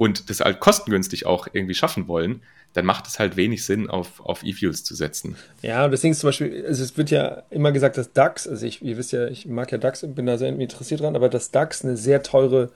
und 0.00 0.30
das 0.30 0.40
halt 0.40 0.60
kostengünstig 0.60 1.26
auch 1.26 1.46
irgendwie 1.52 1.74
schaffen 1.74 2.08
wollen, 2.08 2.40
dann 2.72 2.86
macht 2.86 3.06
es 3.06 3.18
halt 3.18 3.36
wenig 3.36 3.66
Sinn, 3.66 3.90
auf, 3.90 4.20
auf 4.20 4.42
E-Fuels 4.42 4.82
zu 4.82 4.94
setzen. 4.94 5.36
Ja, 5.60 5.84
und 5.84 5.90
deswegen 5.90 6.14
zum 6.14 6.28
Beispiel, 6.28 6.64
also 6.66 6.82
es 6.82 6.96
wird 6.96 7.10
ja 7.10 7.42
immer 7.50 7.70
gesagt, 7.70 7.98
dass 7.98 8.14
DAX, 8.14 8.48
also 8.48 8.64
ich, 8.64 8.80
ihr 8.80 8.96
wisst 8.96 9.12
ja, 9.12 9.26
ich 9.26 9.44
mag 9.44 9.70
ja 9.70 9.76
DAX 9.76 10.02
und 10.02 10.14
bin 10.14 10.24
da 10.24 10.38
sehr 10.38 10.48
interessiert 10.48 11.02
dran, 11.02 11.16
aber 11.16 11.28
dass 11.28 11.50
DAX 11.50 11.84
eine 11.84 11.98
sehr 11.98 12.22
teure 12.22 12.70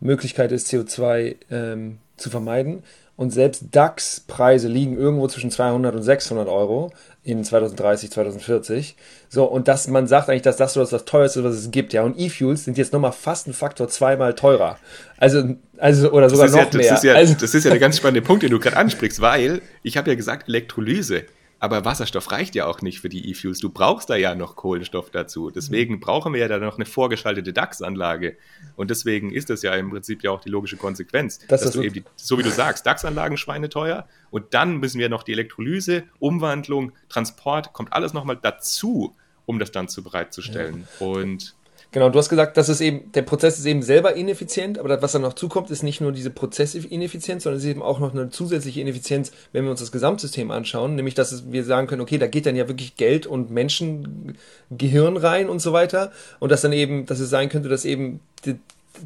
Möglichkeit 0.00 0.52
ist, 0.52 0.68
CO2 0.68 1.36
ähm, 1.50 1.98
zu 2.16 2.30
vermeiden. 2.30 2.82
Und 3.16 3.30
selbst 3.30 3.64
DAX-Preise 3.72 4.68
liegen 4.68 4.98
irgendwo 4.98 5.26
zwischen 5.26 5.50
200 5.50 5.94
und 5.94 6.02
600 6.02 6.48
Euro 6.48 6.92
in 7.24 7.42
2030, 7.42 8.10
2040. 8.10 8.94
So, 9.30 9.44
und 9.44 9.68
dass 9.68 9.88
man 9.88 10.06
sagt 10.06 10.28
eigentlich, 10.28 10.42
dass 10.42 10.58
das 10.58 10.74
so 10.74 10.84
das 10.84 11.06
teuerste, 11.06 11.42
was 11.42 11.54
es 11.54 11.70
gibt, 11.70 11.94
ja. 11.94 12.02
Und 12.02 12.18
E-Fuels 12.18 12.64
sind 12.64 12.76
jetzt 12.76 12.92
nochmal 12.92 13.12
fast 13.12 13.48
ein 13.48 13.54
Faktor 13.54 13.88
zweimal 13.88 14.34
teurer. 14.34 14.78
Also, 15.16 15.56
also 15.78 16.12
oder 16.12 16.28
sogar 16.28 16.48
noch 16.50 16.56
ja, 16.56 16.78
mehr. 16.78 16.90
Das 16.90 16.98
ist, 16.98 17.04
ja, 17.04 17.14
also, 17.14 17.34
das 17.40 17.54
ist 17.54 17.64
ja 17.64 17.70
der 17.70 17.80
ganz 17.80 17.96
spannende 17.96 18.20
Punkt, 18.20 18.42
den 18.42 18.50
du 18.50 18.60
gerade 18.60 18.76
ansprichst, 18.76 19.22
weil 19.22 19.62
ich 19.82 19.96
habe 19.96 20.10
ja 20.10 20.14
gesagt, 20.14 20.48
Elektrolyse. 20.48 21.24
Aber 21.58 21.84
Wasserstoff 21.86 22.30
reicht 22.32 22.54
ja 22.54 22.66
auch 22.66 22.82
nicht 22.82 23.00
für 23.00 23.08
die 23.08 23.30
E-Fuels. 23.30 23.60
Du 23.60 23.70
brauchst 23.70 24.10
da 24.10 24.16
ja 24.16 24.34
noch 24.34 24.56
Kohlenstoff 24.56 25.10
dazu. 25.10 25.50
Deswegen 25.50 26.00
brauchen 26.00 26.34
wir 26.34 26.40
ja 26.40 26.48
da 26.48 26.58
noch 26.58 26.76
eine 26.76 26.84
vorgeschaltete 26.84 27.52
DAX-Anlage. 27.54 28.36
Und 28.76 28.90
deswegen 28.90 29.32
ist 29.32 29.48
das 29.48 29.62
ja 29.62 29.74
im 29.74 29.90
Prinzip 29.90 30.22
ja 30.22 30.32
auch 30.32 30.40
die 30.40 30.50
logische 30.50 30.76
Konsequenz, 30.76 31.38
das 31.48 31.62
dass 31.62 31.72
du 31.72 31.82
eben, 31.82 31.94
die, 31.94 32.04
so 32.14 32.38
wie 32.38 32.42
du 32.42 32.50
sagst, 32.50 32.84
DAX-Anlagen 32.84 33.38
schweineteuer 33.38 34.06
und 34.30 34.52
dann 34.52 34.76
müssen 34.76 34.98
wir 34.98 35.08
noch 35.08 35.22
die 35.22 35.32
Elektrolyse, 35.32 36.04
Umwandlung, 36.18 36.92
Transport, 37.08 37.72
kommt 37.72 37.92
alles 37.92 38.12
nochmal 38.12 38.38
dazu, 38.40 39.14
um 39.46 39.58
das 39.58 39.72
dann 39.72 39.88
zu 39.88 40.02
bereitzustellen. 40.02 40.86
Ja. 41.00 41.06
Und 41.06 41.54
Genau, 41.92 42.10
du 42.10 42.18
hast 42.18 42.28
gesagt, 42.28 42.56
dass 42.56 42.68
es 42.68 42.80
eben, 42.80 43.10
der 43.12 43.22
Prozess 43.22 43.58
ist 43.58 43.64
eben 43.64 43.82
selber 43.82 44.14
ineffizient, 44.14 44.78
aber 44.78 44.88
das, 44.88 45.02
was 45.02 45.12
dann 45.12 45.22
noch 45.22 45.32
zukommt, 45.32 45.70
ist 45.70 45.82
nicht 45.82 46.00
nur 46.00 46.12
diese 46.12 46.30
Prozessineffizienz, 46.30 47.44
sondern 47.44 47.58
es 47.58 47.64
ist 47.64 47.70
eben 47.70 47.82
auch 47.82 48.00
noch 48.00 48.12
eine 48.12 48.28
zusätzliche 48.28 48.80
Ineffizienz, 48.80 49.32
wenn 49.52 49.64
wir 49.64 49.70
uns 49.70 49.80
das 49.80 49.92
Gesamtsystem 49.92 50.50
anschauen, 50.50 50.94
nämlich, 50.94 51.14
dass 51.14 51.50
wir 51.50 51.64
sagen 51.64 51.86
können, 51.86 52.02
okay, 52.02 52.18
da 52.18 52.26
geht 52.26 52.46
dann 52.46 52.56
ja 52.56 52.68
wirklich 52.68 52.96
Geld 52.96 53.26
und 53.26 53.50
Menschengehirn 53.50 55.16
rein 55.16 55.48
und 55.48 55.60
so 55.60 55.72
weiter 55.72 56.12
und 56.40 56.52
dass 56.52 56.62
dann 56.62 56.72
eben, 56.72 57.06
dass 57.06 57.20
es 57.20 57.30
sein 57.30 57.48
könnte, 57.48 57.68
dass 57.68 57.84
eben 57.84 58.20
die, 58.44 58.56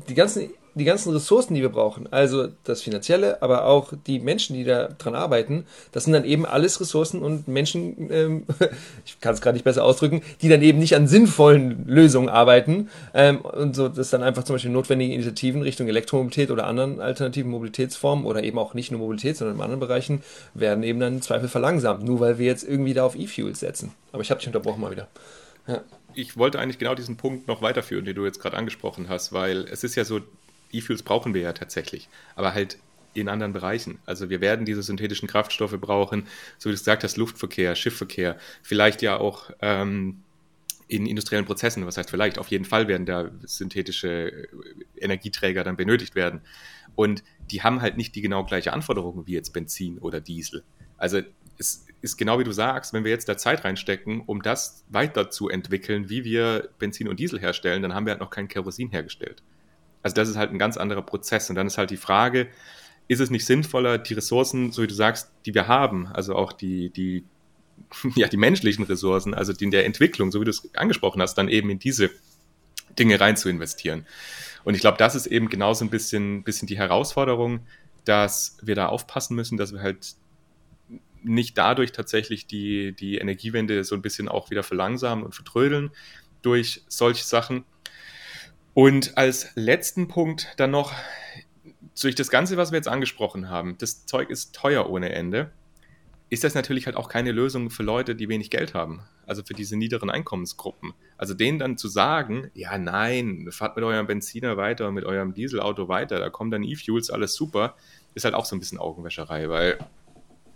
die 0.08 0.14
ganzen 0.14 0.50
die 0.74 0.84
ganzen 0.84 1.12
Ressourcen, 1.12 1.54
die 1.54 1.62
wir 1.62 1.68
brauchen, 1.68 2.10
also 2.12 2.48
das 2.64 2.82
Finanzielle, 2.82 3.42
aber 3.42 3.66
auch 3.66 3.92
die 4.06 4.20
Menschen, 4.20 4.54
die 4.54 4.64
da 4.64 4.88
dran 4.88 5.14
arbeiten, 5.14 5.66
das 5.92 6.04
sind 6.04 6.12
dann 6.12 6.24
eben 6.24 6.46
alles 6.46 6.80
Ressourcen 6.80 7.22
und 7.22 7.48
Menschen, 7.48 8.10
ähm, 8.10 8.46
ich 9.04 9.20
kann 9.20 9.34
es 9.34 9.40
gerade 9.40 9.54
nicht 9.54 9.64
besser 9.64 9.84
ausdrücken, 9.84 10.22
die 10.42 10.48
dann 10.48 10.62
eben 10.62 10.78
nicht 10.78 10.94
an 10.94 11.08
sinnvollen 11.08 11.86
Lösungen 11.86 12.28
arbeiten 12.28 12.88
ähm, 13.14 13.40
und 13.40 13.74
so, 13.74 13.88
dass 13.88 14.10
dann 14.10 14.22
einfach 14.22 14.44
zum 14.44 14.54
Beispiel 14.54 14.70
notwendige 14.70 15.14
Initiativen 15.14 15.62
Richtung 15.62 15.88
Elektromobilität 15.88 16.50
oder 16.50 16.66
anderen 16.66 17.00
alternativen 17.00 17.50
Mobilitätsformen 17.50 18.24
oder 18.24 18.42
eben 18.42 18.58
auch 18.58 18.74
nicht 18.74 18.90
nur 18.90 19.00
Mobilität, 19.00 19.36
sondern 19.36 19.56
in 19.56 19.62
anderen 19.62 19.80
Bereichen 19.80 20.22
werden 20.54 20.82
eben 20.84 21.00
dann 21.00 21.14
im 21.14 21.22
Zweifel 21.22 21.48
verlangsamt, 21.48 22.04
nur 22.04 22.20
weil 22.20 22.38
wir 22.38 22.46
jetzt 22.46 22.62
irgendwie 22.62 22.94
da 22.94 23.04
auf 23.04 23.16
E-Fuels 23.16 23.60
setzen. 23.60 23.92
Aber 24.12 24.22
ich 24.22 24.30
habe 24.30 24.38
dich 24.38 24.48
unterbrochen 24.48 24.80
mal 24.80 24.90
wieder. 24.90 25.08
Ja 25.66 25.82
ich 26.14 26.36
wollte 26.36 26.58
eigentlich 26.58 26.78
genau 26.78 26.94
diesen 26.94 27.16
Punkt 27.16 27.48
noch 27.48 27.62
weiterführen, 27.62 28.04
den 28.04 28.14
du 28.14 28.24
jetzt 28.24 28.40
gerade 28.40 28.56
angesprochen 28.56 29.08
hast, 29.08 29.32
weil 29.32 29.64
es 29.70 29.84
ist 29.84 29.94
ja 29.94 30.04
so, 30.04 30.20
E-Fuels 30.72 31.02
brauchen 31.02 31.34
wir 31.34 31.42
ja 31.42 31.52
tatsächlich, 31.52 32.08
aber 32.36 32.54
halt 32.54 32.78
in 33.12 33.28
anderen 33.28 33.52
Bereichen. 33.52 33.98
Also 34.06 34.30
wir 34.30 34.40
werden 34.40 34.64
diese 34.64 34.82
synthetischen 34.82 35.28
Kraftstoffe 35.28 35.78
brauchen, 35.80 36.26
so 36.58 36.68
wie 36.68 36.74
du 36.74 36.78
gesagt 36.78 37.02
hast, 37.02 37.16
Luftverkehr, 37.16 37.74
Schiffverkehr, 37.74 38.38
vielleicht 38.62 39.02
ja 39.02 39.18
auch 39.18 39.50
ähm, 39.60 40.22
in 40.86 41.06
industriellen 41.06 41.44
Prozessen, 41.44 41.86
was 41.86 41.96
heißt 41.96 42.10
vielleicht, 42.10 42.38
auf 42.38 42.48
jeden 42.48 42.64
Fall 42.64 42.88
werden 42.88 43.06
da 43.06 43.30
synthetische 43.44 44.48
Energieträger 44.96 45.64
dann 45.64 45.76
benötigt 45.76 46.14
werden. 46.14 46.40
Und 46.96 47.22
die 47.50 47.62
haben 47.62 47.80
halt 47.80 47.96
nicht 47.96 48.14
die 48.14 48.22
genau 48.22 48.44
gleiche 48.44 48.72
Anforderungen 48.72 49.26
wie 49.26 49.32
jetzt 49.32 49.52
Benzin 49.52 49.98
oder 49.98 50.20
Diesel. 50.20 50.64
Also 50.96 51.20
es 51.58 51.86
ist 52.00 52.16
genau 52.16 52.38
wie 52.38 52.44
du 52.44 52.52
sagst, 52.52 52.92
wenn 52.92 53.04
wir 53.04 53.10
jetzt 53.10 53.28
da 53.28 53.36
Zeit 53.36 53.64
reinstecken, 53.64 54.22
um 54.22 54.42
das 54.42 54.84
weiterzuentwickeln, 54.88 56.08
wie 56.08 56.24
wir 56.24 56.70
Benzin 56.78 57.08
und 57.08 57.20
Diesel 57.20 57.40
herstellen, 57.40 57.82
dann 57.82 57.94
haben 57.94 58.06
wir 58.06 58.12
halt 58.12 58.20
noch 58.20 58.30
kein 58.30 58.48
Kerosin 58.48 58.90
hergestellt. 58.90 59.42
Also 60.02 60.14
das 60.14 60.28
ist 60.28 60.36
halt 60.36 60.50
ein 60.50 60.58
ganz 60.58 60.76
anderer 60.76 61.02
Prozess. 61.02 61.50
Und 61.50 61.56
dann 61.56 61.66
ist 61.66 61.78
halt 61.78 61.90
die 61.90 61.96
Frage, 61.96 62.48
ist 63.08 63.20
es 63.20 63.30
nicht 63.30 63.44
sinnvoller, 63.44 63.98
die 63.98 64.14
Ressourcen, 64.14 64.72
so 64.72 64.82
wie 64.82 64.86
du 64.86 64.94
sagst, 64.94 65.32
die 65.44 65.54
wir 65.54 65.68
haben, 65.68 66.06
also 66.08 66.36
auch 66.36 66.52
die, 66.52 66.90
die, 66.90 67.24
ja, 68.14 68.28
die 68.28 68.36
menschlichen 68.36 68.84
Ressourcen, 68.84 69.34
also 69.34 69.52
die 69.52 69.64
in 69.64 69.70
der 69.70 69.84
Entwicklung, 69.84 70.30
so 70.30 70.40
wie 70.40 70.44
du 70.44 70.50
es 70.50 70.74
angesprochen 70.74 71.20
hast, 71.20 71.34
dann 71.34 71.48
eben 71.48 71.70
in 71.70 71.78
diese 71.78 72.10
Dinge 72.98 73.20
rein 73.20 73.36
zu 73.36 73.48
investieren. 73.48 74.06
Und 74.64 74.74
ich 74.74 74.80
glaube, 74.80 74.98
das 74.98 75.14
ist 75.14 75.26
eben 75.26 75.48
genauso 75.48 75.84
ein 75.84 75.90
bisschen, 75.90 76.42
bisschen 76.44 76.68
die 76.68 76.78
Herausforderung, 76.78 77.60
dass 78.04 78.58
wir 78.62 78.74
da 78.74 78.86
aufpassen 78.86 79.34
müssen, 79.34 79.56
dass 79.56 79.72
wir 79.72 79.80
halt 79.80 80.14
nicht 81.22 81.58
dadurch 81.58 81.92
tatsächlich 81.92 82.46
die, 82.46 82.92
die 82.92 83.18
Energiewende 83.18 83.84
so 83.84 83.94
ein 83.94 84.02
bisschen 84.02 84.28
auch 84.28 84.50
wieder 84.50 84.62
verlangsamen 84.62 85.24
und 85.24 85.34
vertrödeln 85.34 85.90
durch 86.42 86.82
solche 86.88 87.24
Sachen. 87.24 87.64
Und 88.74 89.16
als 89.18 89.50
letzten 89.54 90.08
Punkt 90.08 90.48
dann 90.56 90.70
noch, 90.70 90.92
durch 92.00 92.14
das 92.14 92.30
Ganze, 92.30 92.56
was 92.56 92.70
wir 92.72 92.76
jetzt 92.76 92.88
angesprochen 92.88 93.48
haben, 93.48 93.76
das 93.78 94.06
Zeug 94.06 94.30
ist 94.30 94.54
teuer 94.54 94.88
ohne 94.88 95.12
Ende, 95.12 95.50
ist 96.30 96.44
das 96.44 96.54
natürlich 96.54 96.86
halt 96.86 96.96
auch 96.96 97.08
keine 97.08 97.32
Lösung 97.32 97.70
für 97.70 97.82
Leute, 97.82 98.14
die 98.14 98.28
wenig 98.28 98.50
Geld 98.50 98.72
haben. 98.72 99.02
Also 99.26 99.42
für 99.42 99.54
diese 99.54 99.76
niederen 99.76 100.10
Einkommensgruppen. 100.10 100.94
Also 101.18 101.34
denen 101.34 101.58
dann 101.58 101.76
zu 101.76 101.88
sagen, 101.88 102.50
ja, 102.54 102.78
nein, 102.78 103.48
fahrt 103.50 103.76
mit 103.76 103.84
eurem 103.84 104.06
Benziner 104.06 104.56
weiter, 104.56 104.92
mit 104.92 105.04
eurem 105.04 105.34
Dieselauto 105.34 105.88
weiter, 105.88 106.20
da 106.20 106.30
kommen 106.30 106.52
dann 106.52 106.62
E-Fuels, 106.62 107.10
alles 107.10 107.34
super, 107.34 107.74
ist 108.14 108.24
halt 108.24 108.34
auch 108.34 108.44
so 108.44 108.54
ein 108.54 108.60
bisschen 108.60 108.78
Augenwäscherei, 108.78 109.48
weil 109.48 109.78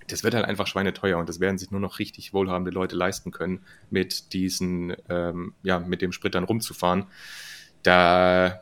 das 0.07 0.23
wird 0.23 0.35
halt 0.35 0.45
einfach 0.45 0.67
schweineteuer 0.67 1.19
und 1.19 1.29
das 1.29 1.41
werden 1.41 1.59
sich 1.59 1.71
nur 1.71 1.81
noch 1.81 1.99
richtig 1.99 2.33
wohlhabende 2.33 2.71
Leute 2.71 2.95
leisten 2.95 3.33
können, 3.33 3.65
mit 3.91 4.33
diesen, 4.33 4.95
ähm, 5.09 5.55
ja, 5.63 5.81
mit 5.81 6.03
dem 6.03 6.13
Sprit 6.13 6.35
dann 6.35 6.45
rumzufahren. 6.45 7.07
Da, 7.85 8.61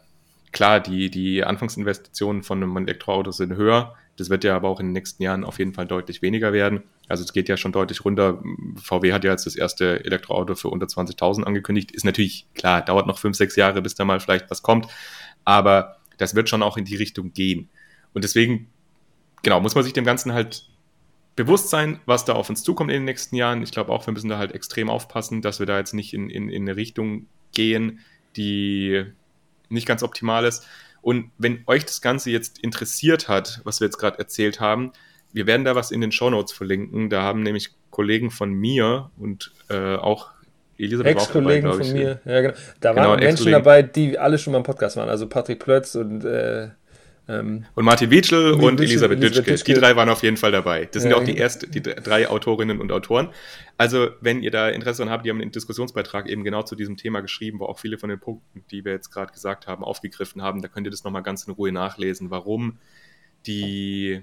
klar, 0.53 0.81
die, 0.81 1.11
die 1.11 1.43
Anfangsinvestitionen 1.43 2.43
von 2.43 2.63
einem 2.63 2.77
Elektroauto 2.77 3.33
sind 3.33 3.57
höher. 3.57 3.95
Das 4.17 4.29
wird 4.29 4.45
ja 4.45 4.55
aber 4.55 4.69
auch 4.69 4.79
in 4.79 4.89
den 4.89 4.93
nächsten 4.93 5.23
Jahren 5.23 5.43
auf 5.43 5.59
jeden 5.59 5.73
Fall 5.73 5.87
deutlich 5.87 6.21
weniger 6.21 6.53
werden. 6.53 6.83
Also 7.09 7.25
es 7.25 7.33
geht 7.33 7.49
ja 7.49 7.57
schon 7.57 7.73
deutlich 7.73 8.05
runter. 8.05 8.43
VW 8.77 9.13
hat 9.13 9.25
ja 9.25 9.31
jetzt 9.31 9.47
das 9.47 9.57
erste 9.57 10.05
Elektroauto 10.05 10.55
für 10.55 10.69
unter 10.69 10.87
20.000 10.87 11.45
angekündigt. 11.45 11.93
Ist 11.93 12.05
natürlich 12.05 12.47
klar, 12.55 12.83
dauert 12.83 13.07
noch 13.07 13.19
fünf, 13.19 13.37
sechs 13.37 13.57
Jahre, 13.57 13.81
bis 13.81 13.95
da 13.95 14.05
mal 14.05 14.21
vielleicht 14.21 14.51
was 14.51 14.63
kommt. 14.63 14.89
Aber 15.45 15.97
das 16.19 16.35
wird 16.35 16.49
schon 16.49 16.63
auch 16.63 16.77
in 16.77 16.85
die 16.85 16.97
Richtung 16.97 17.33
gehen. 17.33 17.71
Und 18.13 18.23
deswegen, 18.25 18.69
genau, 19.43 19.61
muss 19.61 19.75
man 19.75 19.85
sich 19.85 19.95
dem 19.95 20.05
Ganzen 20.05 20.33
halt 20.33 20.67
bewusst 21.37 21.71
sein, 21.71 22.01
was 22.05 22.25
da 22.25 22.35
auf 22.35 22.51
uns 22.51 22.63
zukommt 22.63 22.91
in 22.91 22.99
den 22.99 23.05
nächsten 23.05 23.37
Jahren. 23.37 23.63
Ich 23.63 23.73
glaube 23.73 23.91
auch, 23.93 24.07
wir 24.07 24.13
müssen 24.13 24.29
da 24.29 24.39
halt 24.39 24.53
extrem 24.53 24.91
aufpassen, 24.91 25.41
dass 25.41 25.59
wir 25.59 25.67
da 25.67 25.79
jetzt 25.79 25.95
nicht 25.95 26.13
in, 26.13 26.29
in, 26.29 26.51
in 26.51 26.63
eine 26.63 26.77
Richtung 26.77 27.27
gehen, 27.55 28.01
die 28.37 29.05
nicht 29.69 29.87
ganz 29.87 30.03
optimal 30.03 30.45
ist. 30.45 30.67
Und 31.01 31.31
wenn 31.39 31.65
euch 31.67 31.85
das 31.85 32.01
Ganze 32.01 32.31
jetzt 32.31 32.59
interessiert 32.61 33.29
hat, 33.29 33.61
was 33.65 33.81
wir 33.81 33.87
jetzt 33.87 33.99
gerade 33.99 34.19
erzählt 34.19 34.61
haben, 34.61 34.93
wir 35.33 35.47
werden 35.47 35.65
da 35.65 35.75
was 35.75 35.91
in 35.91 36.01
den 36.01 36.13
Show 36.13 36.31
Notes 36.31 36.53
verlinken. 36.53 37.11
Da 37.11 37.23
haben 37.23 37.43
nämlich 37.43 37.71
Kollegen 37.91 38.31
von 38.31 38.53
mir 38.53 39.11
und 39.19 39.53
äh, 39.69 39.97
auch 39.97 40.31
Elisabeth 40.79 41.17
Ex-Kollegen 41.17 41.73
von 41.73 41.93
mir, 41.93 42.21
ja 42.25 42.41
genau. 42.41 42.55
Da 42.81 42.93
genau, 42.93 43.09
waren 43.11 43.21
Menschen 43.21 43.53
dabei, 43.53 43.83
die 43.83 44.19
alle 44.19 44.39
schon 44.39 44.53
mal 44.53 44.59
im 44.59 44.65
Podcast 44.65 44.97
waren. 44.97 45.09
Also 45.09 45.29
Patrick 45.29 45.61
Plötz 45.61 45.95
und 45.95 46.25
äh, 46.25 46.69
ähm, 47.29 47.67
und 47.77 47.85
Martin 47.85 48.11
Wietschel 48.11 48.53
und 48.53 48.81
Elisabeth 48.81 49.23
Dütschke. 49.23 49.55
Die 49.55 49.75
drei 49.75 49.95
waren 49.95 50.09
auf 50.09 50.23
jeden 50.23 50.37
Fall 50.37 50.51
dabei. 50.51 50.87
Das 50.87 51.03
sind 51.03 51.13
ja 51.13 51.17
auch 51.17 51.25
die 51.25 51.39
ersten, 51.39 51.71
die 51.71 51.81
drei 51.81 52.29
Autorinnen 52.29 52.81
und 52.81 52.91
Autoren. 52.91 53.29
Also, 53.79 54.11
wenn 54.21 54.43
ihr 54.43 54.51
da 54.51 54.69
Interesse 54.69 54.99
daran 54.99 55.13
habt, 55.13 55.25
die 55.25 55.31
haben 55.31 55.41
einen 55.41 55.53
Diskussionsbeitrag 55.53 56.29
eben 56.29 56.43
genau 56.43 56.63
zu 56.65 56.75
diesem 56.75 56.97
Thema 56.97 57.21
geschrieben, 57.21 57.61
wo 57.61 57.67
auch 57.67 57.79
viele 57.79 57.97
von 57.97 58.11
den 58.11 58.19
Punkten, 58.19 58.65
die 58.71 58.85
wir 58.85 58.93
jetzt 58.93 59.11
gerade 59.11 59.33
gesagt 59.33 59.69
haben, 59.69 59.85
aufgegriffen 59.85 60.43
haben. 60.43 60.63
Da 60.63 60.69
könnt 60.69 60.87
ihr 60.87 60.91
das 60.91 61.05
nochmal 61.05 61.23
ganz 61.23 61.45
in 61.47 61.53
Ruhe 61.53 61.71
nachlesen, 61.71 62.31
warum 62.31 62.79
die, 63.47 64.23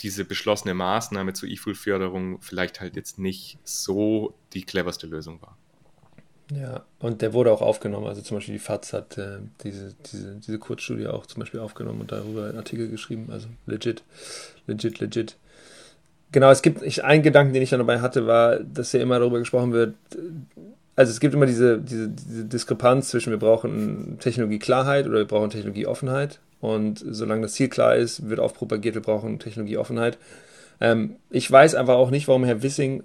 diese 0.00 0.24
beschlossene 0.24 0.74
Maßnahme 0.74 1.32
zur 1.32 1.48
E-Fuel-Förderung 1.48 2.40
vielleicht 2.40 2.80
halt 2.80 2.94
jetzt 2.94 3.18
nicht 3.18 3.58
so 3.64 4.34
die 4.52 4.62
cleverste 4.62 5.08
Lösung 5.08 5.42
war. 5.42 5.57
Ja, 6.50 6.84
und 6.98 7.20
der 7.20 7.34
wurde 7.34 7.52
auch 7.52 7.60
aufgenommen. 7.60 8.06
Also 8.06 8.22
zum 8.22 8.38
Beispiel 8.38 8.54
die 8.54 8.60
FAZ 8.60 8.92
hat 8.92 9.18
äh, 9.18 9.38
diese, 9.62 9.94
diese, 10.10 10.36
diese 10.36 10.58
Kurzstudie 10.58 11.06
auch 11.06 11.26
zum 11.26 11.40
Beispiel 11.40 11.60
aufgenommen 11.60 12.00
und 12.00 12.12
darüber 12.12 12.46
einen 12.46 12.56
Artikel 12.56 12.88
geschrieben. 12.88 13.28
Also 13.30 13.48
legit, 13.66 14.02
legit, 14.66 14.98
legit. 15.00 15.36
Genau, 16.32 16.50
es 16.50 16.62
gibt 16.62 16.82
ich, 16.82 17.04
einen 17.04 17.22
Gedanken, 17.22 17.52
den 17.52 17.62
ich 17.62 17.70
dann 17.70 17.80
dabei 17.80 18.00
hatte, 18.00 18.26
war, 18.26 18.60
dass 18.60 18.92
ja 18.92 19.00
immer 19.00 19.18
darüber 19.18 19.38
gesprochen 19.38 19.72
wird. 19.72 19.94
Also 20.96 21.10
es 21.10 21.20
gibt 21.20 21.34
immer 21.34 21.46
diese, 21.46 21.78
diese, 21.78 22.08
diese 22.08 22.44
Diskrepanz 22.44 23.08
zwischen 23.10 23.30
wir 23.30 23.38
brauchen 23.38 24.18
Technologieklarheit 24.18 25.06
oder 25.06 25.18
wir 25.18 25.26
brauchen 25.26 25.50
Technologieoffenheit. 25.50 26.40
Und 26.60 27.04
solange 27.08 27.42
das 27.42 27.52
Ziel 27.52 27.68
klar 27.68 27.94
ist, 27.94 28.28
wird 28.28 28.40
aufpropagiert, 28.40 28.94
wir 28.94 29.02
brauchen 29.02 29.38
Technologieoffenheit. 29.38 30.18
Ähm, 30.80 31.16
ich 31.30 31.50
weiß 31.50 31.74
einfach 31.74 31.94
auch 31.94 32.10
nicht, 32.10 32.26
warum 32.26 32.44
Herr 32.44 32.62
Wissing 32.62 33.04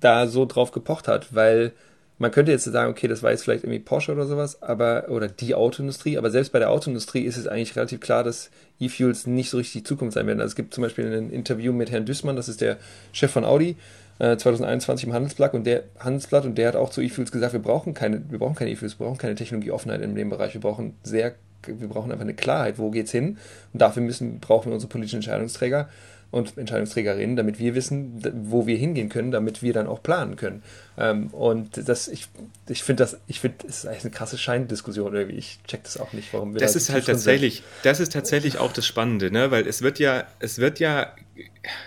da 0.00 0.26
so 0.26 0.46
drauf 0.46 0.72
gepocht 0.72 1.08
hat, 1.08 1.34
weil 1.34 1.72
man 2.18 2.30
könnte 2.32 2.50
jetzt 2.50 2.64
sagen, 2.64 2.90
okay, 2.90 3.06
das 3.06 3.22
war 3.22 3.30
jetzt 3.30 3.44
vielleicht 3.44 3.64
irgendwie 3.64 3.78
Porsche 3.78 4.12
oder 4.12 4.26
sowas, 4.26 4.60
aber, 4.62 5.08
oder 5.08 5.28
die 5.28 5.54
Autoindustrie, 5.54 6.18
aber 6.18 6.30
selbst 6.30 6.52
bei 6.52 6.58
der 6.58 6.70
Autoindustrie 6.70 7.22
ist 7.22 7.36
es 7.36 7.46
eigentlich 7.46 7.76
relativ 7.76 8.00
klar, 8.00 8.24
dass 8.24 8.50
E-Fuels 8.80 9.26
nicht 9.26 9.50
so 9.50 9.56
richtig 9.56 9.82
die 9.82 9.84
Zukunft 9.84 10.14
sein 10.14 10.26
werden. 10.26 10.40
Also 10.40 10.52
es 10.52 10.56
gibt 10.56 10.74
zum 10.74 10.82
Beispiel 10.82 11.06
ein 11.06 11.30
Interview 11.30 11.72
mit 11.72 11.90
Herrn 11.90 12.06
Düßmann, 12.06 12.36
das 12.36 12.48
ist 12.48 12.60
der 12.60 12.76
Chef 13.12 13.30
von 13.30 13.44
Audi, 13.44 13.76
äh, 14.18 14.36
2021 14.36 15.06
im 15.06 15.12
Handelsblatt 15.12 15.54
und 15.54 15.64
der 15.64 15.84
Handelsblatt 16.00 16.44
und 16.44 16.58
der 16.58 16.68
hat 16.68 16.76
auch 16.76 16.90
zu 16.90 17.00
E-Fuels 17.00 17.30
gesagt, 17.30 17.52
wir 17.52 17.62
brauchen 17.62 17.94
keine, 17.94 18.22
wir 18.28 18.38
brauchen 18.38 18.56
keine 18.56 18.72
E-Fuels, 18.72 18.98
wir 18.98 19.06
brauchen 19.06 19.18
keine 19.18 19.36
Technologieoffenheit 19.36 20.02
in 20.02 20.16
dem 20.16 20.30
Bereich, 20.30 20.54
wir 20.54 20.60
brauchen 20.60 20.94
sehr, 21.04 21.34
wir 21.66 21.88
brauchen 21.88 22.10
einfach 22.10 22.24
eine 22.24 22.34
Klarheit, 22.34 22.78
wo 22.78 22.90
geht's 22.90 23.12
hin? 23.12 23.38
Und 23.72 23.80
dafür 23.80 24.02
müssen, 24.02 24.40
brauchen 24.40 24.70
wir 24.70 24.74
unsere 24.74 24.90
politischen 24.90 25.16
Entscheidungsträger 25.16 25.88
und 26.30 26.58
Entscheidungsträgerinnen, 26.58 27.36
damit 27.36 27.58
wir 27.58 27.74
wissen, 27.74 28.22
wo 28.50 28.66
wir 28.66 28.76
hingehen 28.76 29.08
können, 29.08 29.30
damit 29.30 29.62
wir 29.62 29.72
dann 29.72 29.86
auch 29.86 30.02
planen 30.02 30.36
können. 30.36 30.62
Ähm, 30.98 31.28
und 31.28 31.88
das, 31.88 32.06
ich, 32.06 32.28
ich 32.68 32.82
finde 32.82 33.02
das, 33.02 33.18
ich 33.26 33.40
finde, 33.40 33.56
es 33.66 33.78
ist 33.78 33.86
eigentlich 33.86 34.04
eine 34.04 34.10
krasse 34.10 34.36
Scheindiskussion 34.36 35.14
irgendwie. 35.14 35.36
Ich 35.36 35.58
check 35.66 35.84
das 35.84 35.96
auch 35.96 36.12
nicht, 36.12 36.32
warum 36.34 36.52
wir 36.52 36.60
das 36.60 36.74
da 36.74 36.78
ist 36.78 36.90
halt 36.90 37.06
tatsächlich, 37.06 37.56
sind. 37.56 37.66
das 37.84 38.00
ist 38.00 38.12
tatsächlich 38.12 38.58
auch 38.58 38.72
das 38.72 38.86
Spannende, 38.86 39.30
ne? 39.30 39.50
Weil 39.50 39.66
es 39.66 39.80
wird 39.80 39.98
ja, 39.98 40.26
es 40.38 40.58
wird 40.58 40.80
ja, 40.80 41.14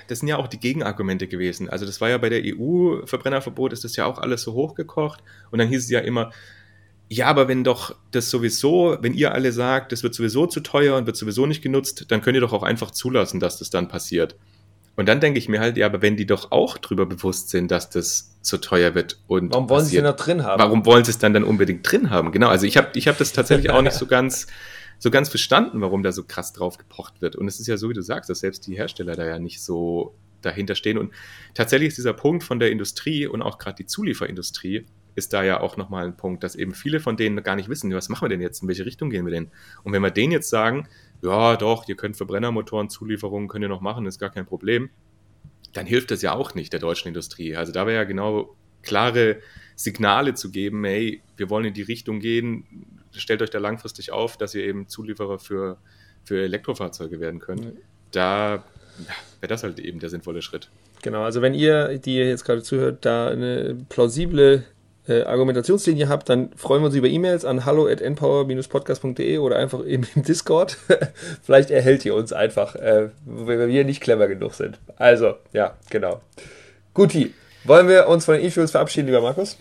das 0.08 0.20
sind 0.20 0.28
ja 0.28 0.38
auch 0.38 0.48
die 0.48 0.60
Gegenargumente 0.60 1.28
gewesen. 1.28 1.70
Also 1.70 1.86
das 1.86 2.02
war 2.02 2.10
ja 2.10 2.18
bei 2.18 2.30
der 2.30 2.42
EU-Verbrennerverbot, 2.44 3.74
ist 3.74 3.84
das 3.84 3.96
ja 3.96 4.06
auch 4.06 4.18
alles 4.18 4.42
so 4.42 4.54
hochgekocht 4.54 5.22
und 5.52 5.60
dann 5.60 5.68
hieß 5.68 5.84
es 5.84 5.90
ja 5.92 6.00
immer, 6.00 6.32
ja, 7.14 7.28
aber 7.28 7.50
wenn 7.50 7.66
doch 7.66 7.94
das 8.12 8.30
sowieso, 8.30 8.98
wenn 9.02 9.14
ihr 9.14 9.34
alle 9.34 9.52
sagt, 9.52 9.92
das 9.92 10.02
wird 10.02 10.16
sowieso 10.16 10.48
zu 10.48 10.62
teuer 10.62 10.96
und 10.96 11.08
wird 11.08 11.18
sowieso 11.18 11.46
nicht 11.46 11.62
genutzt, 11.62 12.06
dann 12.08 12.22
könnt 12.22 12.36
ihr 12.36 12.42
doch 12.42 12.54
auch 12.54 12.64
einfach 12.64 12.90
zulassen, 12.90 13.42
dass 13.42 13.60
das 13.60 13.70
dann 13.70 13.90
passiert. 13.90 14.38
Und 14.96 15.10
dann 15.10 15.20
denke 15.20 15.38
ich 15.38 15.50
mir 15.50 15.60
halt, 15.60 15.76
ja, 15.76 15.88
aber 15.88 16.02
wenn 16.02 16.16
die 16.16 16.26
doch 16.26 16.54
auch 16.54 16.78
drüber 16.78 17.06
bewusst 17.06 17.50
sind, 17.50 17.70
dass 17.70 17.90
das 17.90 18.38
so 18.42 18.56
teuer 18.56 18.96
wird 18.96 19.20
und 19.28 19.52
warum 19.52 19.68
wollen 19.70 19.84
passiert, 19.84 20.06
sie 20.06 20.08
es 20.08 20.10
noch 20.10 20.26
drin 20.26 20.44
haben? 20.46 20.62
Warum 20.62 20.86
wollen 20.86 21.04
sie 21.04 21.12
es 21.12 21.18
dann 21.18 21.34
dann 21.34 21.44
unbedingt 21.44 21.92
drin 21.92 22.12
haben? 22.12 22.32
Genau, 22.32 22.48
also 22.48 22.66
ich 22.66 22.78
habe 22.78 22.92
ich 22.94 23.10
hab 23.10 23.18
das 23.18 23.34
tatsächlich 23.34 23.72
auch 23.72 23.82
nicht 23.82 23.92
so 23.96 24.06
ganz 24.06 24.48
so 24.98 25.12
ganz 25.12 25.28
verstanden, 25.28 25.82
warum 25.82 26.04
da 26.04 26.14
so 26.14 26.24
krass 26.24 26.54
drauf 26.54 26.78
gepocht 26.78 27.22
wird. 27.22 27.36
Und 27.36 27.46
es 27.46 27.60
ist 27.60 27.68
ja 27.68 27.76
so, 27.76 27.90
wie 27.90 27.94
du 27.94 28.04
sagst, 28.04 28.30
dass 28.30 28.40
selbst 28.40 28.66
die 28.68 28.78
Hersteller 28.78 29.18
da 29.18 29.26
ja 29.26 29.38
nicht 29.38 29.62
so 29.62 30.16
dahinter 30.42 30.76
stehen. 30.76 30.98
Und 30.98 31.12
tatsächlich 31.56 31.90
ist 31.90 31.98
dieser 31.98 32.14
Punkt 32.14 32.44
von 32.46 32.60
der 32.60 32.72
Industrie 32.72 33.28
und 33.28 33.42
auch 33.42 33.58
gerade 33.58 33.76
die 33.76 33.86
Zulieferindustrie 33.86 34.86
ist 35.16 35.34
da 35.34 35.44
ja 35.44 35.60
auch 35.60 35.78
nochmal 35.78 36.06
ein 36.06 36.16
Punkt, 36.16 36.44
dass 36.44 36.56
eben 36.56 36.74
viele 36.74 37.00
von 37.00 37.18
denen 37.18 37.44
gar 37.44 37.56
nicht 37.56 37.70
wissen, 37.70 37.94
was 37.94 38.10
machen 38.10 38.26
wir 38.26 38.30
denn 38.30 38.42
jetzt, 38.42 38.62
in 38.62 38.68
welche 38.68 38.86
Richtung 38.86 39.10
gehen 39.10 39.26
wir 39.26 39.32
denn? 39.32 39.52
Und 39.84 39.94
wenn 39.94 40.02
wir 40.02 40.12
denen 40.12 40.32
jetzt 40.32 40.50
sagen, 40.50 40.88
ja 41.22 41.58
doch, 41.58 41.88
ihr 41.88 41.96
könnt 41.96 42.18
Verbrennermotoren, 42.18 42.90
Zulieferungen 42.90 43.48
könnt 43.48 43.64
ihr 43.64 43.70
noch 43.70 43.82
machen, 43.82 44.06
ist 44.06 44.20
gar 44.20 44.30
kein 44.30 44.46
Problem, 44.46 44.90
dann 45.74 45.86
hilft 45.86 46.12
das 46.12 46.22
ja 46.22 46.34
auch 46.34 46.56
nicht 46.56 46.74
der 46.74 46.80
deutschen 46.80 47.10
Industrie. 47.10 47.56
Also 47.56 47.72
da 47.72 47.86
wäre 47.86 47.98
ja 47.98 48.04
genau 48.04 48.56
klare 48.84 49.38
Signale 49.76 50.34
zu 50.34 50.52
geben, 50.52 50.84
hey, 50.86 51.22
wir 51.38 51.50
wollen 51.50 51.66
in 51.66 51.74
die 51.74 51.82
Richtung 51.82 52.20
gehen, 52.20 52.66
stellt 53.12 53.42
euch 53.42 53.50
da 53.50 53.60
langfristig 53.60 54.12
auf, 54.12 54.38
dass 54.38 54.56
ihr 54.56 54.64
eben 54.64 54.88
Zulieferer 54.88 55.40
für, 55.40 55.78
für 56.24 56.44
Elektrofahrzeuge 56.44 57.20
werden 57.20 57.40
könnt. 57.40 57.74
Da 58.12 58.64
wäre 59.40 59.48
das 59.48 59.64
halt 59.64 59.80
eben 59.80 60.00
der 60.00 60.10
sinnvolle 60.10 60.42
Schritt. 60.42 60.70
Genau, 61.02 61.24
also 61.24 61.42
wenn 61.42 61.54
ihr, 61.54 61.98
die 61.98 62.18
ihr 62.18 62.28
jetzt 62.28 62.46
gerade 62.46 62.62
zuhört, 62.62 63.06
da 63.06 63.30
eine 63.30 63.76
plausible 63.90 64.66
äh, 65.08 65.24
Argumentationslinie 65.24 66.10
habt, 66.10 66.30
dann 66.30 66.52
freuen 66.56 66.82
wir 66.82 66.88
uns 66.88 66.96
über 66.96 67.08
E-Mails 67.08 67.46
an 67.46 67.66
hallo 67.66 67.88
at 67.88 68.02
npower-podcast.de 68.02 69.38
oder 69.40 69.58
einfach 69.58 69.86
eben 69.86 70.08
im 70.16 70.24
Discord. 70.24 70.78
Vielleicht 71.44 71.72
erhält 71.72 72.06
ihr 72.06 72.16
uns 72.16 72.34
einfach, 72.34 72.76
äh, 72.76 73.10
wenn 73.26 73.70
wir 73.70 73.84
nicht 73.84 74.02
clever 74.02 74.28
genug 74.28 74.54
sind. 74.54 74.80
Also, 74.98 75.36
ja, 75.54 75.76
genau. 75.90 76.22
Guti, 76.94 77.34
wollen 77.64 77.88
wir 77.88 78.08
uns 78.08 78.26
von 78.26 78.36
den 78.36 78.46
E-Fuels 78.46 78.72
verabschieden, 78.72 79.08
lieber 79.08 79.22
Markus? 79.22 79.58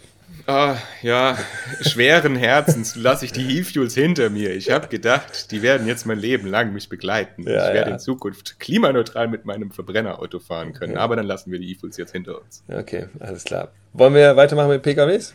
Ah, 0.51 0.79
ja, 1.03 1.39
schweren 1.81 2.35
Herzens 2.35 2.97
lasse 2.97 3.25
ich 3.25 3.31
die 3.31 3.59
E-Fuels 3.59 3.95
hinter 3.95 4.31
mir. 4.31 4.53
Ich 4.53 4.69
habe 4.73 4.89
gedacht, 4.89 5.53
die 5.53 5.63
werden 5.63 5.87
jetzt 5.87 6.07
mein 6.07 6.19
Leben 6.19 6.49
lang 6.49 6.73
mich 6.73 6.89
begleiten. 6.89 7.45
Ja, 7.45 7.69
ich 7.69 7.75
werde 7.75 7.91
ja. 7.91 7.95
in 7.95 8.01
Zukunft 8.01 8.59
klimaneutral 8.59 9.29
mit 9.29 9.45
meinem 9.45 9.71
Verbrennerauto 9.71 10.41
fahren 10.41 10.73
können. 10.73 10.97
Aber 10.97 11.15
dann 11.15 11.27
lassen 11.27 11.53
wir 11.53 11.61
die 11.61 11.71
E-Fuels 11.71 11.97
jetzt 11.99 12.11
hinter 12.11 12.41
uns. 12.41 12.65
Okay, 12.69 13.07
alles 13.21 13.45
klar. 13.45 13.69
Wollen 13.93 14.15
wir 14.15 14.35
weitermachen 14.35 14.71
mit 14.71 14.83
PKWs? 14.83 15.35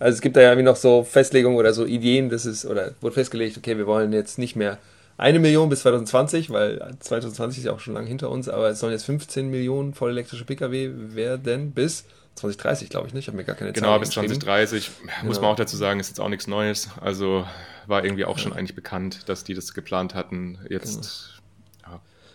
Also 0.00 0.16
es 0.16 0.20
gibt 0.20 0.34
da 0.34 0.40
ja 0.40 0.48
irgendwie 0.48 0.64
noch 0.64 0.76
so 0.76 1.04
Festlegungen 1.04 1.56
oder 1.56 1.72
so 1.72 1.86
Ideen, 1.86 2.28
das 2.28 2.44
ist, 2.44 2.66
oder 2.66 2.90
wurde 3.00 3.14
festgelegt, 3.14 3.56
okay, 3.56 3.78
wir 3.78 3.86
wollen 3.86 4.12
jetzt 4.12 4.40
nicht 4.40 4.56
mehr 4.56 4.78
eine 5.16 5.38
Million 5.38 5.68
bis 5.68 5.82
2020, 5.82 6.50
weil 6.50 6.96
2020 6.98 7.58
ist 7.58 7.66
ja 7.66 7.72
auch 7.72 7.78
schon 7.78 7.94
lange 7.94 8.08
hinter 8.08 8.30
uns, 8.30 8.48
aber 8.48 8.70
es 8.70 8.80
sollen 8.80 8.92
jetzt 8.92 9.04
15 9.04 9.48
Millionen 9.48 9.94
voll 9.94 10.10
elektrische 10.10 10.44
Pkw 10.44 10.90
werden 11.14 11.70
bis 11.70 12.04
2030, 12.34 12.88
glaube 12.88 13.06
ich 13.06 13.14
nicht. 13.14 13.24
Ich 13.24 13.28
habe 13.28 13.36
mir 13.36 13.44
gar 13.44 13.56
keine 13.56 13.72
Zeit 13.72 13.82
Genau, 13.82 13.98
bis 13.98 14.10
2030. 14.10 14.90
Muss 15.22 15.36
genau. 15.36 15.40
man 15.40 15.50
auch 15.52 15.56
dazu 15.56 15.76
sagen, 15.76 16.00
ist 16.00 16.08
jetzt 16.08 16.20
auch 16.20 16.28
nichts 16.28 16.46
Neues. 16.46 16.90
Also 17.00 17.46
war 17.86 18.04
irgendwie 18.04 18.24
auch 18.24 18.36
ja. 18.36 18.42
schon 18.42 18.52
eigentlich 18.52 18.74
bekannt, 18.74 19.28
dass 19.28 19.44
die 19.44 19.54
das 19.54 19.74
geplant 19.74 20.14
hatten. 20.14 20.58
Jetzt 20.68 20.94
genau. 21.02 21.34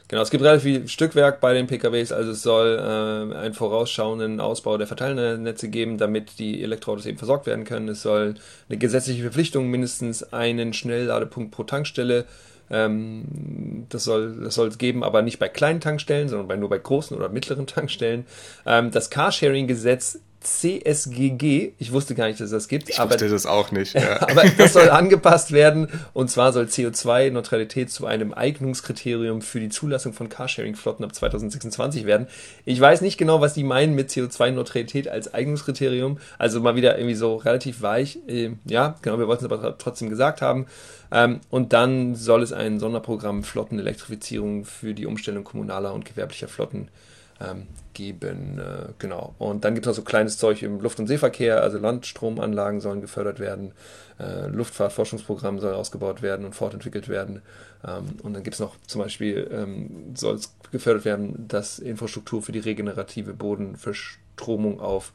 Genau, 0.10 0.24
es 0.24 0.32
gibt 0.32 0.44
relativ 0.44 0.64
viel 0.64 0.88
Stückwerk 0.88 1.40
bei 1.40 1.54
den 1.54 1.68
PKWs, 1.68 2.12
also 2.12 2.32
es 2.32 2.42
soll 2.42 2.80
äh, 2.80 3.36
einen 3.38 3.54
vorausschauenden 3.54 4.40
Ausbau 4.40 4.76
der 4.80 4.88
Verteilnetze 4.88 5.70
geben, 5.70 6.00
damit 6.00 6.40
die 6.40 6.64
Elektroautos 6.64 7.06
eben 7.06 7.20
versorgt 7.20 7.46
werden 7.46 7.64
können. 7.64 7.88
Es 7.90 8.02
soll 8.02 8.34
eine 8.70 8.80
gesetzliche 8.80 9.22
Verpflichtung, 9.22 9.68
mindestens 9.68 10.34
einen 10.34 10.74
Schnellladepunkt 10.74 11.52
pro 11.52 11.62
Tankstelle 11.62 12.26
ähm, 12.70 13.86
das 13.90 14.04
soll 14.04 14.36
das 14.44 14.56
soll 14.56 14.68
es 14.68 14.78
geben, 14.78 15.04
aber 15.04 15.22
nicht 15.22 15.40
bei 15.40 15.50
kleinen 15.50 15.80
Tankstellen, 15.80 16.30
sondern 16.30 16.48
bei, 16.48 16.56
nur 16.56 16.70
bei 16.70 16.78
großen 16.78 17.16
oder 17.16 17.30
mittleren 17.30 17.68
Tankstellen. 17.68 18.26
Ähm, 18.66 18.92
das 18.92 19.10
Carsharing-Gesetz 19.10 20.20
CSGG. 20.42 21.74
Ich 21.78 21.92
wusste 21.92 22.16
gar 22.16 22.28
nicht, 22.28 22.40
dass 22.40 22.46
es 22.46 22.52
das 22.52 22.68
gibt. 22.70 22.90
Ich 22.90 23.00
aber, 23.00 23.12
wusste 23.12 23.30
das 23.30 23.46
auch 23.46 23.72
nicht. 23.72 23.94
Ja. 23.94 24.22
aber 24.30 24.44
das 24.58 24.74
soll 24.74 24.90
angepasst 24.90 25.52
werden. 25.52 25.90
Und 26.14 26.32
zwar 26.32 26.54
soll 26.54 26.66
CO2-Neutralität 26.66 27.92
zu 27.92 28.06
einem 28.06 28.34
Eignungskriterium 28.34 29.42
für 29.42 29.60
die 29.60 29.70
Zulassung 29.70 30.14
von 30.14 30.30
Carsharing-Flotten 30.30 31.04
ab 31.04 31.14
2026 31.14 32.06
werden. 32.06 32.28
Ich 32.66 32.80
weiß 32.80 33.02
nicht 33.02 33.18
genau, 33.18 33.42
was 33.42 33.54
die 33.54 33.64
meinen 33.64 33.96
mit 33.96 34.10
CO2-Neutralität 34.10 35.10
als 35.10 35.34
Eignungskriterium. 35.34 36.20
Also 36.38 36.62
mal 36.62 36.76
wieder 36.76 36.98
irgendwie 36.98 37.16
so 37.16 37.36
relativ 37.36 37.82
weich. 37.82 38.20
Ähm, 38.28 38.60
ja, 38.66 38.96
genau, 39.02 39.20
wir 39.20 39.28
wollten 39.28 39.46
es 39.46 39.52
aber 39.52 39.78
trotzdem 39.78 40.10
gesagt 40.10 40.42
haben. 40.42 40.68
Ähm, 41.12 41.42
und 41.50 41.74
dann 41.74 42.16
soll 42.16 42.44
es 42.44 42.54
ein 42.54 42.80
Sonderprogramm 42.80 43.44
Flottenelektrifizierung 43.44 44.64
für 44.64 44.94
die 44.94 45.06
Umstellung 45.06 45.44
kommunaler 45.44 45.94
und 45.94 46.06
gewerblicher 46.06 46.48
Flotten 46.48 46.88
ähm, 47.42 47.68
geben. 47.94 48.60
Äh, 48.60 48.94
genau. 48.98 49.36
Und 49.38 49.66
dann 49.66 49.74
gibt 49.74 49.86
es 49.86 49.90
noch 49.90 49.96
so 49.96 50.04
kleines 50.04 50.38
Zeug 50.38 50.62
im 50.64 50.80
Luft- 50.80 51.00
und 51.00 51.08
Seeverkehr, 51.08 51.62
also 51.62 51.78
Landstromanlagen 51.78 52.82
sollen 52.82 53.02
gefördert 53.02 53.40
werden, 53.40 53.74
äh, 54.20 54.48
Luftfahrtforschungsprogramm 54.48 55.60
soll 55.60 55.74
ausgebaut 55.74 56.22
werden 56.22 56.46
und 56.46 56.56
fortentwickelt 56.56 57.10
werden. 57.10 57.42
Ähm, 57.86 58.18
und 58.24 58.34
dann 58.34 58.44
gibt 58.44 58.56
es 58.56 58.60
noch 58.60 58.76
zum 58.88 59.02
Beispiel, 59.02 59.50
ähm, 59.52 60.16
soll 60.16 60.36
es 60.36 60.56
gefördert 60.72 61.06
werden, 61.06 61.48
dass 61.48 61.80
Infrastruktur 61.80 62.42
für 62.42 62.52
die 62.52 62.60
regenerative 62.60 63.34
Bodenverstromung 63.34 64.80
auf 64.80 65.14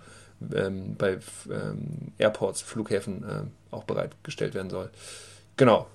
ähm, 0.54 0.96
bei 0.96 1.18
ähm, 1.50 2.12
Airports, 2.18 2.62
Flughäfen 2.62 3.22
äh, 3.24 3.74
auch 3.74 3.84
bereitgestellt 3.84 4.54
werden 4.54 4.70
soll. 4.70 4.90
Genau, 5.56 5.86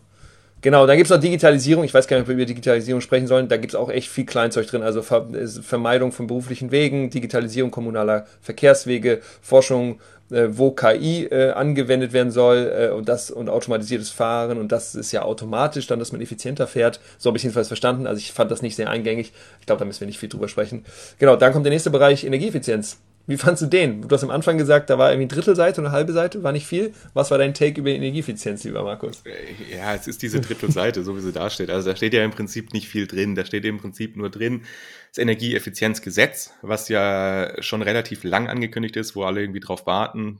Genau, 0.61 0.85
dann 0.85 0.97
gibt 0.97 1.09
es 1.09 1.15
noch 1.15 1.21
Digitalisierung. 1.21 1.85
Ich 1.85 1.93
weiß 1.93 2.07
gar 2.07 2.17
nicht, 2.17 2.23
ob 2.23 2.27
wir 2.27 2.35
über 2.35 2.45
Digitalisierung 2.45 3.01
sprechen 3.01 3.27
sollen. 3.27 3.47
Da 3.47 3.57
gibt 3.57 3.73
es 3.73 3.79
auch 3.79 3.89
echt 3.89 4.09
viel 4.09 4.25
Kleinzeug 4.25 4.67
drin. 4.67 4.83
Also 4.83 5.01
Ver 5.01 5.27
Vermeidung 5.61 6.11
von 6.11 6.27
beruflichen 6.27 6.71
Wegen, 6.71 7.09
Digitalisierung 7.09 7.71
kommunaler 7.71 8.25
Verkehrswege, 8.41 9.21
Forschung, 9.41 9.99
äh, 10.31 10.47
wo 10.51 10.71
KI 10.71 11.25
äh, 11.25 11.51
angewendet 11.51 12.13
werden 12.13 12.31
soll 12.31 12.71
äh, 12.77 12.89
und 12.89 13.07
das 13.09 13.31
und 13.31 13.49
automatisiertes 13.49 14.09
Fahren 14.09 14.59
und 14.59 14.71
das 14.71 14.95
ist 14.95 15.11
ja 15.11 15.23
automatisch 15.23 15.87
dann, 15.87 15.97
dass 15.97 16.11
man 16.11 16.21
effizienter 16.21 16.67
fährt. 16.67 16.99
So 17.17 17.29
habe 17.29 17.37
ich 17.37 17.43
jedenfalls 17.43 17.67
verstanden. 17.67 18.05
Also 18.05 18.19
ich 18.19 18.31
fand 18.31 18.51
das 18.51 18.61
nicht 18.61 18.75
sehr 18.75 18.89
eingängig. 18.89 19.31
Ich 19.59 19.65
glaube, 19.65 19.79
da 19.79 19.85
müssen 19.85 20.01
wir 20.01 20.07
nicht 20.07 20.19
viel 20.19 20.29
drüber 20.29 20.47
sprechen. 20.47 20.85
Genau, 21.19 21.35
dann 21.35 21.53
kommt 21.53 21.65
der 21.65 21.71
nächste 21.71 21.89
Bereich 21.89 22.25
Energieeffizienz. 22.25 22.97
Wie 23.29 23.37
fandst 23.37 23.61
du 23.61 23.67
den? 23.67 24.01
Du 24.01 24.15
hast 24.15 24.23
am 24.23 24.31
Anfang 24.31 24.57
gesagt, 24.57 24.89
da 24.89 24.97
war 24.97 25.11
irgendwie 25.11 25.31
eine 25.31 25.41
Drittelseite 25.41 25.79
und 25.79 25.85
eine 25.85 25.95
halbe 25.95 26.13
Seite, 26.13 26.41
war 26.41 26.51
nicht 26.51 26.65
viel. 26.65 26.95
Was 27.13 27.29
war 27.29 27.37
dein 27.37 27.53
Take 27.53 27.79
über 27.79 27.91
Energieeffizienz, 27.91 28.63
lieber 28.63 28.81
Markus? 28.83 29.21
Äh, 29.23 29.75
ja, 29.77 29.93
es 29.93 30.07
ist 30.07 30.23
diese 30.23 30.41
Drittelseite, 30.41 31.03
so 31.05 31.15
wie 31.15 31.21
sie 31.21 31.31
da 31.31 31.51
steht. 31.51 31.69
Also 31.69 31.91
da 31.91 31.95
steht 31.95 32.15
ja 32.15 32.25
im 32.25 32.31
Prinzip 32.31 32.73
nicht 32.73 32.87
viel 32.87 33.05
drin. 33.05 33.35
Da 33.35 33.45
steht 33.45 33.65
im 33.65 33.77
Prinzip 33.77 34.17
nur 34.17 34.31
drin 34.31 34.63
das 35.09 35.19
Energieeffizienzgesetz, 35.19 36.53
was 36.63 36.89
ja 36.89 37.53
schon 37.61 37.83
relativ 37.83 38.23
lang 38.23 38.47
angekündigt 38.47 38.95
ist, 38.95 39.15
wo 39.15 39.23
alle 39.25 39.41
irgendwie 39.41 39.59
drauf 39.59 39.85
warten, 39.85 40.39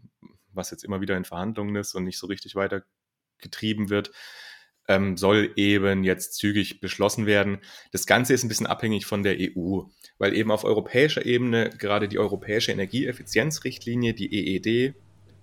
was 0.52 0.72
jetzt 0.72 0.84
immer 0.84 1.00
wieder 1.00 1.16
in 1.16 1.26
Verhandlungen 1.26 1.76
ist 1.76 1.94
und 1.94 2.06
nicht 2.06 2.18
so 2.18 2.26
richtig 2.26 2.56
weiter 2.56 2.82
getrieben 3.38 3.92
wird 3.92 4.10
ähm, 4.90 5.16
soll 5.16 5.52
eben 5.56 6.04
jetzt 6.04 6.34
zügig 6.34 6.82
beschlossen 6.82 7.28
werden. 7.28 7.60
Das 7.92 8.08
Ganze 8.08 8.34
ist 8.34 8.44
ein 8.44 8.50
bisschen 8.50 8.66
abhängig 8.66 9.06
von 9.06 9.24
der 9.24 9.38
EU, 9.40 9.84
weil 10.18 10.36
eben 10.36 10.52
auf 10.52 10.66
europäischer 10.66 11.26
Ebene 11.26 11.70
gerade 11.78 12.10
die 12.10 12.18
europäische 12.18 12.72
Energieeffizienzrichtlinie, 12.72 14.14
die 14.14 14.34
EED, 14.34 14.96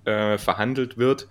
äh, 0.05 0.37
verhandelt 0.37 0.99
wird. 0.99 1.29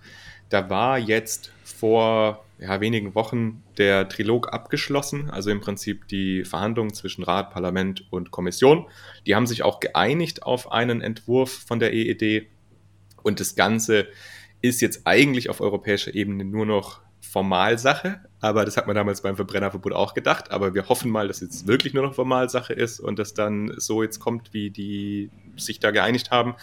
Da 0.48 0.70
war 0.70 0.98
jetzt 0.98 1.52
vor 1.62 2.44
ja, 2.58 2.80
wenigen 2.80 3.14
Wochen 3.14 3.62
der 3.76 4.08
Trilog 4.08 4.52
abgeschlossen, 4.52 5.28
also 5.30 5.50
im 5.50 5.60
Prinzip 5.60 6.08
die 6.08 6.44
Verhandlungen 6.44 6.94
zwischen 6.94 7.22
Rat, 7.22 7.50
Parlament 7.50 8.06
und 8.10 8.30
Kommission. 8.30 8.86
Die 9.26 9.34
haben 9.34 9.46
sich 9.46 9.62
auch 9.62 9.78
geeinigt 9.78 10.42
auf 10.42 10.72
einen 10.72 11.02
Entwurf 11.02 11.52
von 11.66 11.80
der 11.80 11.92
EED 11.92 12.46
und 13.22 13.40
das 13.40 13.56
Ganze 13.56 14.06
ist 14.62 14.80
jetzt 14.80 15.06
eigentlich 15.06 15.50
auf 15.50 15.60
europäischer 15.60 16.14
Ebene 16.14 16.44
nur 16.44 16.64
noch 16.64 17.05
Formalsache, 17.20 18.20
aber 18.40 18.64
das 18.64 18.76
hat 18.76 18.86
man 18.86 18.96
damals 18.96 19.22
beim 19.22 19.36
Verbrennerverbot 19.36 19.92
auch 19.92 20.14
gedacht. 20.14 20.50
Aber 20.50 20.74
wir 20.74 20.88
hoffen 20.88 21.10
mal, 21.10 21.28
dass 21.28 21.42
es 21.42 21.66
wirklich 21.66 21.94
nur 21.94 22.02
noch 22.02 22.14
Formalsache 22.14 22.72
ist 22.72 23.00
und 23.00 23.18
dass 23.18 23.34
dann 23.34 23.74
so 23.76 24.02
jetzt 24.02 24.20
kommt, 24.20 24.52
wie 24.52 24.70
die 24.70 25.30
sich 25.56 25.80
da 25.80 25.90
geeinigt 25.90 26.30
haben. 26.30 26.54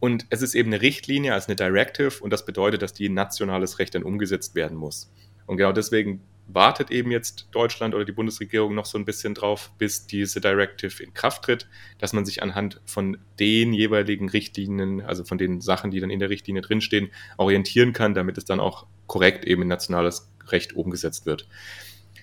Und 0.00 0.26
es 0.30 0.42
ist 0.42 0.54
eben 0.54 0.72
eine 0.72 0.82
Richtlinie, 0.82 1.32
also 1.32 1.48
eine 1.48 1.56
Directive, 1.56 2.22
und 2.22 2.30
das 2.30 2.44
bedeutet, 2.44 2.82
dass 2.82 2.92
die 2.92 3.06
in 3.06 3.14
nationales 3.14 3.78
Recht 3.78 3.94
dann 3.94 4.02
umgesetzt 4.02 4.54
werden 4.54 4.76
muss. 4.76 5.10
Und 5.46 5.56
genau 5.56 5.72
deswegen 5.72 6.20
wartet 6.46 6.90
eben 6.90 7.10
jetzt 7.10 7.48
Deutschland 7.52 7.94
oder 7.94 8.04
die 8.04 8.12
Bundesregierung 8.12 8.74
noch 8.74 8.86
so 8.86 8.98
ein 8.98 9.04
bisschen 9.04 9.34
drauf, 9.34 9.70
bis 9.78 10.06
diese 10.06 10.40
Directive 10.40 11.02
in 11.02 11.14
Kraft 11.14 11.44
tritt, 11.44 11.68
dass 11.98 12.12
man 12.12 12.24
sich 12.24 12.42
anhand 12.42 12.80
von 12.84 13.18
den 13.40 13.72
jeweiligen 13.72 14.28
Richtlinien, 14.28 15.00
also 15.00 15.24
von 15.24 15.38
den 15.38 15.60
Sachen, 15.60 15.90
die 15.90 16.00
dann 16.00 16.10
in 16.10 16.20
der 16.20 16.30
Richtlinie 16.30 16.62
drinstehen, 16.62 17.10
orientieren 17.38 17.92
kann, 17.92 18.14
damit 18.14 18.38
es 18.38 18.44
dann 18.44 18.60
auch 18.60 18.86
korrekt 19.06 19.44
eben 19.44 19.62
in 19.62 19.68
nationales 19.68 20.30
Recht 20.48 20.74
umgesetzt 20.74 21.26
wird. 21.26 21.48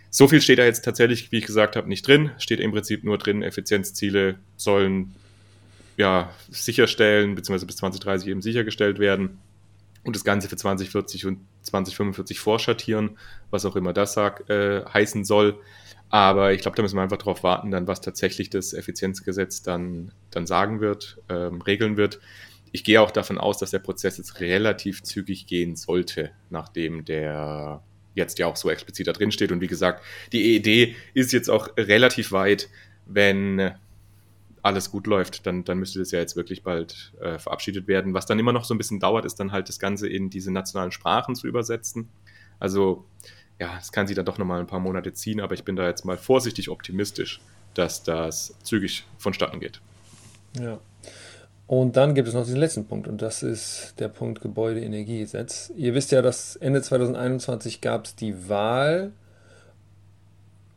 So 0.10 0.28
viel 0.28 0.42
steht 0.42 0.60
da 0.60 0.66
jetzt 0.66 0.86
tatsächlich, 0.86 1.32
wie 1.32 1.38
ich 1.38 1.46
gesagt 1.46 1.76
habe, 1.76 1.88
nicht 1.88 2.06
drin. 2.06 2.32
Steht 2.38 2.60
im 2.60 2.72
Prinzip 2.72 3.04
nur 3.04 3.18
drin, 3.18 3.44
Effizienzziele 3.44 4.40
sollen 4.58 5.16
ja 5.98 6.34
sicherstellen, 6.50 7.36
beziehungsweise 7.36 7.66
bis 7.66 7.78
2030 7.78 8.28
eben 8.30 8.42
sichergestellt 8.42 9.00
werden 9.00 9.40
und 10.04 10.16
das 10.16 10.24
Ganze 10.24 10.50
für 10.50 10.56
2040 10.56 11.26
und 11.26 11.40
2045 11.64 12.40
vorschattieren, 12.40 13.18
was 13.50 13.66
auch 13.66 13.76
immer 13.76 13.94
das 13.94 14.14
sag, 14.14 14.50
äh, 14.50 14.84
heißen 14.86 15.24
soll. 15.24 15.60
Aber 16.10 16.52
ich 16.54 16.62
glaube, 16.62 16.76
da 16.76 16.84
müssen 16.84 16.98
wir 16.98 17.04
einfach 17.04 17.18
darauf 17.18 17.44
warten, 17.44 17.72
dann 17.72 17.88
was 17.88 18.02
tatsächlich 18.02 18.50
das 18.50 18.74
Effizienzgesetz 18.74 19.62
dann, 19.62 20.12
dann 20.30 20.46
sagen 20.46 20.82
wird, 20.82 21.20
ähm, 21.30 21.62
regeln 21.62 21.98
wird. 21.98 22.20
Ich 22.74 22.84
gehe 22.84 23.02
auch 23.02 23.12
davon 23.12 23.38
aus, 23.38 23.58
dass 23.60 23.72
der 23.72 23.80
Prozess 23.80 24.18
jetzt 24.18 24.40
relativ 24.40 25.04
zügig 25.04 25.48
gehen 25.48 25.76
sollte, 25.76 26.32
nachdem 26.50 27.06
der 27.06 27.82
jetzt 28.14 28.40
ja 28.40 28.48
auch 28.48 28.56
so 28.56 28.70
explizit 28.70 29.08
da 29.08 29.14
drin 29.14 29.32
steht. 29.32 29.52
Und 29.52 29.62
wie 29.62 29.68
gesagt, 29.68 30.04
die 30.34 30.56
EED 30.56 30.96
ist 31.14 31.32
jetzt 31.32 31.50
auch 31.50 31.70
relativ 31.78 32.32
weit, 32.32 32.70
wenn 33.06 33.72
alles 34.64 34.92
gut 34.92 35.08
läuft, 35.08 35.46
dann, 35.46 35.64
dann 35.64 35.80
müsste 35.80 36.00
das 36.00 36.12
ja 36.12 36.20
jetzt 36.20 36.36
wirklich 36.36 36.64
bald 36.64 37.14
äh, 37.20 37.40
verabschiedet 37.40 37.88
werden. 37.88 38.14
Was 38.14 38.26
dann 38.26 38.40
immer 38.40 38.54
noch 38.54 38.64
so 38.64 38.74
ein 38.74 38.78
bisschen 38.78 39.00
dauert, 39.00 39.26
ist 39.26 39.40
dann 39.40 39.52
halt 39.52 39.70
das 39.70 39.80
Ganze 39.80 40.08
in 40.08 40.30
diese 40.30 40.52
nationalen 40.52 40.92
Sprachen 40.92 41.36
zu 41.36 41.48
übersetzen. 41.48 42.10
Also 42.60 43.06
ja, 43.60 43.78
es 43.80 43.92
kann 43.92 44.08
sich 44.08 44.16
dann 44.16 44.26
doch 44.26 44.38
nochmal 44.38 44.60
ein 44.60 44.68
paar 44.68 44.80
Monate 44.80 45.14
ziehen, 45.14 45.40
aber 45.40 45.54
ich 45.54 45.64
bin 45.64 45.76
da 45.76 45.88
jetzt 45.88 46.06
mal 46.06 46.18
vorsichtig 46.18 46.70
optimistisch, 46.70 47.42
dass 47.74 48.04
das 48.04 48.56
zügig 48.64 49.06
vonstatten 49.18 49.60
geht. 49.60 49.82
Ja. 50.60 50.80
Und 51.68 51.96
dann 51.96 52.16
gibt 52.16 52.28
es 52.28 52.34
noch 52.34 52.44
diesen 52.44 52.60
letzten 52.60 52.86
Punkt 52.86 53.08
und 53.08 53.22
das 53.22 53.44
ist 53.44 53.94
der 54.00 54.10
Punkt 54.10 54.42
Gebäudeenergiegesetz. 54.42 55.72
Ihr 55.78 55.94
wisst 55.94 56.12
ja, 56.12 56.22
dass 56.22 56.58
Ende 56.58 56.82
2021 56.82 57.80
gab 57.80 58.06
es 58.06 58.16
die 58.16 58.50
Wahl 58.50 59.14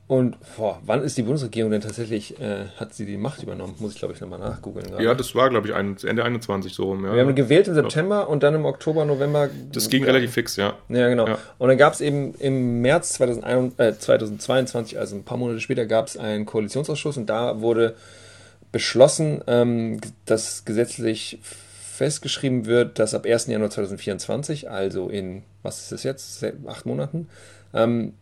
und 0.06 0.36
boah, 0.56 0.80
wann 0.84 1.02
ist 1.02 1.16
die 1.16 1.22
Bundesregierung 1.22 1.70
denn 1.70 1.80
tatsächlich, 1.80 2.38
äh, 2.38 2.66
hat 2.76 2.92
sie 2.92 3.06
die 3.06 3.16
Macht 3.16 3.42
übernommen? 3.42 3.74
Muss 3.78 3.94
ich, 3.94 3.98
glaube 3.98 4.12
ich, 4.12 4.20
nochmal 4.20 4.38
nachgoogeln. 4.38 4.86
Ja, 5.00 5.14
das 5.14 5.34
war, 5.34 5.48
glaube 5.48 5.68
ich, 5.68 5.74
ein, 5.74 5.96
Ende 6.04 6.24
21 6.24 6.74
so 6.74 6.84
rum. 6.84 7.06
Ja. 7.06 7.14
Wir 7.14 7.22
haben 7.22 7.34
gewählt 7.34 7.68
im 7.68 7.74
September 7.74 8.28
und 8.28 8.42
dann 8.42 8.54
im 8.54 8.66
Oktober, 8.66 9.06
November. 9.06 9.48
Das 9.72 9.88
ging 9.88 10.04
relativ 10.04 10.32
fix, 10.32 10.56
ja. 10.56 10.74
Ja, 10.90 11.08
genau. 11.08 11.26
Ja. 11.26 11.38
Und 11.56 11.68
dann 11.68 11.78
gab 11.78 11.94
es 11.94 12.02
eben 12.02 12.34
im 12.34 12.82
März 12.82 13.14
2021, 13.14 13.78
äh, 13.80 13.98
2022, 13.98 14.98
also 14.98 15.16
ein 15.16 15.24
paar 15.24 15.38
Monate 15.38 15.60
später, 15.60 15.86
gab 15.86 16.08
es 16.08 16.18
einen 16.18 16.44
Koalitionsausschuss 16.44 17.16
und 17.16 17.30
da 17.30 17.62
wurde 17.62 17.94
beschlossen, 18.72 19.40
ähm, 19.46 20.00
dass 20.26 20.66
gesetzlich 20.66 21.38
festgeschrieben 21.94 22.66
wird, 22.66 22.98
dass 22.98 23.14
ab 23.14 23.24
1. 23.24 23.46
Januar 23.46 23.70
2024, 23.70 24.68
also 24.68 25.08
in, 25.08 25.44
was 25.62 25.78
ist 25.78 25.92
das 25.92 26.02
jetzt, 26.02 26.44
acht 26.66 26.84
Monaten, 26.84 27.28
ähm, 27.72 28.12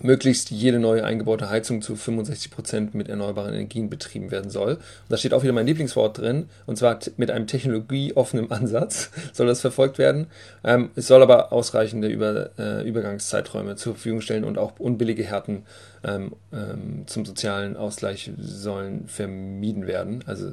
möglichst 0.00 0.50
jede 0.50 0.78
neue 0.78 1.04
eingebaute 1.04 1.50
Heizung 1.50 1.82
zu 1.82 1.96
65 1.96 2.50
Prozent 2.50 2.94
mit 2.94 3.08
erneuerbaren 3.08 3.54
Energien 3.54 3.90
betrieben 3.90 4.30
werden 4.30 4.50
soll. 4.50 4.74
Und 4.74 4.80
da 5.08 5.16
steht 5.16 5.34
auch 5.34 5.42
wieder 5.42 5.52
mein 5.52 5.66
Lieblingswort 5.66 6.18
drin, 6.18 6.48
und 6.66 6.76
zwar 6.76 6.98
mit 7.16 7.30
einem 7.30 7.46
technologieoffenen 7.46 8.50
Ansatz 8.50 9.10
soll 9.32 9.46
das 9.46 9.60
verfolgt 9.60 9.98
werden. 9.98 10.26
Ähm, 10.64 10.90
es 10.96 11.06
soll 11.06 11.22
aber 11.22 11.52
ausreichende 11.52 12.08
Über, 12.08 12.50
äh, 12.58 12.86
Übergangszeiträume 12.86 13.76
zur 13.76 13.94
Verfügung 13.94 14.20
stellen 14.20 14.44
und 14.44 14.58
auch 14.58 14.78
unbillige 14.78 15.24
Härten 15.24 15.64
ähm, 16.04 16.32
ähm, 16.52 17.04
zum 17.06 17.24
sozialen 17.24 17.76
Ausgleich 17.76 18.30
sollen 18.38 19.06
vermieden 19.06 19.86
werden. 19.86 20.24
Also 20.26 20.52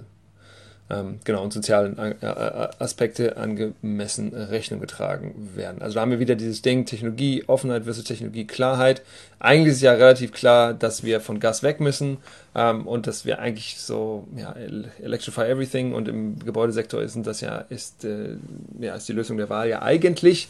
ähm, 0.91 1.19
genau, 1.23 1.43
und 1.43 1.53
sozialen 1.53 1.97
äh, 1.99 2.15
äh, 2.21 2.69
Aspekte 2.79 3.37
angemessen 3.37 4.33
Rechnung 4.33 4.79
getragen 4.79 5.51
werden. 5.55 5.81
Also 5.81 5.95
da 5.95 6.01
haben 6.01 6.09
wir 6.09 6.19
wieder 6.19 6.35
dieses 6.35 6.63
Ding, 6.63 6.85
Technologie, 6.85 7.43
Offenheit 7.45 7.83
versus 7.83 8.03
Technologie, 8.03 8.47
Klarheit. 8.47 9.03
Eigentlich 9.39 9.73
ist 9.73 9.81
ja 9.81 9.93
relativ 9.93 10.31
klar, 10.31 10.73
dass 10.73 11.03
wir 11.03 11.21
von 11.21 11.39
Gas 11.39 11.61
weg 11.61 11.79
müssen 11.79 12.17
ähm, 12.55 12.87
und 12.87 13.05
dass 13.05 13.23
wir 13.23 13.37
eigentlich 13.39 13.79
so, 13.79 14.27
ja, 14.35 14.55
electrify 15.03 15.43
everything 15.43 15.93
und 15.93 16.07
im 16.07 16.39
Gebäudesektor 16.39 17.01
ist 17.01 17.17
das 17.21 17.41
ja, 17.41 17.57
ist, 17.69 18.03
äh, 18.05 18.37
ja, 18.79 18.95
ist 18.95 19.07
die 19.07 19.13
Lösung 19.13 19.37
der 19.37 19.49
Wahl 19.49 19.69
ja 19.69 19.83
eigentlich 19.83 20.49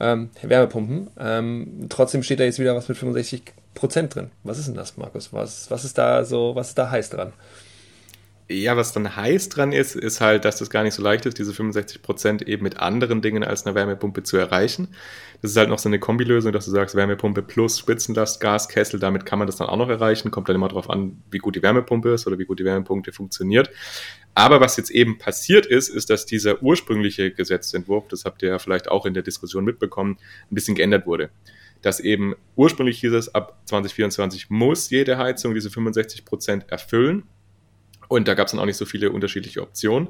ähm, 0.00 0.30
Wärmepumpen. 0.42 1.10
Ähm, 1.18 1.86
trotzdem 1.88 2.24
steht 2.24 2.40
da 2.40 2.44
jetzt 2.44 2.58
wieder 2.58 2.74
was 2.74 2.88
mit 2.88 2.98
65 2.98 3.42
Prozent 3.74 4.14
drin. 4.16 4.30
Was 4.42 4.58
ist 4.58 4.66
denn 4.66 4.74
das, 4.74 4.96
Markus? 4.96 5.32
Was, 5.32 5.70
was 5.70 5.84
ist 5.84 5.96
da 5.96 6.24
so, 6.24 6.56
was 6.56 6.68
ist 6.70 6.78
da 6.78 6.90
heiß 6.90 7.10
dran? 7.10 7.32
Ja, 8.48 8.76
was 8.76 8.92
dann 8.92 9.16
heiß 9.16 9.48
dran 9.48 9.72
ist, 9.72 9.96
ist 9.96 10.20
halt, 10.20 10.44
dass 10.44 10.58
das 10.58 10.70
gar 10.70 10.84
nicht 10.84 10.94
so 10.94 11.02
leicht 11.02 11.26
ist, 11.26 11.36
diese 11.36 11.52
65 11.52 12.00
Prozent 12.00 12.42
eben 12.42 12.62
mit 12.62 12.76
anderen 12.76 13.20
Dingen 13.20 13.42
als 13.42 13.66
einer 13.66 13.74
Wärmepumpe 13.74 14.22
zu 14.22 14.36
erreichen. 14.36 14.86
Das 15.42 15.50
ist 15.50 15.56
halt 15.56 15.68
noch 15.68 15.80
so 15.80 15.88
eine 15.88 15.98
Kombilösung, 15.98 16.52
dass 16.52 16.64
du 16.64 16.70
sagst, 16.70 16.94
Wärmepumpe 16.94 17.42
plus 17.42 17.76
Spitzenlast, 17.80 18.40
Gaskessel, 18.40 19.00
damit 19.00 19.26
kann 19.26 19.40
man 19.40 19.46
das 19.46 19.56
dann 19.56 19.68
auch 19.68 19.76
noch 19.76 19.88
erreichen. 19.88 20.30
Kommt 20.30 20.48
dann 20.48 20.54
immer 20.54 20.68
darauf 20.68 20.88
an, 20.88 21.20
wie 21.28 21.38
gut 21.38 21.56
die 21.56 21.62
Wärmepumpe 21.62 22.10
ist 22.10 22.28
oder 22.28 22.38
wie 22.38 22.44
gut 22.44 22.60
die 22.60 22.64
Wärmepumpe 22.64 23.12
funktioniert. 23.12 23.68
Aber 24.36 24.60
was 24.60 24.76
jetzt 24.76 24.90
eben 24.90 25.18
passiert 25.18 25.66
ist, 25.66 25.88
ist, 25.88 26.08
dass 26.08 26.24
dieser 26.24 26.62
ursprüngliche 26.62 27.32
Gesetzentwurf, 27.32 28.06
das 28.06 28.24
habt 28.24 28.44
ihr 28.44 28.50
ja 28.50 28.58
vielleicht 28.60 28.88
auch 28.88 29.06
in 29.06 29.14
der 29.14 29.24
Diskussion 29.24 29.64
mitbekommen, 29.64 30.18
ein 30.50 30.54
bisschen 30.54 30.76
geändert 30.76 31.06
wurde 31.06 31.30
dass 31.82 32.00
eben 32.00 32.34
ursprünglich 32.56 32.98
hieß 32.98 33.12
es, 33.12 33.34
ab 33.34 33.60
2024 33.66 34.50
muss 34.50 34.90
jede 34.90 35.18
Heizung 35.18 35.54
diese 35.54 35.70
65 35.70 36.24
Prozent 36.24 36.68
erfüllen. 36.68 37.24
Und 38.08 38.28
da 38.28 38.34
gab 38.34 38.46
es 38.46 38.52
dann 38.52 38.60
auch 38.60 38.66
nicht 38.66 38.76
so 38.76 38.84
viele 38.84 39.10
unterschiedliche 39.10 39.62
Optionen. 39.62 40.08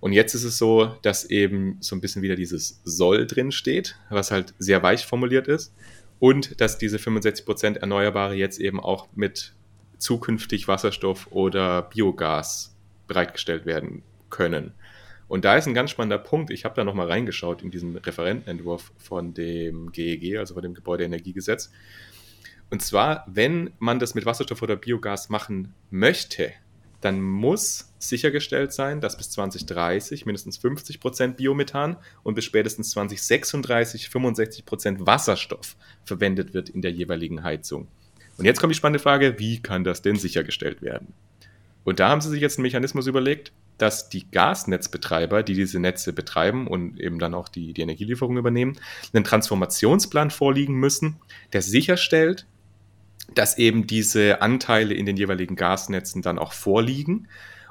Und 0.00 0.12
jetzt 0.12 0.34
ist 0.34 0.44
es 0.44 0.58
so, 0.58 0.96
dass 1.02 1.24
eben 1.24 1.78
so 1.80 1.94
ein 1.94 2.00
bisschen 2.00 2.22
wieder 2.22 2.36
dieses 2.36 2.80
soll 2.84 3.26
drin 3.26 3.52
steht, 3.52 3.96
was 4.10 4.30
halt 4.30 4.54
sehr 4.58 4.82
weich 4.82 5.06
formuliert 5.06 5.48
ist. 5.48 5.74
Und 6.18 6.60
dass 6.60 6.78
diese 6.78 6.96
65% 6.96 7.78
Erneuerbare 7.78 8.34
jetzt 8.34 8.58
eben 8.58 8.80
auch 8.80 9.08
mit 9.14 9.54
zukünftig 9.98 10.68
Wasserstoff 10.68 11.28
oder 11.30 11.82
Biogas 11.82 12.74
bereitgestellt 13.06 13.66
werden 13.66 14.02
können. 14.30 14.72
Und 15.28 15.44
da 15.44 15.56
ist 15.56 15.66
ein 15.66 15.74
ganz 15.74 15.90
spannender 15.90 16.18
Punkt. 16.18 16.50
Ich 16.50 16.64
habe 16.64 16.74
da 16.74 16.84
nochmal 16.84 17.08
reingeschaut 17.08 17.62
in 17.62 17.70
diesen 17.70 17.96
Referentenentwurf 17.96 18.92
von 18.96 19.34
dem 19.34 19.90
GEG, 19.92 20.38
also 20.38 20.54
von 20.54 20.62
dem 20.62 20.74
Gebäudeenergiegesetz. 20.74 21.72
Und 22.70 22.82
zwar, 22.82 23.24
wenn 23.28 23.70
man 23.78 23.98
das 23.98 24.14
mit 24.14 24.26
Wasserstoff 24.26 24.62
oder 24.62 24.76
Biogas 24.76 25.28
machen 25.28 25.74
möchte, 25.90 26.52
dann 27.00 27.20
muss 27.20 27.92
sichergestellt 27.98 28.72
sein, 28.72 29.00
dass 29.00 29.16
bis 29.16 29.30
2030 29.30 30.26
mindestens 30.26 30.56
50 30.58 31.00
Prozent 31.00 31.36
Biomethan 31.36 31.96
und 32.22 32.34
bis 32.34 32.44
spätestens 32.44 32.90
2036 32.90 34.08
65 34.08 34.64
Prozent 34.64 35.06
Wasserstoff 35.06 35.76
verwendet 36.04 36.54
wird 36.54 36.68
in 36.68 36.82
der 36.82 36.92
jeweiligen 36.92 37.42
Heizung. 37.42 37.88
Und 38.38 38.44
jetzt 38.44 38.60
kommt 38.60 38.72
die 38.72 38.76
spannende 38.76 38.98
Frage, 38.98 39.38
wie 39.38 39.60
kann 39.60 39.84
das 39.84 40.02
denn 40.02 40.16
sichergestellt 40.16 40.82
werden? 40.82 41.14
Und 41.84 42.00
da 42.00 42.08
haben 42.08 42.20
sie 42.20 42.30
sich 42.30 42.40
jetzt 42.40 42.58
einen 42.58 42.64
Mechanismus 42.64 43.06
überlegt, 43.06 43.52
dass 43.78 44.08
die 44.08 44.28
Gasnetzbetreiber, 44.30 45.42
die 45.42 45.54
diese 45.54 45.78
Netze 45.78 46.12
betreiben 46.12 46.66
und 46.66 46.98
eben 46.98 47.18
dann 47.18 47.34
auch 47.34 47.48
die, 47.48 47.72
die 47.74 47.82
Energielieferung 47.82 48.36
übernehmen, 48.38 48.78
einen 49.12 49.24
Transformationsplan 49.24 50.30
vorliegen 50.30 50.74
müssen, 50.74 51.16
der 51.52 51.62
sicherstellt, 51.62 52.46
dass 53.34 53.58
eben 53.58 53.86
diese 53.86 54.40
Anteile 54.40 54.94
in 54.94 55.06
den 55.06 55.16
jeweiligen 55.16 55.56
Gasnetzen 55.56 56.22
dann 56.22 56.38
auch 56.38 56.52
vorliegen. 56.52 57.28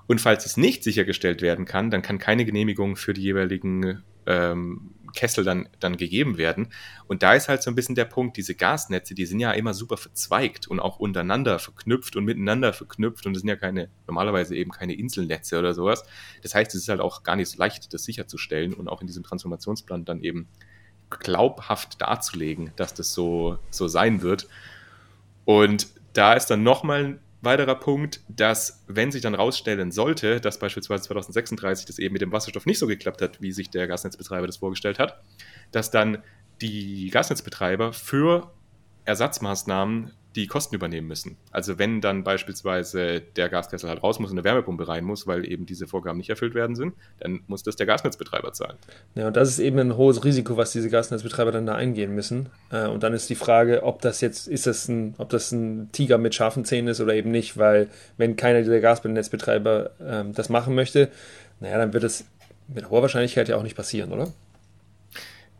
Und 0.07 0.21
falls 0.21 0.45
es 0.45 0.57
nicht 0.57 0.83
sichergestellt 0.83 1.41
werden 1.41 1.65
kann, 1.65 1.89
dann 1.89 2.01
kann 2.01 2.19
keine 2.19 2.45
Genehmigung 2.45 2.95
für 2.95 3.13
die 3.13 3.21
jeweiligen 3.21 4.03
ähm, 4.27 4.91
Kessel 5.15 5.43
dann, 5.43 5.67
dann 5.79 5.97
gegeben 5.97 6.37
werden. 6.37 6.67
Und 7.07 7.23
da 7.23 7.33
ist 7.33 7.49
halt 7.49 7.63
so 7.63 7.71
ein 7.71 7.75
bisschen 7.75 7.95
der 7.95 8.05
Punkt, 8.05 8.37
diese 8.37 8.53
Gasnetze, 8.53 9.15
die 9.15 9.25
sind 9.25 9.39
ja 9.39 9.51
immer 9.51 9.73
super 9.73 9.97
verzweigt 9.97 10.67
und 10.67 10.79
auch 10.79 10.99
untereinander 10.99 11.57
verknüpft 11.57 12.15
und 12.15 12.25
miteinander 12.25 12.73
verknüpft 12.73 13.25
und 13.25 13.33
das 13.33 13.41
sind 13.41 13.49
ja 13.49 13.55
keine, 13.55 13.89
normalerweise 14.05 14.55
eben 14.55 14.71
keine 14.71 14.93
Inselnetze 14.93 15.57
oder 15.57 15.73
sowas. 15.73 16.03
Das 16.43 16.53
heißt, 16.53 16.75
es 16.75 16.83
ist 16.83 16.89
halt 16.89 16.99
auch 16.99 17.23
gar 17.23 17.35
nicht 17.35 17.49
so 17.49 17.57
leicht, 17.57 17.93
das 17.93 18.03
sicherzustellen 18.03 18.73
und 18.73 18.87
auch 18.87 19.01
in 19.01 19.07
diesem 19.07 19.23
Transformationsplan 19.23 20.05
dann 20.05 20.21
eben 20.21 20.47
glaubhaft 21.09 22.01
darzulegen, 22.01 22.71
dass 22.75 22.93
das 22.93 23.13
so, 23.13 23.57
so 23.69 23.87
sein 23.87 24.21
wird. 24.21 24.47
Und 25.45 25.87
da 26.13 26.33
ist 26.33 26.47
dann 26.47 26.63
nochmal 26.63 27.05
ein 27.05 27.19
weiterer 27.41 27.75
Punkt, 27.75 28.21
dass 28.27 28.83
wenn 28.87 29.11
sich 29.11 29.21
dann 29.21 29.35
rausstellen 29.35 29.91
sollte, 29.91 30.41
dass 30.41 30.59
beispielsweise 30.59 31.03
2036 31.03 31.85
das 31.85 31.99
eben 31.99 32.13
mit 32.13 32.21
dem 32.21 32.31
Wasserstoff 32.31 32.65
nicht 32.65 32.79
so 32.79 32.87
geklappt 32.87 33.21
hat, 33.21 33.41
wie 33.41 33.51
sich 33.51 33.69
der 33.69 33.87
Gasnetzbetreiber 33.87 34.47
das 34.47 34.57
vorgestellt 34.57 34.99
hat, 34.99 35.21
dass 35.71 35.91
dann 35.91 36.23
die 36.61 37.09
Gasnetzbetreiber 37.11 37.93
für 37.93 38.51
Ersatzmaßnahmen 39.05 40.11
die 40.35 40.47
Kosten 40.47 40.75
übernehmen 40.75 41.07
müssen. 41.07 41.37
Also 41.51 41.79
wenn 41.79 42.01
dann 42.01 42.23
beispielsweise 42.23 43.21
der 43.21 43.49
Gaskessel 43.49 43.89
halt 43.89 44.03
raus 44.03 44.19
muss 44.19 44.31
und 44.31 44.37
eine 44.37 44.43
Wärmepumpe 44.43 44.87
rein 44.87 45.05
muss, 45.05 45.27
weil 45.27 45.49
eben 45.49 45.65
diese 45.65 45.87
Vorgaben 45.87 46.17
nicht 46.17 46.29
erfüllt 46.29 46.53
werden 46.55 46.75
sind, 46.75 46.93
dann 47.19 47.41
muss 47.47 47.63
das 47.63 47.75
der 47.75 47.85
Gasnetzbetreiber 47.85 48.51
zahlen. 48.53 48.77
Ja, 49.15 49.27
und 49.27 49.37
das 49.37 49.49
ist 49.49 49.59
eben 49.59 49.79
ein 49.79 49.95
hohes 49.95 50.23
Risiko, 50.23 50.57
was 50.57 50.71
diese 50.71 50.89
Gasnetzbetreiber 50.89 51.51
dann 51.51 51.65
da 51.65 51.75
eingehen 51.75 52.13
müssen. 52.13 52.49
Äh, 52.71 52.87
und 52.87 53.03
dann 53.03 53.13
ist 53.13 53.29
die 53.29 53.35
Frage, 53.35 53.83
ob 53.83 54.01
das 54.01 54.21
jetzt, 54.21 54.47
ist 54.47 54.67
das 54.67 54.87
ein, 54.87 55.15
ob 55.17 55.29
das 55.29 55.51
ein 55.51 55.91
Tiger 55.91 56.17
mit 56.17 56.35
scharfen 56.35 56.65
Zähnen 56.65 56.89
ist 56.89 56.99
oder 56.99 57.13
eben 57.13 57.31
nicht, 57.31 57.57
weil 57.57 57.89
wenn 58.17 58.35
keiner 58.35 58.59
dieser 58.59 58.81
Gasnetzbetreiber 58.81 59.91
ähm, 60.01 60.33
das 60.33 60.49
machen 60.49 60.75
möchte, 60.75 61.09
naja, 61.59 61.77
dann 61.77 61.93
wird 61.93 62.03
es 62.03 62.25
mit 62.67 62.89
hoher 62.89 63.01
Wahrscheinlichkeit 63.01 63.47
ja 63.47 63.57
auch 63.57 63.63
nicht 63.63 63.75
passieren, 63.75 64.11
oder? 64.11 64.31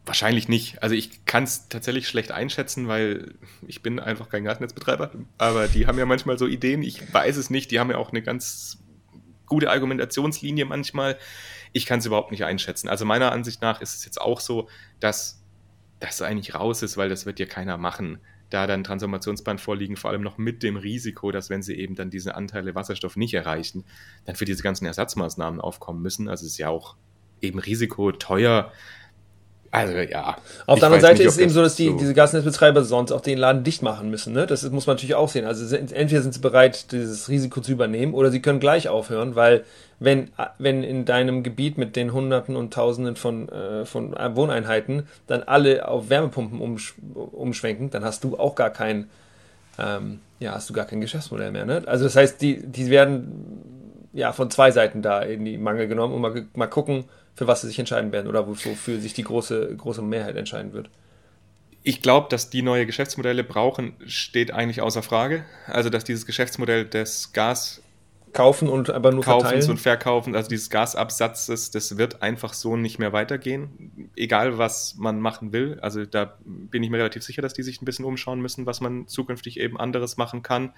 Wahrscheinlich 0.05 0.47
nicht. 0.47 0.83
Also 0.83 0.93
ich 0.93 1.25
kann 1.25 1.45
es 1.45 1.67
tatsächlich 1.67 2.07
schlecht 2.07 2.31
einschätzen, 2.31 2.87
weil 2.87 3.33
ich 3.65 3.81
bin 3.81 3.99
einfach 3.99 4.29
kein 4.29 4.43
Gasnetzbetreiber. 4.43 5.11
Aber 5.39 5.67
die 5.67 5.87
haben 5.87 5.97
ja 5.97 6.05
manchmal 6.05 6.37
so 6.37 6.45
Ideen. 6.45 6.83
Ich 6.83 7.11
weiß 7.11 7.37
es 7.37 7.49
nicht. 7.49 7.71
Die 7.71 7.79
haben 7.79 7.89
ja 7.89 7.97
auch 7.97 8.11
eine 8.11 8.21
ganz 8.21 8.83
gute 9.47 9.71
Argumentationslinie 9.71 10.65
manchmal. 10.65 11.17
Ich 11.73 11.87
kann 11.87 11.99
es 11.99 12.05
überhaupt 12.05 12.31
nicht 12.31 12.45
einschätzen. 12.45 12.87
Also 12.87 13.03
meiner 13.03 13.31
Ansicht 13.31 13.61
nach 13.61 13.81
ist 13.81 13.95
es 13.95 14.05
jetzt 14.05 14.21
auch 14.21 14.39
so, 14.39 14.69
dass 14.99 15.43
das 15.99 16.21
eigentlich 16.21 16.53
raus 16.53 16.83
ist, 16.83 16.97
weil 16.97 17.09
das 17.09 17.25
wird 17.25 17.39
ja 17.39 17.47
keiner 17.47 17.77
machen. 17.77 18.19
Da 18.51 18.67
dann 18.67 18.83
Transformationsband 18.83 19.59
vorliegen, 19.59 19.97
vor 19.97 20.11
allem 20.11 20.21
noch 20.21 20.37
mit 20.37 20.61
dem 20.61 20.77
Risiko, 20.77 21.31
dass 21.31 21.49
wenn 21.49 21.63
sie 21.63 21.75
eben 21.75 21.95
dann 21.95 22.11
diese 22.11 22.35
Anteile 22.35 22.75
Wasserstoff 22.75 23.15
nicht 23.15 23.33
erreichen, 23.33 23.85
dann 24.25 24.35
für 24.35 24.45
diese 24.45 24.61
ganzen 24.61 24.85
Ersatzmaßnahmen 24.85 25.59
aufkommen 25.59 26.03
müssen. 26.03 26.29
Also 26.29 26.45
es 26.45 26.51
ist 26.51 26.57
ja 26.59 26.69
auch 26.69 26.95
eben 27.41 27.57
Risiko 27.59 28.11
teuer 28.11 28.71
also 29.75 29.93
ja. 29.97 30.37
Auf 30.65 30.79
der 30.79 30.87
anderen 30.87 31.01
Seite 31.01 31.19
nicht, 31.19 31.27
ist 31.27 31.33
es 31.33 31.39
eben 31.39 31.51
so, 31.51 31.61
dass 31.61 31.75
die, 31.75 31.89
so 31.89 31.97
diese 31.97 32.13
Gasnetzbetreiber 32.13 32.83
sonst 32.83 33.11
auch 33.11 33.21
den 33.21 33.37
Laden 33.37 33.63
dicht 33.63 33.81
machen 33.81 34.09
müssen. 34.09 34.33
Ne? 34.33 34.47
Das 34.47 34.63
muss 34.69 34.87
man 34.87 34.95
natürlich 34.95 35.15
auch 35.15 35.29
sehen. 35.29 35.45
Also 35.45 35.75
entweder 35.75 36.21
sind 36.21 36.33
sie 36.33 36.39
bereit, 36.39 36.91
dieses 36.91 37.29
Risiko 37.29 37.61
zu 37.61 37.71
übernehmen, 37.71 38.13
oder 38.13 38.31
sie 38.31 38.41
können 38.41 38.59
gleich 38.59 38.89
aufhören, 38.89 39.35
weil 39.35 39.63
wenn, 39.99 40.29
wenn 40.57 40.83
in 40.83 41.05
deinem 41.05 41.43
Gebiet 41.43 41.77
mit 41.77 41.95
den 41.95 42.13
Hunderten 42.13 42.55
und 42.55 42.73
Tausenden 42.73 43.15
von, 43.15 43.49
äh, 43.49 43.85
von 43.85 44.13
Wohneinheiten 44.13 45.07
dann 45.27 45.43
alle 45.43 45.87
auf 45.87 46.09
Wärmepumpen 46.09 46.59
umsch 46.59 46.95
umschwenken, 47.13 47.89
dann 47.91 48.03
hast 48.03 48.23
du 48.23 48.37
auch 48.37 48.55
gar 48.55 48.69
kein, 48.71 49.09
ähm, 49.79 50.19
ja, 50.39 50.53
hast 50.53 50.69
du 50.69 50.73
gar 50.73 50.85
kein 50.85 51.01
Geschäftsmodell 51.01 51.51
mehr. 51.51 51.65
Ne? 51.65 51.83
Also 51.85 52.03
das 52.03 52.15
heißt, 52.15 52.41
die, 52.41 52.65
die 52.65 52.89
werden 52.89 54.09
ja 54.13 54.31
von 54.31 54.49
zwei 54.49 54.71
Seiten 54.71 55.01
da 55.01 55.21
in 55.21 55.45
die 55.45 55.57
Mangel 55.57 55.87
genommen 55.87 56.13
und 56.13 56.21
mal, 56.21 56.45
mal 56.55 56.67
gucken, 56.67 57.05
für 57.35 57.47
was 57.47 57.61
sie 57.61 57.67
sich 57.67 57.79
entscheiden 57.79 58.11
werden 58.11 58.27
oder 58.27 58.47
wofür 58.47 58.99
sich 58.99 59.13
die 59.13 59.23
große, 59.23 59.75
große 59.75 60.01
Mehrheit 60.01 60.35
entscheiden 60.35 60.73
wird. 60.73 60.89
Ich 61.83 62.01
glaube, 62.01 62.27
dass 62.29 62.49
die 62.49 62.63
neue 62.63 62.85
Geschäftsmodelle 62.85 63.43
brauchen, 63.43 63.93
steht 64.07 64.51
eigentlich 64.51 64.81
außer 64.81 65.03
Frage. 65.03 65.45
Also, 65.67 65.89
dass 65.89 66.03
dieses 66.03 66.25
Geschäftsmodell 66.25 66.85
des 66.85 67.31
Gas 67.31 67.83
kaufen 68.35 68.67
und 68.69 68.89
aber 68.89 69.11
nur 69.11 69.23
Kaufens 69.23 69.49
verteilen. 69.49 69.71
und 69.71 69.77
verkaufen, 69.79 70.35
also 70.35 70.49
dieses 70.49 70.69
Gasabsatzes, 70.69 71.71
das 71.71 71.97
wird 71.97 72.21
einfach 72.21 72.53
so 72.53 72.75
nicht 72.75 72.99
mehr 72.99 73.13
weitergehen, 73.13 74.09
egal 74.15 74.57
was 74.57 74.95
man 74.97 75.19
machen 75.19 75.53
will. 75.53 75.79
Also 75.81 76.05
da 76.05 76.37
bin 76.43 76.83
ich 76.83 76.89
mir 76.89 76.97
relativ 76.97 77.23
sicher, 77.23 77.41
dass 77.41 77.53
die 77.53 77.63
sich 77.63 77.81
ein 77.81 77.85
bisschen 77.85 78.05
umschauen 78.05 78.41
müssen, 78.41 78.65
was 78.65 78.81
man 78.81 79.07
zukünftig 79.07 79.59
eben 79.59 79.79
anderes 79.79 80.17
machen 80.17 80.43
kann. 80.43 80.73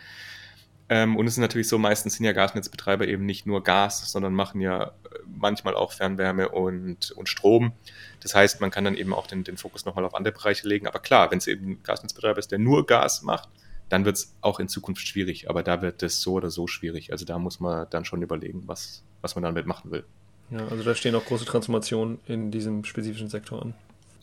Ähm, 0.89 1.17
und 1.17 1.27
es 1.27 1.33
ist 1.33 1.39
natürlich 1.39 1.67
so, 1.67 1.77
meistens 1.77 2.15
sind 2.15 2.25
ja 2.25 2.31
Gasnetzbetreiber 2.31 3.07
eben 3.07 3.25
nicht 3.25 3.45
nur 3.45 3.63
Gas, 3.63 4.09
sondern 4.09 4.33
machen 4.33 4.61
ja 4.61 4.85
äh, 4.85 4.89
manchmal 5.25 5.75
auch 5.75 5.91
Fernwärme 5.91 6.49
und, 6.49 7.11
und 7.11 7.27
Strom. 7.27 7.73
Das 8.21 8.33
heißt, 8.33 8.61
man 8.61 8.71
kann 8.71 8.85
dann 8.85 8.95
eben 8.95 9.13
auch 9.13 9.27
den, 9.27 9.43
den 9.43 9.57
Fokus 9.57 9.85
nochmal 9.85 10.05
auf 10.05 10.15
andere 10.15 10.33
Bereiche 10.33 10.67
legen. 10.67 10.87
Aber 10.87 10.99
klar, 10.99 11.29
wenn 11.31 11.39
es 11.39 11.47
eben 11.47 11.71
ein 11.71 11.83
Gasnetzbetreiber 11.83 12.39
ist, 12.39 12.51
der 12.51 12.59
nur 12.59 12.85
Gas 12.85 13.21
macht, 13.21 13.49
dann 13.89 14.05
wird 14.05 14.17
es 14.17 14.35
auch 14.41 14.59
in 14.59 14.69
Zukunft 14.69 15.05
schwierig. 15.07 15.49
Aber 15.49 15.61
da 15.61 15.81
wird 15.81 16.03
es 16.03 16.21
so 16.21 16.33
oder 16.33 16.49
so 16.49 16.67
schwierig. 16.67 17.11
Also 17.11 17.25
da 17.25 17.37
muss 17.37 17.59
man 17.59 17.87
dann 17.89 18.05
schon 18.05 18.21
überlegen, 18.21 18.63
was, 18.65 19.03
was 19.21 19.35
man 19.35 19.43
damit 19.43 19.65
machen 19.65 19.91
will. 19.91 20.05
Ja, 20.51 20.65
also 20.69 20.83
da 20.83 20.95
stehen 20.95 21.15
auch 21.15 21.25
große 21.25 21.43
Transformationen 21.43 22.19
in 22.25 22.51
diesem 22.51 22.85
spezifischen 22.85 23.27
Sektor 23.27 23.61
an. 23.61 23.73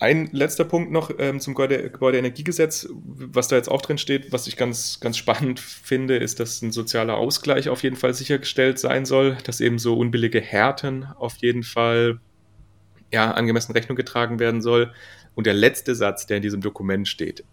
Ein 0.00 0.28
letzter 0.32 0.64
Punkt 0.64 0.90
noch 0.90 1.10
ähm, 1.18 1.40
zum 1.40 1.54
Gebäudeenergiegesetz, 1.54 2.88
was 2.92 3.48
da 3.48 3.56
jetzt 3.56 3.70
auch 3.70 3.80
drin 3.80 3.98
steht, 3.98 4.32
was 4.32 4.46
ich 4.46 4.56
ganz, 4.56 4.98
ganz 5.00 5.16
spannend 5.16 5.60
finde, 5.60 6.16
ist, 6.16 6.40
dass 6.40 6.62
ein 6.62 6.72
sozialer 6.72 7.16
Ausgleich 7.16 7.68
auf 7.68 7.82
jeden 7.82 7.96
Fall 7.96 8.12
sichergestellt 8.12 8.78
sein 8.78 9.04
soll, 9.04 9.36
dass 9.44 9.60
eben 9.60 9.78
so 9.78 9.96
unbillige 9.96 10.40
Härten 10.40 11.04
auf 11.04 11.36
jeden 11.36 11.62
Fall 11.62 12.18
ja, 13.12 13.30
angemessen 13.30 13.72
Rechnung 13.72 13.96
getragen 13.96 14.40
werden 14.40 14.62
soll. 14.62 14.92
Und 15.36 15.46
der 15.46 15.54
letzte 15.54 15.94
Satz, 15.94 16.26
der 16.26 16.38
in 16.38 16.42
diesem 16.42 16.60
Dokument 16.60 17.06
steht, 17.06 17.44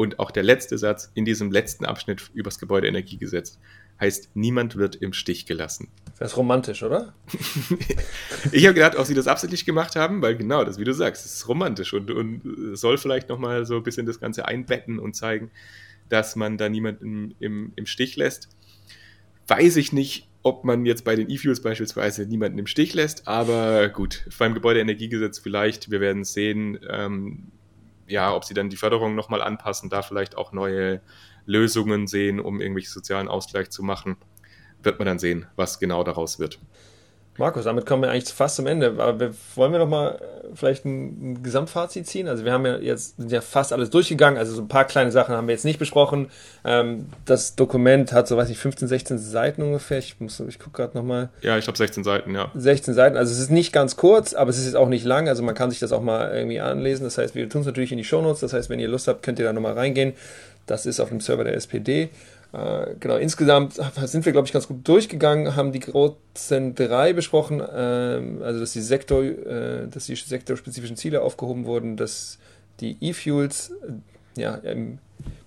und 0.00 0.18
auch 0.18 0.30
der 0.30 0.42
letzte 0.44 0.78
Satz 0.78 1.10
in 1.12 1.26
diesem 1.26 1.52
letzten 1.52 1.84
Abschnitt 1.84 2.30
über 2.32 2.48
das 2.48 2.58
Gebäudeenergiegesetz 2.58 3.58
heißt, 4.00 4.30
niemand 4.34 4.76
wird 4.76 4.96
im 4.96 5.12
Stich 5.12 5.46
gelassen. 5.46 5.88
Das 6.18 6.32
ist 6.32 6.36
romantisch, 6.36 6.82
oder? 6.82 7.14
ich 8.52 8.64
habe 8.66 8.74
gedacht, 8.74 8.96
ob 8.96 9.06
sie 9.06 9.14
das 9.14 9.26
absichtlich 9.26 9.64
gemacht 9.64 9.96
haben, 9.96 10.22
weil 10.22 10.36
genau 10.36 10.64
das, 10.64 10.78
wie 10.78 10.84
du 10.84 10.92
sagst, 10.92 11.24
es 11.24 11.34
ist 11.34 11.48
romantisch 11.48 11.92
und, 11.92 12.10
und 12.10 12.76
soll 12.76 12.98
vielleicht 12.98 13.28
nochmal 13.28 13.64
so 13.64 13.76
ein 13.76 13.82
bisschen 13.82 14.06
das 14.06 14.20
Ganze 14.20 14.46
einbetten 14.46 14.98
und 14.98 15.14
zeigen, 15.14 15.50
dass 16.08 16.36
man 16.36 16.58
da 16.58 16.68
niemanden 16.68 17.34
im, 17.40 17.72
im 17.76 17.86
Stich 17.86 18.16
lässt. 18.16 18.48
Weiß 19.46 19.76
ich 19.76 19.92
nicht, 19.92 20.28
ob 20.42 20.64
man 20.64 20.86
jetzt 20.86 21.04
bei 21.04 21.16
den 21.16 21.30
E-Fuels 21.30 21.62
beispielsweise 21.62 22.26
niemanden 22.26 22.58
im 22.58 22.66
Stich 22.66 22.94
lässt, 22.94 23.28
aber 23.28 23.88
gut, 23.88 24.24
beim 24.38 24.54
Gebäudeenergiegesetz 24.54 25.38
vielleicht, 25.38 25.90
wir 25.90 26.00
werden 26.00 26.24
sehen, 26.24 26.78
ähm, 26.88 27.48
ja, 28.06 28.34
ob 28.34 28.44
sie 28.44 28.54
dann 28.54 28.70
die 28.70 28.76
Förderung 28.76 29.14
nochmal 29.14 29.42
anpassen, 29.42 29.90
da 29.90 30.02
vielleicht 30.02 30.36
auch 30.36 30.52
neue 30.52 31.00
Lösungen 31.46 32.06
sehen, 32.06 32.40
um 32.40 32.60
irgendwelchen 32.60 32.92
sozialen 32.92 33.28
Ausgleich 33.28 33.70
zu 33.70 33.82
machen, 33.82 34.16
wird 34.82 34.98
man 34.98 35.06
dann 35.06 35.18
sehen, 35.18 35.46
was 35.56 35.78
genau 35.78 36.04
daraus 36.04 36.38
wird. 36.38 36.58
Markus, 37.40 37.64
damit 37.64 37.86
kommen 37.86 38.02
wir 38.02 38.10
eigentlich 38.10 38.32
fast 38.34 38.56
zum 38.56 38.66
Ende. 38.66 38.88
Aber 38.98 39.18
wir, 39.18 39.34
wollen 39.54 39.72
wir 39.72 39.78
noch 39.78 39.88
mal 39.88 40.16
äh, 40.16 40.48
vielleicht 40.54 40.84
ein, 40.84 41.32
ein, 41.32 41.42
Gesamtfazit 41.42 42.06
ziehen? 42.06 42.28
Also 42.28 42.44
wir 42.44 42.52
haben 42.52 42.66
ja 42.66 42.76
jetzt 42.76 43.16
sind 43.16 43.32
ja 43.32 43.40
fast 43.40 43.72
alles 43.72 43.88
durchgegangen. 43.88 44.38
Also 44.38 44.54
so 44.54 44.60
ein 44.60 44.68
paar 44.68 44.84
kleine 44.84 45.10
Sachen 45.10 45.34
haben 45.34 45.46
wir 45.48 45.54
jetzt 45.54 45.64
nicht 45.64 45.78
besprochen. 45.78 46.28
Ähm, 46.64 47.06
das 47.24 47.56
Dokument 47.56 48.12
hat 48.12 48.28
so, 48.28 48.36
weiß 48.36 48.50
ich, 48.50 48.58
15, 48.58 48.88
16 48.88 49.18
Seiten 49.18 49.62
ungefähr. 49.62 49.98
Ich, 49.98 50.20
muss, 50.20 50.38
ich 50.40 50.58
gucke 50.58 50.82
gerade 50.82 50.98
noch 50.98 51.04
mal. 51.04 51.30
Ja, 51.40 51.56
ich 51.56 51.66
habe 51.66 51.78
16 51.78 52.04
Seiten, 52.04 52.34
ja. 52.34 52.50
16 52.54 52.92
Seiten. 52.92 53.16
Also 53.16 53.32
es 53.32 53.38
ist 53.38 53.50
nicht 53.50 53.72
ganz 53.72 53.96
kurz, 53.96 54.34
aber 54.34 54.50
es 54.50 54.58
ist 54.58 54.66
jetzt 54.66 54.76
auch 54.76 54.88
nicht 54.88 55.06
lang. 55.06 55.26
Also 55.26 55.42
man 55.42 55.54
kann 55.54 55.70
sich 55.70 55.78
das 55.78 55.92
auch 55.92 56.02
mal 56.02 56.34
irgendwie 56.34 56.60
anlesen. 56.60 57.04
Das 57.04 57.16
heißt, 57.16 57.34
wir 57.34 57.48
tun 57.48 57.62
es 57.62 57.66
natürlich 57.66 57.92
in 57.92 57.98
die 57.98 58.04
Shownotes. 58.04 58.40
Das 58.40 58.52
heißt, 58.52 58.68
wenn 58.68 58.80
ihr 58.80 58.88
Lust 58.88 59.08
habt, 59.08 59.22
könnt 59.22 59.38
ihr 59.38 59.46
da 59.46 59.54
noch 59.54 59.62
mal 59.62 59.72
reingehen. 59.72 60.12
Das 60.66 60.86
ist 60.86 61.00
auf 61.00 61.08
dem 61.08 61.20
Server 61.20 61.44
der 61.44 61.54
SPD. 61.54 62.10
Äh, 62.52 62.94
genau, 62.98 63.16
insgesamt 63.16 63.74
sind 64.04 64.24
wir, 64.24 64.32
glaube 64.32 64.46
ich, 64.46 64.52
ganz 64.52 64.66
gut 64.66 64.86
durchgegangen, 64.86 65.54
haben 65.54 65.72
die 65.72 65.80
großen 65.80 66.74
drei 66.74 67.12
besprochen, 67.12 67.60
äh, 67.60 68.42
also 68.42 68.60
dass 68.60 68.72
die, 68.72 68.80
Sektor, 68.80 69.22
äh, 69.22 69.86
dass 69.88 70.06
die 70.06 70.16
sektorspezifischen 70.16 70.96
Ziele 70.96 71.22
aufgehoben 71.22 71.64
wurden, 71.64 71.96
dass 71.96 72.38
die 72.80 72.96
E-Fuels 73.00 73.70
äh, 73.70 74.40
ja, 74.40 74.54
im 74.56 74.98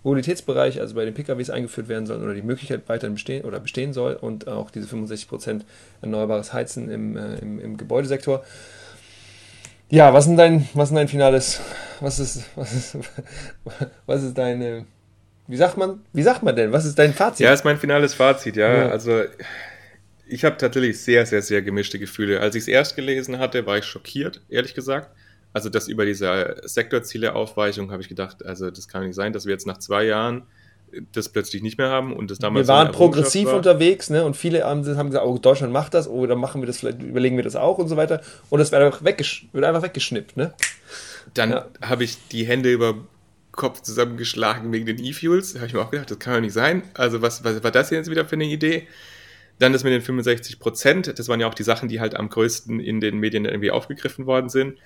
Mobilitätsbereich, 0.04 0.80
also 0.80 0.96
bei 0.96 1.06
den 1.06 1.14
PKWs 1.14 1.50
eingeführt 1.50 1.88
werden 1.88 2.06
sollen 2.06 2.24
oder 2.24 2.34
die 2.34 2.42
Möglichkeit 2.42 2.84
weiterhin 2.88 3.16
bestehen 3.16 3.44
oder 3.44 3.60
bestehen 3.60 3.94
soll 3.94 4.14
und 4.14 4.48
auch 4.48 4.70
diese 4.70 4.88
65% 4.88 5.62
erneuerbares 6.02 6.54
Heizen 6.54 6.90
im, 6.90 7.18
äh, 7.18 7.36
im, 7.36 7.60
im 7.60 7.78
Gebäudesektor. 7.78 8.44
Ja, 9.90 10.14
was 10.14 10.28
ist 10.28 10.38
dein, 10.38 10.68
was 10.74 10.90
ist 10.90 10.96
dein 10.96 11.08
finales, 11.08 11.60
was 12.00 12.20
ist, 12.20 12.46
was 12.56 12.74
ist, 12.74 12.98
was 14.06 14.24
ist 14.24 14.38
deine 14.38 14.86
wie 15.54 15.58
sagt 15.58 15.78
man, 15.78 16.00
wie 16.14 16.24
sagt 16.24 16.42
man 16.42 16.56
denn? 16.56 16.72
Was 16.72 16.84
ist 16.84 16.98
dein 16.98 17.14
Fazit? 17.14 17.42
Ja, 17.46 17.54
ist 17.54 17.64
mein 17.64 17.78
finales 17.78 18.16
Fazit, 18.16 18.56
ja. 18.56 18.76
ja. 18.76 18.90
Also 18.90 19.22
ich 20.28 20.44
habe 20.46 20.58
tatsächlich 20.58 21.00
sehr, 21.00 21.28
sehr, 21.28 21.44
sehr 21.44 21.62
gemischte 21.62 22.00
Gefühle. 22.00 22.40
Als 22.40 22.56
ich 22.56 22.64
es 22.64 22.68
erst 22.68 22.96
gelesen 22.96 23.38
hatte, 23.38 23.68
war 23.68 23.78
ich 23.78 23.86
schockiert, 23.86 24.42
ehrlich 24.50 24.74
gesagt. 24.74 25.12
Also 25.54 25.70
das 25.70 25.88
über 25.88 26.08
diese 26.08 26.56
Sektorziele-Aufweichung 26.64 27.92
habe 27.92 28.02
ich 28.02 28.10
gedacht, 28.10 28.44
also 28.44 28.72
das 28.72 28.88
kann 28.88 29.06
nicht 29.06 29.14
sein, 29.14 29.32
dass 29.32 29.46
wir 29.46 29.52
jetzt 29.52 29.68
nach 29.68 29.78
zwei 29.78 30.06
Jahren 30.06 30.42
das 31.12 31.30
plötzlich 31.30 31.62
nicht 31.62 31.78
mehr 31.78 31.90
haben 31.90 32.14
und 32.14 32.32
das 32.32 32.40
damals. 32.40 32.68
Wir 32.68 32.74
waren 32.74 32.92
progressiv 32.92 33.46
war. 33.46 33.58
unterwegs, 33.58 34.10
ne? 34.10 34.26
Und 34.26 34.36
viele 34.36 34.64
haben, 34.64 34.84
haben, 34.98 35.10
gesagt, 35.12 35.28
oh, 35.28 35.38
Deutschland 35.38 35.72
macht 35.72 35.94
das, 35.94 36.10
oh, 36.10 36.26
dann 36.26 36.40
machen 36.40 36.64
wir 36.64 36.66
das, 36.66 36.80
vielleicht 36.80 37.04
überlegen 37.04 37.36
wir 37.36 37.44
das 37.44 37.56
auch 37.56 37.78
und 37.78 37.90
so 37.90 37.96
weiter. 37.96 38.22
Und 38.50 38.58
das 38.58 38.72
wird 38.72 38.82
einfach, 38.82 39.04
weggesch 39.04 39.46
wird 39.54 39.66
einfach 39.66 39.84
weggeschnippt, 39.84 40.36
ne? 40.36 40.56
Dann 41.36 41.52
ja. 41.52 41.68
habe 41.84 42.04
ich 42.04 42.28
die 42.30 42.46
Hände 42.46 42.72
über 42.72 42.96
Kopf 43.54 43.82
zusammengeschlagen 43.82 44.72
wegen 44.74 44.86
den 44.86 45.00
E-Fuels. 45.00 45.54
Da 45.54 45.60
habe 45.60 45.68
ich 45.68 45.74
mir 45.74 45.82
auch 45.82 45.92
gedacht, 45.92 46.12
das 46.12 46.20
kann 46.20 46.34
doch 46.34 46.42
nicht 46.42 46.54
sein. 46.54 46.84
Also 46.96 47.22
was, 47.22 47.44
was 47.44 47.64
war 47.64 47.72
das 47.72 47.90
jetzt 47.92 48.10
wieder 48.10 48.26
für 48.26 48.34
eine 48.34 48.46
Idee? 48.46 48.88
Dann 49.60 49.72
das 49.72 49.84
mit 49.84 49.94
den 49.94 50.02
65 50.02 50.60
Prozent, 50.60 51.20
das 51.20 51.30
waren 51.30 51.40
ja 51.40 51.48
auch 51.48 51.54
die 51.54 51.64
Sachen, 51.64 51.88
die 51.88 52.00
halt 52.00 52.16
am 52.16 52.30
größten 52.30 52.80
in 52.80 53.00
den 53.00 53.20
Medien 53.20 53.46
irgendwie 53.46 53.72
aufgegriffen 53.72 54.26
worden 54.26 54.50
sind. 54.50 54.78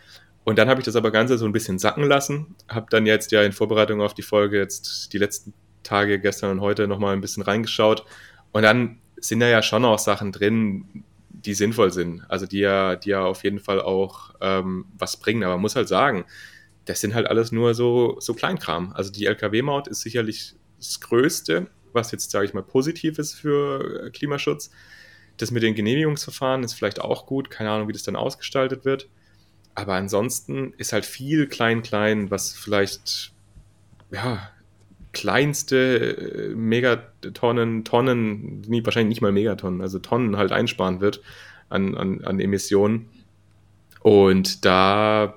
Und 0.43 0.59
dann 0.59 0.69
habe 0.69 0.81
ich 0.81 0.85
das 0.85 0.95
aber 0.95 1.11
Ganze 1.11 1.37
so 1.37 1.45
ein 1.45 1.51
bisschen 1.51 1.79
sacken 1.79 2.03
lassen. 2.03 2.55
Habe 2.69 2.87
dann 2.89 3.05
jetzt 3.05 3.31
ja 3.31 3.41
in 3.43 3.53
Vorbereitung 3.53 4.01
auf 4.01 4.13
die 4.13 4.21
Folge 4.21 4.57
jetzt 4.57 5.11
die 5.13 5.17
letzten 5.17 5.53
Tage, 5.83 6.19
gestern 6.19 6.51
und 6.51 6.61
heute 6.61 6.87
nochmal 6.87 7.13
ein 7.13 7.21
bisschen 7.21 7.43
reingeschaut. 7.43 8.05
Und 8.51 8.63
dann 8.63 8.99
sind 9.17 9.39
da 9.39 9.47
ja 9.47 9.61
schon 9.61 9.85
auch 9.85 9.99
Sachen 9.99 10.31
drin, 10.31 11.03
die 11.29 11.53
sinnvoll 11.53 11.91
sind. 11.91 12.23
Also 12.29 12.45
die 12.45 12.59
ja, 12.59 12.95
die 12.95 13.09
ja 13.09 13.23
auf 13.23 13.43
jeden 13.43 13.59
Fall 13.59 13.81
auch 13.81 14.35
ähm, 14.41 14.85
was 14.97 15.17
bringen. 15.17 15.43
Aber 15.43 15.53
man 15.53 15.61
muss 15.61 15.75
halt 15.75 15.87
sagen, 15.87 16.25
das 16.87 17.01
sind 17.01 17.13
halt 17.13 17.27
alles 17.27 17.51
nur 17.51 17.73
so, 17.73 18.17
so 18.19 18.33
Kleinkram. 18.33 18.93
Also 18.93 19.11
die 19.11 19.25
LKW-Maut 19.25 19.87
ist 19.87 20.01
sicherlich 20.01 20.55
das 20.77 20.99
Größte, 20.99 21.67
was 21.93 22.11
jetzt, 22.11 22.31
sage 22.31 22.45
ich 22.45 22.53
mal, 22.53 22.63
positiv 22.63 23.19
ist 23.19 23.33
für 23.33 24.05
äh, 24.05 24.09
Klimaschutz. 24.09 24.71
Das 25.37 25.51
mit 25.51 25.63
den 25.63 25.75
Genehmigungsverfahren 25.75 26.63
ist 26.63 26.73
vielleicht 26.73 27.01
auch 27.01 27.25
gut. 27.25 27.49
Keine 27.49 27.69
Ahnung, 27.69 27.87
wie 27.87 27.93
das 27.93 28.03
dann 28.03 28.15
ausgestaltet 28.15 28.85
wird. 28.85 29.07
Aber 29.75 29.93
ansonsten 29.93 30.73
ist 30.77 30.93
halt 30.93 31.05
viel 31.05 31.47
klein-klein, 31.47 32.31
was 32.31 32.53
vielleicht, 32.53 33.33
ja, 34.11 34.49
kleinste 35.11 36.17
äh, 36.17 36.55
Megatonnen, 36.55 37.83
Tonnen, 37.83 38.61
nie, 38.61 38.83
wahrscheinlich 38.85 39.09
nicht 39.09 39.21
mal 39.21 39.31
Megatonnen, 39.31 39.81
also 39.81 39.99
Tonnen 39.99 40.37
halt 40.37 40.51
einsparen 40.51 41.01
wird 41.01 41.21
an, 41.69 41.95
an, 41.95 42.23
an 42.23 42.39
Emissionen. 42.39 43.09
Und 44.01 44.63
da, 44.65 45.35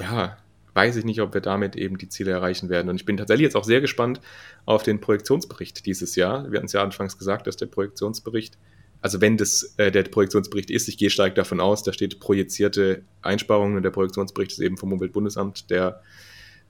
ja, 0.00 0.36
weiß 0.74 0.96
ich 0.96 1.04
nicht, 1.04 1.20
ob 1.20 1.34
wir 1.34 1.40
damit 1.40 1.76
eben 1.76 1.98
die 1.98 2.08
Ziele 2.08 2.30
erreichen 2.30 2.68
werden. 2.68 2.88
Und 2.88 2.96
ich 2.96 3.04
bin 3.04 3.16
tatsächlich 3.16 3.44
jetzt 3.44 3.56
auch 3.56 3.64
sehr 3.64 3.80
gespannt 3.80 4.20
auf 4.64 4.82
den 4.82 5.00
Projektionsbericht 5.00 5.84
dieses 5.86 6.16
Jahr. 6.16 6.50
Wir 6.50 6.58
hatten 6.58 6.66
es 6.66 6.72
ja 6.72 6.82
anfangs 6.82 7.18
gesagt, 7.18 7.46
dass 7.46 7.56
der 7.56 7.66
Projektionsbericht, 7.66 8.56
also 9.00 9.20
wenn 9.20 9.36
das 9.36 9.74
äh, 9.78 9.90
der 9.90 10.04
Projektionsbericht 10.04 10.70
ist, 10.70 10.88
ich 10.88 10.98
gehe 10.98 11.10
stark 11.10 11.34
davon 11.34 11.60
aus, 11.60 11.82
da 11.82 11.92
steht 11.92 12.20
projizierte 12.20 13.02
Einsparungen 13.22 13.76
und 13.76 13.82
der 13.82 13.90
Projektionsbericht 13.90 14.52
ist 14.52 14.60
eben 14.60 14.76
vom 14.76 14.92
Umweltbundesamt 14.92 15.70
der 15.70 16.02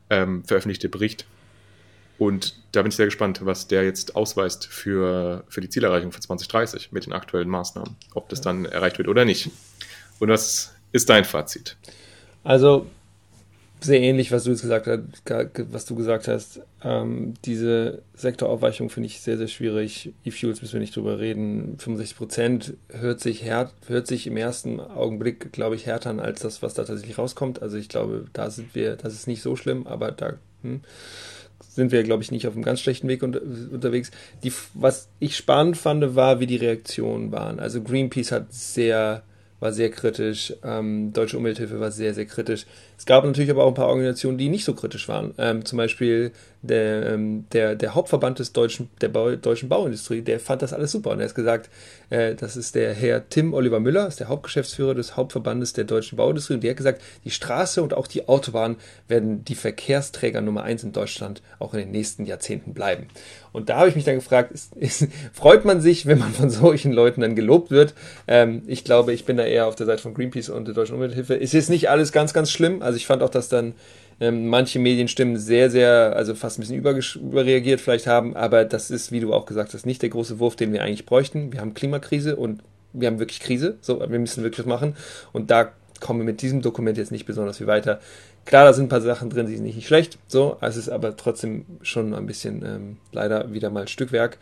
ähm, 0.08 0.44
veröffentlichte 0.44 0.88
Bericht. 0.88 1.26
Und 2.18 2.60
da 2.72 2.82
bin 2.82 2.90
ich 2.90 2.96
sehr 2.96 3.06
gespannt, 3.06 3.40
was 3.46 3.66
der 3.66 3.82
jetzt 3.82 4.14
ausweist 4.14 4.66
für, 4.66 5.42
für 5.48 5.62
die 5.62 5.70
Zielerreichung 5.70 6.12
für 6.12 6.20
2030 6.20 6.92
mit 6.92 7.06
den 7.06 7.14
aktuellen 7.14 7.48
Maßnahmen, 7.48 7.96
ob 8.14 8.28
das 8.28 8.42
dann 8.42 8.66
erreicht 8.66 8.98
wird 8.98 9.08
oder 9.08 9.24
nicht. 9.24 9.50
Und 10.18 10.28
was 10.28 10.74
ist 10.92 11.08
dein 11.08 11.24
Fazit? 11.24 11.78
Also 12.44 12.86
sehr 13.80 14.00
ähnlich, 14.00 14.32
was 14.32 14.44
du 14.44 14.50
jetzt 14.50 14.62
gesagt 14.62 14.86
hast, 14.86 15.72
was 15.72 15.84
du 15.86 15.94
gesagt 15.94 16.28
hast. 16.28 16.60
Ähm, 16.82 17.34
diese 17.44 18.02
Sektoraufweichung 18.14 18.90
finde 18.90 19.06
ich 19.06 19.20
sehr, 19.20 19.38
sehr 19.38 19.48
schwierig. 19.48 20.12
E-Fuels 20.24 20.60
müssen 20.60 20.74
wir 20.74 20.80
nicht 20.80 20.96
drüber 20.96 21.18
reden. 21.18 21.76
65 21.78 22.16
Prozent 22.16 22.74
hört 22.88 23.20
sich 23.20 23.44
hört 23.44 24.06
sich 24.06 24.26
im 24.26 24.36
ersten 24.36 24.80
Augenblick, 24.80 25.52
glaube 25.52 25.76
ich, 25.76 25.86
härter 25.86 26.10
an 26.10 26.20
als 26.20 26.40
das, 26.40 26.62
was 26.62 26.74
da 26.74 26.84
tatsächlich 26.84 27.18
rauskommt. 27.18 27.62
Also 27.62 27.76
ich 27.76 27.88
glaube, 27.88 28.26
da 28.32 28.50
sind 28.50 28.74
wir, 28.74 28.96
das 28.96 29.14
ist 29.14 29.26
nicht 29.26 29.42
so 29.42 29.56
schlimm, 29.56 29.86
aber 29.86 30.12
da 30.12 30.34
hm, 30.62 30.80
sind 31.68 31.92
wir, 31.92 32.02
glaube 32.02 32.22
ich, 32.22 32.30
nicht 32.30 32.46
auf 32.46 32.54
einem 32.54 32.64
ganz 32.64 32.80
schlechten 32.80 33.08
Weg 33.08 33.22
unter, 33.22 33.40
unterwegs. 33.42 34.10
Die, 34.42 34.52
was 34.74 35.08
ich 35.18 35.36
spannend 35.36 35.76
fand, 35.76 36.16
war, 36.16 36.40
wie 36.40 36.46
die 36.46 36.56
Reaktionen 36.56 37.32
waren. 37.32 37.60
Also 37.60 37.82
Greenpeace 37.82 38.32
hat 38.32 38.52
sehr 38.52 39.22
war 39.60 39.72
sehr 39.72 39.90
kritisch. 39.90 40.54
Ähm, 40.64 41.12
Deutsche 41.12 41.36
Umwelthilfe 41.36 41.78
war 41.78 41.90
sehr, 41.90 42.14
sehr 42.14 42.26
kritisch. 42.26 42.66
Es 42.98 43.06
gab 43.06 43.24
natürlich 43.24 43.50
aber 43.50 43.64
auch 43.64 43.68
ein 43.68 43.74
paar 43.74 43.88
Organisationen, 43.88 44.38
die 44.38 44.48
nicht 44.48 44.64
so 44.64 44.74
kritisch 44.74 45.08
waren. 45.08 45.34
Ähm, 45.38 45.64
zum 45.64 45.76
Beispiel 45.76 46.32
der, 46.62 47.14
ähm, 47.14 47.46
der, 47.52 47.74
der 47.74 47.94
Hauptverband 47.94 48.38
des 48.38 48.52
deutschen, 48.52 48.90
der 49.00 49.08
Bau, 49.08 49.34
deutschen 49.36 49.68
Bauindustrie, 49.68 50.20
der 50.20 50.38
fand 50.40 50.62
das 50.62 50.72
alles 50.72 50.92
super. 50.92 51.10
Und 51.10 51.20
er 51.20 51.28
hat 51.28 51.34
gesagt, 51.34 51.70
äh, 52.10 52.34
das 52.34 52.56
ist 52.56 52.74
der 52.74 52.92
Herr 52.92 53.28
Tim 53.28 53.54
Oliver 53.54 53.80
Müller, 53.80 54.06
ist 54.06 54.20
der 54.20 54.28
Hauptgeschäftsführer 54.28 54.94
des 54.94 55.16
Hauptverbandes 55.16 55.72
der 55.72 55.84
deutschen 55.84 56.16
Bauindustrie. 56.16 56.54
Und 56.54 56.62
der 56.62 56.70
hat 56.70 56.76
gesagt, 56.76 57.02
die 57.24 57.30
Straße 57.30 57.82
und 57.82 57.94
auch 57.94 58.06
die 58.06 58.28
Autobahn 58.28 58.76
werden 59.08 59.44
die 59.44 59.54
Verkehrsträger 59.54 60.40
Nummer 60.42 60.62
eins 60.62 60.84
in 60.84 60.92
Deutschland 60.92 61.42
auch 61.58 61.72
in 61.72 61.80
den 61.80 61.90
nächsten 61.90 62.26
Jahrzehnten 62.26 62.74
bleiben. 62.74 63.06
Und 63.52 63.68
da 63.68 63.78
habe 63.78 63.88
ich 63.88 63.96
mich 63.96 64.04
dann 64.04 64.16
gefragt, 64.16 64.52
ist, 64.52 64.76
ist, 64.76 65.08
freut 65.32 65.64
man 65.64 65.80
sich, 65.80 66.06
wenn 66.06 66.18
man 66.18 66.32
von 66.32 66.50
solchen 66.50 66.92
Leuten 66.92 67.22
dann 67.22 67.34
gelobt 67.34 67.70
wird? 67.70 67.94
Ähm, 68.28 68.62
ich 68.66 68.84
glaube, 68.84 69.12
ich 69.12 69.24
bin 69.24 69.36
da 69.36 69.44
eher 69.44 69.66
auf 69.66 69.76
der 69.76 69.86
Seite 69.86 70.02
von 70.02 70.14
Greenpeace 70.14 70.50
und 70.50 70.66
der 70.66 70.74
Deutschen 70.74 70.94
Umwelthilfe. 70.94 71.34
Ist 71.34 71.70
nicht 71.70 71.88
alles 71.88 72.12
ganz, 72.12 72.32
ganz 72.34 72.50
schlimm. 72.50 72.82
Also 72.82 72.96
ich 72.96 73.06
fand 73.06 73.22
auch, 73.22 73.30
dass 73.30 73.48
dann 73.48 73.74
ähm, 74.20 74.48
manche 74.48 74.78
Medienstimmen 74.78 75.36
sehr, 75.36 75.70
sehr, 75.70 76.14
also 76.14 76.34
fast 76.34 76.58
ein 76.58 76.62
bisschen 76.62 77.22
überreagiert 77.22 77.80
vielleicht 77.80 78.06
haben. 78.06 78.36
Aber 78.36 78.64
das 78.64 78.90
ist, 78.90 79.12
wie 79.12 79.20
du 79.20 79.32
auch 79.32 79.46
gesagt 79.46 79.74
hast, 79.74 79.86
nicht 79.86 80.02
der 80.02 80.10
große 80.10 80.38
Wurf, 80.38 80.56
den 80.56 80.72
wir 80.72 80.82
eigentlich 80.82 81.06
bräuchten. 81.06 81.52
Wir 81.52 81.60
haben 81.60 81.74
Klimakrise 81.74 82.36
und 82.36 82.62
wir 82.92 83.08
haben 83.08 83.18
wirklich 83.18 83.40
Krise. 83.40 83.78
So, 83.80 84.00
wir 84.00 84.18
müssen 84.18 84.42
wirklich 84.42 84.66
was 84.66 84.70
machen. 84.70 84.96
Und 85.32 85.50
da 85.50 85.72
kommen 86.00 86.20
wir 86.20 86.24
mit 86.24 86.42
diesem 86.42 86.62
Dokument 86.62 86.96
jetzt 86.96 87.12
nicht 87.12 87.26
besonders 87.26 87.58
viel 87.58 87.66
weiter 87.66 88.00
Klar, 88.46 88.64
da 88.64 88.72
sind 88.72 88.86
ein 88.86 88.88
paar 88.88 89.00
Sachen 89.00 89.30
drin, 89.30 89.46
die 89.46 89.54
sind 89.54 89.64
nicht 89.64 89.86
schlecht, 89.86 90.18
so, 90.26 90.56
es 90.60 90.76
ist 90.76 90.88
aber 90.88 91.16
trotzdem 91.16 91.64
schon 91.82 92.14
ein 92.14 92.26
bisschen 92.26 92.64
ähm, 92.64 92.96
leider 93.12 93.52
wieder 93.52 93.70
mal 93.70 93.86
Stückwerk. 93.86 94.38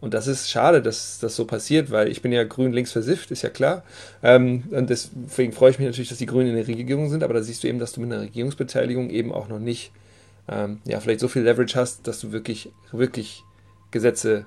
Und 0.00 0.12
das 0.12 0.26
ist 0.26 0.50
schade, 0.50 0.82
dass 0.82 1.18
das 1.20 1.34
so 1.34 1.46
passiert, 1.46 1.90
weil 1.90 2.08
ich 2.08 2.20
bin 2.20 2.30
ja 2.30 2.44
grün 2.44 2.72
links 2.72 2.92
versifft, 2.92 3.30
ist 3.30 3.42
ja 3.42 3.48
klar. 3.48 3.84
Ähm, 4.22 4.64
und 4.70 4.90
deswegen 4.90 5.52
freue 5.52 5.70
ich 5.70 5.78
mich 5.78 5.86
natürlich, 5.86 6.10
dass 6.10 6.18
die 6.18 6.26
Grünen 6.26 6.50
in 6.50 6.56
der 6.56 6.66
Regierung 6.66 7.08
sind, 7.08 7.22
aber 7.22 7.34
da 7.34 7.42
siehst 7.42 7.64
du 7.64 7.68
eben, 7.68 7.78
dass 7.78 7.92
du 7.92 8.00
mit 8.00 8.12
einer 8.12 8.22
Regierungsbeteiligung 8.22 9.08
eben 9.10 9.32
auch 9.32 9.48
noch 9.48 9.58
nicht 9.58 9.92
ähm, 10.46 10.80
ja, 10.84 11.00
vielleicht 11.00 11.20
so 11.20 11.28
viel 11.28 11.42
Leverage 11.42 11.78
hast, 11.78 12.06
dass 12.06 12.20
du 12.20 12.32
wirklich, 12.32 12.70
wirklich 12.92 13.44
Gesetze 13.92 14.44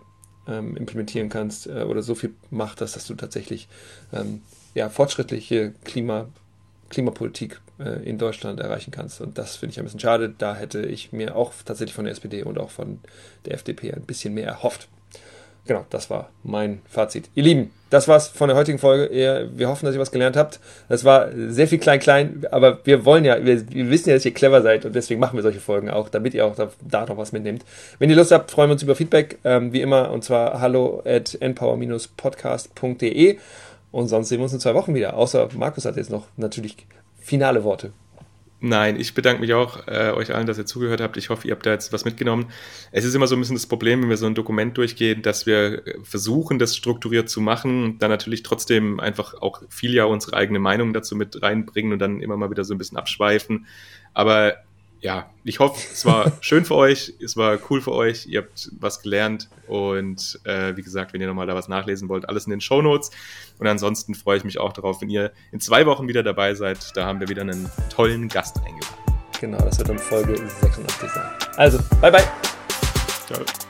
ähm, 0.48 0.78
implementieren 0.78 1.30
kannst 1.30 1.66
äh, 1.66 1.84
oder 1.84 2.04
so 2.04 2.14
viel 2.14 2.34
Macht 2.52 2.82
hast, 2.82 2.96
dass 2.96 3.08
du 3.08 3.16
tatsächlich 3.16 3.68
ja, 4.76 4.90
fortschrittliche 4.90 5.74
Klima, 5.84 6.28
Klimapolitik 6.90 7.60
äh, 7.80 8.08
in 8.08 8.18
Deutschland 8.18 8.60
erreichen 8.60 8.92
kannst. 8.92 9.22
Und 9.22 9.38
das 9.38 9.56
finde 9.56 9.74
ich 9.74 9.80
ein 9.80 9.86
bisschen 9.86 10.00
schade. 10.00 10.34
Da 10.38 10.56
hätte 10.56 10.86
ich 10.86 11.12
mir 11.12 11.36
auch 11.36 11.54
tatsächlich 11.66 11.96
von 11.96 12.06
der 12.06 12.12
SPD 12.12 12.44
und 12.44 12.60
auch 12.60 12.70
von 12.70 13.00
der 13.46 13.56
FDP 13.56 13.92
ein 13.92 14.04
bisschen 14.04 14.34
mehr 14.34 14.48
erhofft. 14.48 14.88
Genau, 15.68 15.86
das 15.90 16.10
war 16.10 16.30
mein 16.44 16.82
Fazit. 16.90 17.30
Ihr 17.36 17.44
Lieben, 17.44 17.72
das 17.90 18.08
war's 18.08 18.30
von 18.30 18.48
der 18.48 18.56
heutigen 18.58 18.80
Folge. 18.80 19.50
Wir 19.54 19.68
hoffen, 19.68 19.86
dass 19.86 19.94
ihr 19.94 20.00
was 20.00 20.12
gelernt 20.12 20.38
habt. 20.38 20.62
Das 20.88 21.04
war 21.04 21.28
sehr 21.34 21.68
viel 21.68 21.78
klein-klein, 21.78 22.46
aber 22.52 22.80
wir 22.86 23.04
wollen 23.04 23.26
ja, 23.26 23.46
wir, 23.46 23.70
wir, 23.70 23.90
wissen 23.90 24.10
ja, 24.10 24.16
dass 24.16 24.24
ihr 24.24 24.34
clever 24.34 24.62
seid 24.62 24.86
und 24.86 24.96
deswegen 24.96 25.20
machen 25.20 25.36
wir 25.38 25.44
solche 25.44 25.60
Folgen 25.60 25.90
auch, 25.90 26.08
damit 26.08 26.34
ihr 26.34 26.46
auch 26.46 26.56
da, 26.56 26.70
da 26.82 27.06
noch 27.06 27.18
was 27.18 27.34
mitnehmt. 27.34 27.66
Wenn 28.00 28.10
ihr 28.10 28.16
Lust 28.16 28.32
habt, 28.32 28.50
freuen 28.50 28.70
wir 28.70 28.74
uns 28.74 28.84
über 28.84 28.96
Feedback, 28.96 29.40
ähm, 29.44 29.74
wie 29.74 29.82
immer, 29.82 30.12
und 30.12 30.24
zwar 30.24 30.62
hallo 30.62 31.04
at 31.06 31.38
npower-podcast.de 31.42 33.38
und 33.92 34.08
sonst 34.08 34.30
sehen 34.30 34.40
wir 34.40 34.44
uns 34.44 34.54
in 34.54 34.62
zwei 34.62 34.74
Wochen 34.74 34.96
wieder. 34.96 35.16
Außer 35.16 35.50
Markus 35.56 35.84
hat 35.84 35.98
jetzt 35.98 36.12
noch 36.12 36.28
natürlich 36.38 36.78
finale 37.20 37.66
Worte. 37.66 37.92
Nein, 38.60 39.00
ich 39.00 39.14
bedanke 39.14 39.40
mich 39.42 39.54
auch 39.54 39.88
äh, 39.88 40.12
euch 40.16 40.34
allen, 40.34 40.48
dass 40.48 40.58
ihr 40.58 40.66
zugehört 40.66 41.00
habt. 41.00 41.16
Ich 41.18 41.30
hoffe, 41.30 41.48
ihr 41.48 41.54
habt 41.54 41.66
da 41.68 41.74
jetzt 41.74 41.94
was 41.94 42.06
mitgenommen. 42.06 42.48
Es 42.92 43.06
ist 43.06 43.14
immer 43.14 43.28
so 43.28 43.36
ein 43.36 43.40
bisschen 43.40 43.56
das 43.56 43.68
Problem, 43.68 44.02
wenn 44.02 44.10
wir 44.10 44.18
so 44.18 44.26
ein 44.26 44.34
Dokument 44.34 44.76
durchgehen, 44.78 45.22
dass 45.22 45.46
wir 45.46 45.84
versuchen, 46.02 46.58
das 46.58 46.76
strukturiert 46.76 47.30
zu 47.30 47.40
machen, 47.40 48.00
dann 48.00 48.10
natürlich 48.10 48.42
trotzdem 48.42 49.00
einfach 49.00 49.36
auch 49.36 49.62
viel 49.70 49.94
ja 49.94 50.06
unsere 50.06 50.36
eigene 50.36 50.58
Meinung 50.58 50.92
dazu 50.92 51.16
mit 51.16 51.40
reinbringen 51.40 51.94
und 51.94 52.00
dann 52.00 52.20
immer 52.20 52.36
mal 52.36 52.50
wieder 52.50 52.64
so 52.64 52.74
ein 52.74 52.80
bisschen 52.80 52.98
abschweifen. 52.98 53.68
Aber 54.16 54.56
ja, 55.08 55.30
ich 55.46 55.60
hoffe, 55.60 55.82
es 55.94 56.06
war 56.06 56.34
schön 56.42 56.66
für 56.66 56.76
euch, 56.76 57.14
es 57.24 57.38
war 57.38 57.58
cool 57.70 57.80
für 57.80 57.94
euch, 57.94 58.26
ihr 58.28 58.42
habt 58.42 58.70
was 58.78 59.02
gelernt 59.02 59.48
und 59.66 60.38
äh, 60.44 60.76
wie 60.76 60.82
gesagt, 60.82 61.14
wenn 61.14 61.22
ihr 61.22 61.28
nochmal 61.28 61.48
da 61.48 61.56
was 61.56 61.70
nachlesen 61.70 62.10
wollt, 62.10 62.28
alles 62.28 62.46
in 62.46 62.52
den 62.52 62.60
Show 62.60 62.82
Notes. 62.82 63.12
Und 63.58 63.68
ansonsten 63.68 64.16
freue 64.16 64.38
ich 64.38 64.44
mich 64.44 64.60
auch 64.60 64.74
darauf, 64.74 65.02
wenn 65.02 65.10
ihr 65.10 65.32
in 65.54 65.62
zwei 65.62 65.86
Wochen 65.86 66.10
wieder 66.10 66.24
dabei 66.24 66.56
seid. 66.56 66.96
Da 66.98 67.06
haben 67.06 67.22
wir 67.22 67.30
wieder 67.30 67.44
einen 67.44 67.72
tollen 67.90 68.28
Gast 68.28 68.58
eingeladen. 68.58 69.22
Genau, 69.40 69.60
das 69.60 69.78
wird 69.80 69.88
dann 69.88 69.98
Folge 70.00 70.36
86 70.36 71.10
sein. 71.10 71.32
Also, 71.56 71.80
bye 72.02 72.12
bye. 72.12 72.28
Ciao. 73.28 73.67